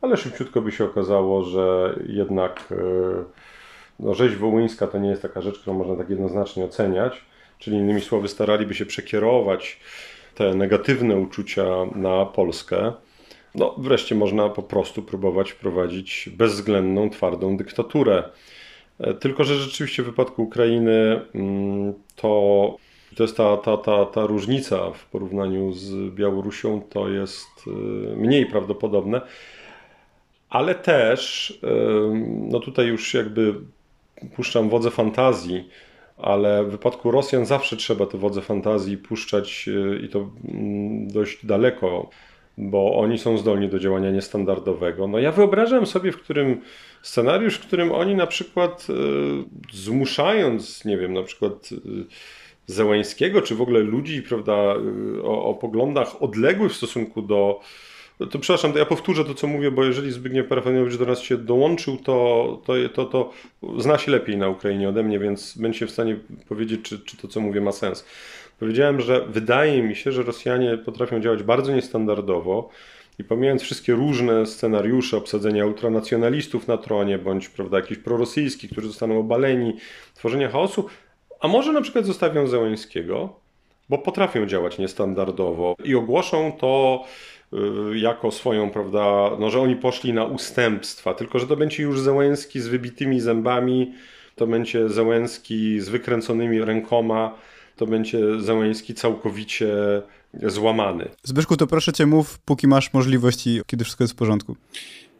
ale 0.01 0.17
szybciutko 0.17 0.61
by 0.61 0.72
się 0.72 0.86
okazało, 0.86 1.43
że 1.43 1.95
jednak 2.07 2.70
e, 2.72 2.76
no, 3.99 4.13
rzeź 4.13 4.36
wołyńska 4.36 4.88
to 4.88 4.97
nie 4.97 5.09
jest 5.09 5.22
taka 5.22 5.41
rzecz, 5.41 5.59
którą 5.59 5.78
można 5.78 5.95
tak 5.95 6.09
jednoznacznie 6.09 6.65
oceniać. 6.65 7.26
Czyli 7.59 7.78
innymi 7.78 8.01
słowy 8.01 8.28
staraliby 8.28 8.74
się 8.74 8.86
przekierować 8.86 9.80
te 10.36 10.55
negatywne 10.55 11.15
uczucia 11.15 11.65
na 11.95 12.26
Polskę. 12.26 12.93
No, 13.56 13.76
wreszcie 13.78 14.16
można 14.16 14.50
po 14.50 14.64
prostu 14.64 15.02
próbować 15.02 15.52
wprowadzić 15.52 16.30
bezwzględną, 16.38 17.10
twardą 17.10 17.58
dyktaturę. 17.58 18.24
E, 19.00 19.14
Tylko, 19.14 19.43
że 19.43 19.56
rzeczywiście 19.56 20.04
w 20.04 20.06
wypadku 20.06 20.43
Ukrainy 20.43 21.22
mm, 21.36 21.93
to, 22.16 22.78
to 23.16 23.24
jest 23.24 23.38
ta, 23.38 23.58
ta, 23.58 23.78
ta, 23.78 24.06
ta 24.06 24.26
różnica 24.26 24.91
w 24.91 25.06
porównaniu 25.06 25.74
z 25.74 26.14
Białorusią, 26.14 26.82
to 26.89 27.10
jest 27.10 27.68
y, 27.68 27.70
mniej 28.16 28.45
prawdopodobne, 28.45 29.22
ale 30.50 30.76
też, 30.76 31.50
y, 31.52 31.68
no 32.52 32.60
tutaj 32.60 32.88
już 32.88 33.14
jakby 33.14 33.56
puszczam 34.36 34.70
wodze 34.70 34.91
fantazji, 34.91 35.70
ale 36.18 36.64
w 36.64 36.72
wypadku 36.72 37.12
Rosjan 37.12 37.45
zawsze 37.45 37.78
trzeba 37.78 38.06
te 38.06 38.18
wodze 38.18 38.41
fantazji 38.41 38.97
puszczać 38.97 39.70
i 40.04 40.10
to 40.10 40.30
mm, 40.50 41.08
dość 41.08 41.45
daleko 41.45 42.10
bo 42.60 42.99
oni 42.99 43.20
są 43.20 43.38
zdolni 43.38 43.70
do 43.70 43.80
działania 43.80 44.12
niestandardowego. 44.12 45.07
No 45.07 45.20
ja 45.20 45.32
wyobrażam 45.32 45.86
sobie, 45.86 46.12
w 46.12 46.18
którym 46.18 46.62
scenariusz, 47.01 47.55
w 47.55 47.68
którym 47.68 47.91
oni 47.91 48.16
na 48.16 48.28
przykład 48.28 48.88
e, 48.89 48.93
zmuszając, 49.74 50.86
nie 50.86 50.97
wiem, 50.97 51.14
na 51.14 51.24
przykład 51.24 51.70
e, 51.72 51.78
Zełańskiego, 52.66 53.41
czy 53.41 53.55
w 53.55 53.62
ogóle 53.62 53.80
ludzi, 53.80 54.22
prawda, 54.22 54.53
e, 54.53 55.24
o, 55.24 55.43
o 55.43 55.53
poglądach 55.53 56.22
odległych 56.24 56.72
w 56.72 56.76
stosunku 56.76 57.22
do 57.22 57.60
to 58.26 58.39
przepraszam, 58.39 58.74
to 58.74 58.80
ja 58.80 58.86
powtórzę 58.86 59.26
to, 59.26 59.34
co 59.34 59.47
mówię, 59.47 59.72
bo 59.72 59.84
jeżeli 59.84 60.11
Zbigniew 60.11 60.47
Parafanowicz 60.47 60.97
do 60.97 61.05
nas 61.05 61.20
się 61.20 61.38
dołączył, 61.38 61.97
to, 61.97 62.61
to, 62.65 62.74
to, 62.93 63.05
to 63.05 63.32
zna 63.78 63.97
się 63.97 64.11
lepiej 64.11 64.38
na 64.38 64.49
Ukrainie 64.49 64.89
ode 64.89 65.03
mnie, 65.03 65.20
więc 65.20 65.57
będzie 65.57 65.88
w 65.88 65.91
stanie 65.91 66.17
powiedzieć, 66.49 66.82
czy, 66.82 66.99
czy 66.99 67.17
to, 67.17 67.28
co 67.28 67.39
mówię, 67.39 67.61
ma 67.61 67.72
sens. 67.72 68.05
Powiedziałem, 68.59 69.01
że 69.01 69.26
wydaje 69.28 69.84
mi 69.84 69.95
się, 69.95 70.11
że 70.11 70.24
Rosjanie 70.24 70.78
potrafią 70.78 71.20
działać 71.20 71.43
bardzo 71.43 71.76
niestandardowo 71.76 72.70
i 73.20 73.24
pomijając 73.24 73.61
wszystkie 73.61 73.93
różne 73.93 74.45
scenariusze 74.45 75.17
obsadzenia 75.17 75.65
ultranacjonalistów 75.65 76.67
na 76.67 76.78
tronie, 76.78 77.17
bądź 77.17 77.49
prawda, 77.49 77.78
jakichś 77.78 78.01
prorosyjskich, 78.01 78.72
którzy 78.72 78.88
zostaną 78.88 79.20
obaleni, 79.20 79.74
tworzenia 80.15 80.49
chaosu, 80.49 80.86
a 81.39 81.47
może 81.47 81.74
na 81.74 81.82
przykład 81.82 82.05
zostawią 82.05 82.47
Zełańskiego, 82.47 83.36
bo 83.89 83.97
potrafią 83.97 84.45
działać 84.45 84.78
niestandardowo 84.78 85.76
i 85.84 85.95
ogłoszą 85.95 86.51
to 86.51 87.03
jako 87.95 88.32
swoją, 88.32 88.72
prawda, 88.72 89.30
no, 89.39 89.50
że 89.50 89.62
oni 89.62 89.76
poszli 89.76 90.14
na 90.14 90.26
ustępstwa, 90.26 91.14
tylko 91.14 91.39
że 91.39 91.47
to 91.47 91.56
będzie 91.56 91.84
już 91.84 92.00
Zełenski 92.00 92.60
z 92.60 92.68
wybitymi 92.68 93.20
zębami, 93.22 93.93
to 94.36 94.47
będzie 94.47 94.89
Zełenski 94.89 95.80
z 95.80 95.89
wykręconymi 95.89 96.62
rękoma, 96.62 97.36
to 97.76 97.88
będzie 97.88 98.41
Zełenski 98.41 98.93
całkowicie 98.93 99.68
złamany. 100.34 101.10
Zbyszku, 101.24 101.58
to 101.58 101.68
proszę 101.68 101.93
Cię 101.93 102.06
mów, 102.06 102.39
póki 102.39 102.68
masz 102.68 102.93
możliwości, 102.93 103.62
kiedy 103.66 103.84
wszystko 103.84 104.04
jest 104.04 104.14
w 104.14 104.18
porządku. 104.18 104.56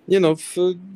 Nie 0.08 0.20
no, 0.20 0.36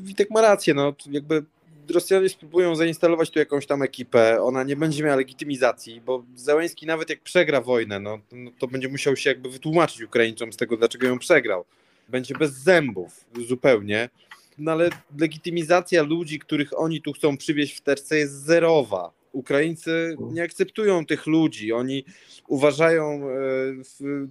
Witek 0.04 0.32
ma 0.32 0.42
rację, 0.42 0.74
no 0.74 0.94
jakby 1.12 1.46
Rosjanie 1.90 2.30
spróbują 2.30 2.76
zainstalować 2.76 3.30
tu 3.30 3.40
jakąś 3.40 3.66
tam 3.66 3.82
ekipę, 3.82 4.42
ona 4.42 4.64
nie 4.64 4.76
będzie 4.76 5.04
miała 5.04 5.16
legitymizacji, 5.16 6.02
bo 6.02 6.24
Zełenski 6.36 6.86
nawet 6.86 7.10
jak 7.10 7.20
przegra 7.20 7.62
wojnę, 7.62 8.00
no, 8.00 8.20
no 8.32 8.52
to 8.60 8.68
będzie 8.68 8.90
musiał 8.90 9.16
się 9.16 9.30
jakby 9.30 9.50
wytłumaczyć 9.50 10.02
Ukraińcom 10.02 10.54
z 10.54 10.58
tego, 10.58 10.78
dlaczego 10.78 11.08
ją 11.08 11.20
przegrał. 11.20 11.66
Będzie 12.10 12.36
bez 12.36 12.52
zębów 12.52 13.26
zupełnie, 13.48 14.10
no 14.58 14.72
ale 14.72 14.90
legitymizacja 15.20 16.04
ludzi, 16.04 16.40
których 16.40 16.80
oni 16.80 17.02
tu 17.02 17.14
chcą 17.14 17.38
przywieźć 17.38 17.78
w 17.78 17.82
terce 17.82 18.18
jest 18.18 18.34
zerowa. 18.46 19.12
Ukraińcy 19.32 20.16
nie 20.32 20.44
akceptują 20.44 21.06
tych 21.06 21.28
ludzi, 21.28 21.74
oni 21.74 22.06
uważają 22.48 23.30
e, 23.30 23.34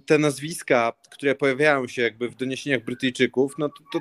te 0.05 0.17
nazwiska, 0.17 0.93
które 1.09 1.35
pojawiają 1.35 1.87
się 1.87 2.01
jakby 2.01 2.29
w 2.29 2.35
doniesieniach 2.35 2.83
Brytyjczyków, 2.83 3.55
no 3.57 3.69
to, 3.69 3.75
to, 3.93 3.99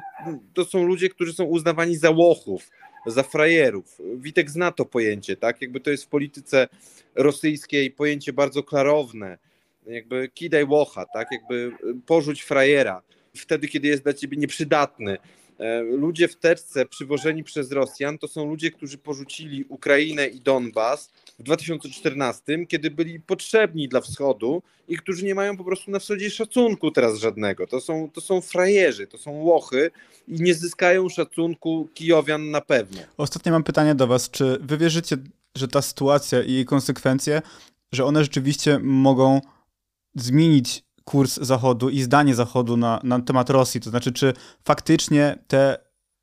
to 0.54 0.64
są 0.64 0.86
ludzie, 0.86 1.08
którzy 1.08 1.32
są 1.32 1.44
uznawani 1.44 1.96
za 1.96 2.10
łochów, 2.10 2.70
za 3.06 3.22
frajerów. 3.22 3.98
Witek 4.16 4.50
zna 4.50 4.72
to 4.72 4.84
pojęcie, 4.84 5.36
tak? 5.36 5.62
Jakby 5.62 5.80
to 5.80 5.90
jest 5.90 6.04
w 6.04 6.08
polityce 6.08 6.68
rosyjskiej 7.14 7.90
pojęcie 7.90 8.32
bardzo 8.32 8.62
klarowne. 8.62 9.38
Jakby 9.86 10.28
kidaj 10.34 10.64
łocha, 10.64 11.06
tak? 11.14 11.28
Jakby 11.32 11.72
porzuć 12.06 12.42
frajera 12.42 13.02
wtedy, 13.36 13.68
kiedy 13.68 13.88
jest 13.88 14.02
dla 14.02 14.12
ciebie 14.12 14.36
nieprzydatny. 14.36 15.18
E, 15.58 15.82
Ludzie 15.82 16.28
w 16.28 16.36
teczce 16.36 16.86
przywożeni 16.86 17.44
przez 17.44 17.72
Rosjan 17.72 18.18
to 18.18 18.28
są 18.28 18.46
ludzie, 18.46 18.70
którzy 18.70 18.98
porzucili 18.98 19.64
Ukrainę 19.68 20.26
i 20.26 20.40
Donbas 20.40 21.12
w 21.38 21.42
2014, 21.42 22.66
kiedy 22.66 22.90
byli 22.90 23.20
potrzebni 23.20 23.88
dla 23.88 24.00
wschodu 24.00 24.62
i 24.88 24.96
którzy 24.96 25.24
nie 25.24 25.34
mają 25.34 25.56
po 25.56 25.64
prostu 25.64 25.90
na 25.90 25.98
wschodzie 25.98 26.30
szacunku 26.30 26.90
teraz 26.90 27.18
żadnego. 27.18 27.66
To 27.66 27.80
są, 27.80 28.10
to 28.10 28.20
są 28.20 28.40
frajerzy, 28.40 29.06
to 29.06 29.18
są 29.18 29.30
łochy 29.30 29.90
i 30.28 30.42
nie 30.42 30.54
zyskają 30.54 31.08
szacunku 31.08 31.88
Kijowian 31.94 32.50
na 32.50 32.60
pewno. 32.60 33.00
Ostatnie 33.16 33.52
mam 33.52 33.64
pytanie 33.64 33.94
do 33.94 34.06
Was. 34.06 34.30
Czy 34.30 34.58
Wy 34.60 34.78
wierzycie, 34.78 35.16
że 35.56 35.68
ta 35.68 35.82
sytuacja 35.82 36.42
i 36.42 36.52
jej 36.52 36.64
konsekwencje, 36.64 37.42
że 37.92 38.04
one 38.04 38.22
rzeczywiście 38.22 38.78
mogą 38.82 39.40
zmienić 40.14 40.84
kurs 41.04 41.38
Zachodu 41.40 41.90
i 41.90 42.02
zdanie 42.02 42.34
Zachodu 42.34 42.76
na, 42.76 43.00
na 43.04 43.20
temat 43.20 43.50
Rosji. 43.50 43.80
To 43.80 43.90
znaczy, 43.90 44.12
czy 44.12 44.32
faktycznie 44.64 45.38
te 45.46 45.78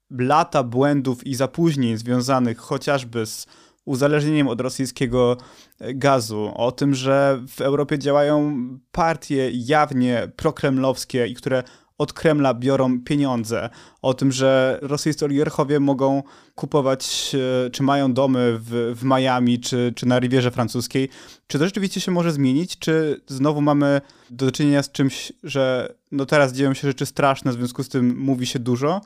lata 0.09 0.63
błędów 0.63 1.27
i 1.27 1.35
zapóźnień 1.35 1.97
związanych 1.97 2.57
chociażby 2.57 3.25
z 3.25 3.47
uzależnieniem 3.85 4.47
od 4.47 4.61
rosyjskiego 4.61 5.37
gazu, 5.79 6.51
o 6.55 6.71
tym, 6.71 6.95
że 6.95 7.41
w 7.47 7.61
Europie 7.61 7.99
działają 7.99 8.57
partie 8.91 9.49
jawnie 9.53 10.31
prokremlowskie 10.35 11.27
i 11.27 11.35
które 11.35 11.63
od 11.99 12.13
Kremla 12.13 12.53
biorą 12.53 13.01
pieniądze, 13.01 13.69
o 14.01 14.13
tym, 14.13 14.31
że 14.31 14.79
rosyjscy 14.81 15.25
oligarchowie 15.25 15.79
mogą 15.79 16.23
kupować, 16.55 17.35
e, 17.65 17.69
czy 17.69 17.83
mają 17.83 18.13
domy 18.13 18.59
w, 18.59 18.93
w 18.95 19.03
Miami, 19.03 19.59
czy, 19.59 19.93
czy 19.95 20.05
na 20.05 20.19
Rivierze 20.19 20.51
Francuskiej. 20.51 21.09
Czy 21.47 21.59
to 21.59 21.65
rzeczywiście 21.65 22.01
się 22.01 22.11
może 22.11 22.31
zmienić? 22.31 22.79
Czy 22.79 23.21
znowu 23.27 23.61
mamy 23.61 24.01
do 24.29 24.51
czynienia 24.51 24.83
z 24.83 24.91
czymś, 24.91 25.33
że 25.43 25.93
no 26.11 26.25
teraz 26.25 26.53
dzieją 26.53 26.73
się 26.73 26.87
rzeczy 26.87 27.05
straszne, 27.05 27.51
w 27.51 27.55
związku 27.55 27.83
z 27.83 27.89
tym 27.89 28.17
mówi 28.17 28.45
się 28.45 28.59
dużo, 28.59 29.01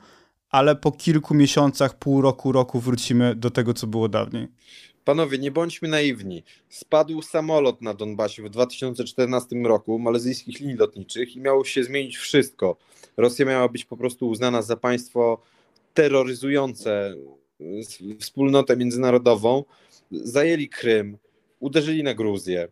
ale 0.54 0.76
po 0.76 0.92
kilku 0.92 1.34
miesiącach, 1.34 1.98
pół 1.98 2.22
roku, 2.22 2.52
roku 2.52 2.80
wrócimy 2.80 3.34
do 3.34 3.50
tego, 3.50 3.74
co 3.74 3.86
było 3.86 4.08
dawniej. 4.08 4.48
Panowie, 5.04 5.38
nie 5.38 5.50
bądźmy 5.50 5.88
naiwni. 5.88 6.42
Spadł 6.68 7.22
samolot 7.22 7.82
na 7.82 7.94
Donbasie 7.94 8.42
w 8.42 8.50
2014 8.50 9.56
roku 9.56 9.98
malezyjskich 9.98 10.60
linii 10.60 10.76
lotniczych 10.76 11.36
i 11.36 11.40
miało 11.40 11.64
się 11.64 11.84
zmienić 11.84 12.16
wszystko. 12.16 12.76
Rosja 13.16 13.46
miała 13.46 13.68
być 13.68 13.84
po 13.84 13.96
prostu 13.96 14.28
uznana 14.28 14.62
za 14.62 14.76
państwo 14.76 15.42
terroryzujące 15.94 17.14
wspólnotę 18.20 18.76
międzynarodową. 18.76 19.64
Zajęli 20.10 20.68
Krym, 20.68 21.18
uderzyli 21.60 22.02
na 22.02 22.14
Gruzję, 22.14 22.68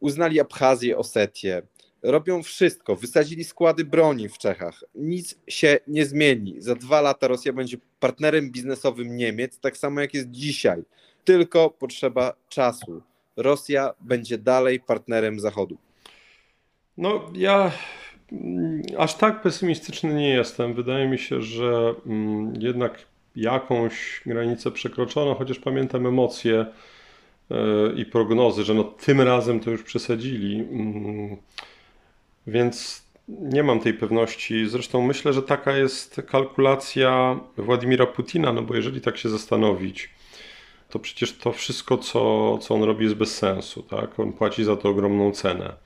uznali 0.00 0.40
Abchazję, 0.40 0.98
Osetię. 0.98 1.62
Robią 2.02 2.42
wszystko, 2.42 2.96
wysadzili 2.96 3.44
składy 3.44 3.84
broni 3.84 4.28
w 4.28 4.38
Czechach. 4.38 4.84
Nic 4.94 5.38
się 5.48 5.78
nie 5.86 6.06
zmieni. 6.06 6.54
Za 6.58 6.74
dwa 6.74 7.00
lata 7.00 7.28
Rosja 7.28 7.52
będzie 7.52 7.76
partnerem 8.00 8.50
biznesowym 8.50 9.16
Niemiec, 9.16 9.58
tak 9.58 9.76
samo 9.76 10.00
jak 10.00 10.14
jest 10.14 10.30
dzisiaj 10.30 10.82
tylko 11.24 11.70
potrzeba 11.70 12.32
czasu. 12.48 13.02
Rosja 13.36 13.94
będzie 14.00 14.38
dalej 14.38 14.80
partnerem 14.80 15.40
Zachodu. 15.40 15.78
No, 16.96 17.30
ja 17.34 17.72
mm, 18.32 18.82
aż 18.98 19.14
tak 19.14 19.42
pesymistyczny 19.42 20.14
nie 20.14 20.28
jestem. 20.28 20.74
Wydaje 20.74 21.08
mi 21.08 21.18
się, 21.18 21.42
że 21.42 21.94
mm, 22.06 22.52
jednak 22.58 23.06
jakąś 23.36 24.22
granicę 24.26 24.70
przekroczono, 24.70 25.34
chociaż 25.34 25.58
pamiętam 25.58 26.06
emocje 26.06 26.66
e, 27.50 27.56
i 27.96 28.04
prognozy, 28.04 28.64
że 28.64 28.74
no 28.74 28.84
tym 28.84 29.20
razem 29.20 29.60
to 29.60 29.70
już 29.70 29.82
przesadzili. 29.82 30.64
Więc 32.46 33.06
nie 33.28 33.62
mam 33.62 33.80
tej 33.80 33.94
pewności. 33.94 34.68
Zresztą 34.68 35.02
myślę, 35.02 35.32
że 35.32 35.42
taka 35.42 35.76
jest 35.76 36.22
kalkulacja 36.26 37.40
Władimira 37.56 38.06
Putina, 38.06 38.52
no 38.52 38.62
bo 38.62 38.76
jeżeli 38.76 39.00
tak 39.00 39.18
się 39.18 39.28
zastanowić, 39.28 40.10
to 40.88 40.98
przecież 40.98 41.38
to 41.38 41.52
wszystko, 41.52 41.98
co, 41.98 42.58
co 42.58 42.74
on 42.74 42.82
robi, 42.82 43.04
jest 43.04 43.16
bez 43.16 43.38
sensu. 43.38 43.82
Tak? 43.82 44.20
On 44.20 44.32
płaci 44.32 44.64
za 44.64 44.76
to 44.76 44.88
ogromną 44.88 45.32
cenę. 45.32 45.76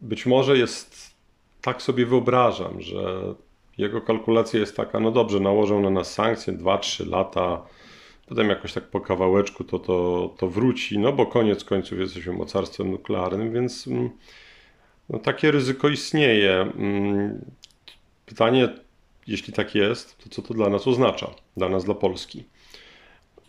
Być 0.00 0.26
może 0.26 0.58
jest, 0.58 1.14
tak 1.62 1.82
sobie 1.82 2.06
wyobrażam, 2.06 2.80
że 2.80 3.34
jego 3.78 4.00
kalkulacja 4.00 4.60
jest 4.60 4.76
taka, 4.76 5.00
no 5.00 5.10
dobrze, 5.10 5.40
nałożą 5.40 5.80
na 5.80 5.90
nas 5.90 6.12
sankcje 6.14 6.52
2-3 6.52 7.10
lata, 7.10 7.62
potem 8.28 8.48
jakoś 8.48 8.72
tak 8.72 8.84
po 8.84 9.00
kawałeczku 9.00 9.64
to, 9.64 9.78
to, 9.78 10.30
to 10.38 10.48
wróci, 10.48 10.98
no 10.98 11.12
bo 11.12 11.26
koniec 11.26 11.64
końców 11.64 11.98
jesteśmy 11.98 12.32
mocarstwem 12.32 12.90
nuklearnym, 12.90 13.52
więc 13.52 13.86
mm, 13.86 14.10
no, 15.10 15.18
takie 15.18 15.50
ryzyko 15.50 15.88
istnieje. 15.88 16.60
Mm, 16.60 17.44
pytanie, 18.26 18.68
jeśli 19.26 19.52
tak 19.52 19.74
jest, 19.74 20.18
to 20.18 20.30
co 20.30 20.42
to 20.42 20.54
dla 20.54 20.68
nas 20.68 20.86
oznacza, 20.86 21.30
dla 21.56 21.68
nas, 21.68 21.84
dla 21.84 21.94
Polski? 21.94 22.44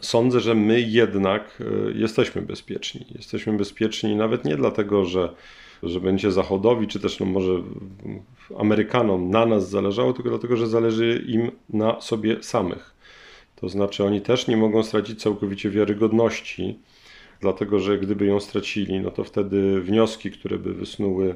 sądzę, 0.02 0.40
że 0.40 0.56
my 0.56 0.82
jednak 0.82 1.62
e, 1.62 1.92
jesteśmy 1.92 2.42
bezpieczni. 2.42 3.06
Jesteśmy 3.16 3.58
bezpieczni 3.58 4.16
nawet 4.16 4.46
nie 4.46 4.56
dlatego, 4.56 5.06
że, 5.06 5.34
że 5.84 6.00
będzie 6.00 6.32
Zachodowi, 6.32 6.88
czy 6.88 7.00
też 7.00 7.20
no 7.20 7.26
może 7.26 7.52
Amerykanom 8.60 9.30
na 9.30 9.46
nas 9.46 9.70
zależało, 9.70 10.14
tylko 10.14 10.30
dlatego, 10.30 10.58
że 10.58 10.68
zależy 10.68 11.24
im 11.28 11.52
na 11.70 12.02
sobie 12.02 12.44
samych. 12.44 12.94
To 13.56 13.70
znaczy, 13.70 14.04
oni 14.04 14.22
też 14.22 14.48
nie 14.48 14.58
mogą 14.58 14.84
stracić 14.84 15.22
całkowicie 15.22 15.70
wiarygodności, 15.70 16.80
dlatego 17.42 17.80
że 17.80 17.98
gdyby 17.98 18.26
ją 18.26 18.40
stracili, 18.40 19.00
no 19.00 19.12
to 19.12 19.24
wtedy 19.24 19.82
wnioski, 19.82 20.32
które 20.32 20.58
by 20.58 20.74
wysnuły 20.74 21.36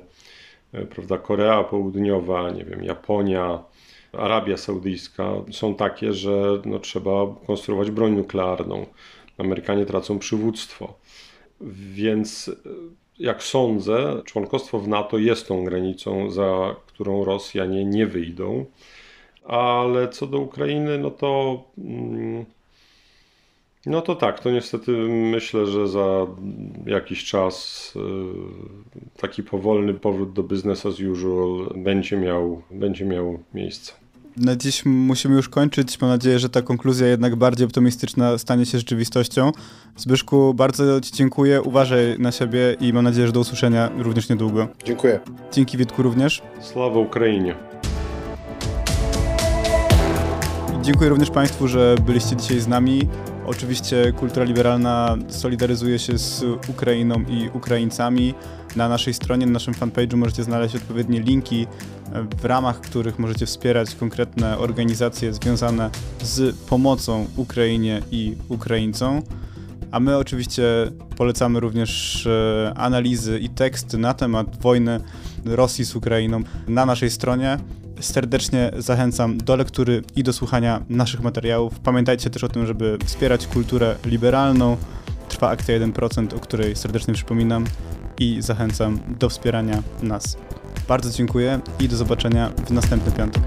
e, 0.73 0.85
prawda, 0.85 1.17
Korea 1.17 1.63
Południowa, 1.63 2.49
nie 2.49 2.65
wiem, 2.65 2.83
Japonia, 2.83 3.63
Arabia 4.13 4.57
Saudyjska 4.57 5.33
są 5.51 5.75
takie, 5.75 6.13
że 6.13 6.61
no, 6.65 6.79
trzeba 6.79 7.11
konstruować 7.47 7.91
broń 7.91 8.13
nuklearną. 8.13 8.85
Amerykanie 9.37 9.85
tracą 9.85 10.19
przywództwo. 10.19 10.93
Więc 11.93 12.51
jak 13.19 13.43
sądzę, 13.43 14.21
członkostwo 14.25 14.79
w 14.79 14.87
NATO 14.87 15.17
jest 15.17 15.47
tą 15.47 15.63
granicą, 15.63 16.31
za 16.31 16.75
którą 16.87 17.25
Rosjanie 17.25 17.85
nie 17.85 18.07
wyjdą. 18.07 18.65
Ale 19.43 20.07
co 20.07 20.27
do 20.27 20.39
Ukrainy, 20.39 20.97
no 20.97 21.11
to. 21.11 21.63
Mm, 21.77 22.45
no 23.85 24.01
to 24.01 24.15
tak, 24.15 24.39
to 24.39 24.51
niestety 24.51 24.91
myślę, 25.09 25.65
że 25.65 25.87
za 25.87 26.27
jakiś 26.85 27.23
czas 27.23 27.93
y, 27.95 29.19
taki 29.21 29.43
powolny 29.43 29.93
powrót 29.93 30.33
do 30.33 30.43
business 30.43 30.85
as 30.85 30.99
usual 30.99 31.69
będzie 31.83 32.17
miał, 32.17 32.61
będzie 32.71 33.05
miał 33.05 33.39
miejsce. 33.53 33.93
Na 34.37 34.55
dziś 34.55 34.85
musimy 34.85 35.35
już 35.35 35.49
kończyć. 35.49 36.01
Mam 36.01 36.09
nadzieję, 36.09 36.39
że 36.39 36.49
ta 36.49 36.61
konkluzja 36.61 37.07
jednak 37.07 37.35
bardziej 37.35 37.65
optymistyczna 37.67 38.37
stanie 38.37 38.65
się 38.65 38.77
rzeczywistością. 38.77 39.51
Zbyszku, 39.97 40.53
bardzo 40.53 41.01
Ci 41.01 41.11
dziękuję. 41.11 41.61
Uważaj 41.61 42.19
na 42.19 42.31
siebie 42.31 42.75
i 42.79 42.93
mam 42.93 43.03
nadzieję, 43.03 43.27
że 43.27 43.33
do 43.33 43.39
usłyszenia 43.39 43.89
również 43.97 44.29
niedługo. 44.29 44.67
Dziękuję. 44.85 45.19
Dzięki 45.51 45.77
Witku 45.77 46.03
również. 46.03 46.41
Sława 46.61 46.99
Ukrainie. 46.99 47.55
Dziękuję 50.81 51.09
również 51.09 51.29
Państwu, 51.29 51.67
że 51.67 51.95
byliście 52.05 52.35
dzisiaj 52.35 52.59
z 52.59 52.67
nami. 52.67 53.07
Oczywiście 53.45 54.13
kultura 54.19 54.45
liberalna 54.45 55.17
solidaryzuje 55.27 55.99
się 55.99 56.17
z 56.17 56.43
Ukrainą 56.69 57.15
i 57.29 57.49
Ukraińcami. 57.53 58.33
Na 58.75 58.89
naszej 58.89 59.13
stronie, 59.13 59.45
na 59.45 59.51
naszym 59.51 59.73
fanpage'u 59.73 60.15
możecie 60.15 60.43
znaleźć 60.43 60.75
odpowiednie 60.75 61.19
linki, 61.19 61.67
w 62.41 62.45
ramach 62.45 62.81
których 62.81 63.19
możecie 63.19 63.45
wspierać 63.45 63.95
konkretne 63.95 64.57
organizacje 64.57 65.33
związane 65.33 65.89
z 66.21 66.55
pomocą 66.55 67.27
Ukrainie 67.35 68.01
i 68.11 68.35
Ukraińcom. 68.49 69.21
A 69.91 69.99
my 69.99 70.17
oczywiście 70.17 70.63
polecamy 71.17 71.59
również 71.59 72.25
e, 72.27 72.73
analizy 72.75 73.39
i 73.39 73.49
teksty 73.49 73.97
na 73.97 74.13
temat 74.13 74.61
wojny 74.61 74.99
Rosji 75.45 75.85
z 75.85 75.95
Ukrainą 75.95 76.43
na 76.67 76.85
naszej 76.85 77.11
stronie. 77.11 77.57
Serdecznie 77.99 78.71
zachęcam 78.77 79.37
do 79.37 79.55
lektury 79.55 80.01
i 80.15 80.23
do 80.23 80.33
słuchania 80.33 80.81
naszych 80.89 81.21
materiałów. 81.21 81.79
Pamiętajcie 81.79 82.29
też 82.29 82.43
o 82.43 82.49
tym, 82.49 82.65
żeby 82.65 82.97
wspierać 83.05 83.47
kulturę 83.47 83.95
liberalną. 84.05 84.77
Trwa 85.29 85.49
akcja 85.49 85.79
1%, 85.79 86.35
o 86.35 86.39
której 86.39 86.75
serdecznie 86.75 87.13
przypominam 87.13 87.65
i 88.19 88.41
zachęcam 88.41 88.99
do 89.19 89.29
wspierania 89.29 89.83
nas. 90.01 90.37
Bardzo 90.87 91.09
dziękuję 91.09 91.59
i 91.79 91.87
do 91.87 91.95
zobaczenia 91.95 92.49
w 92.49 92.71
następny 92.71 93.11
piątek. 93.11 93.43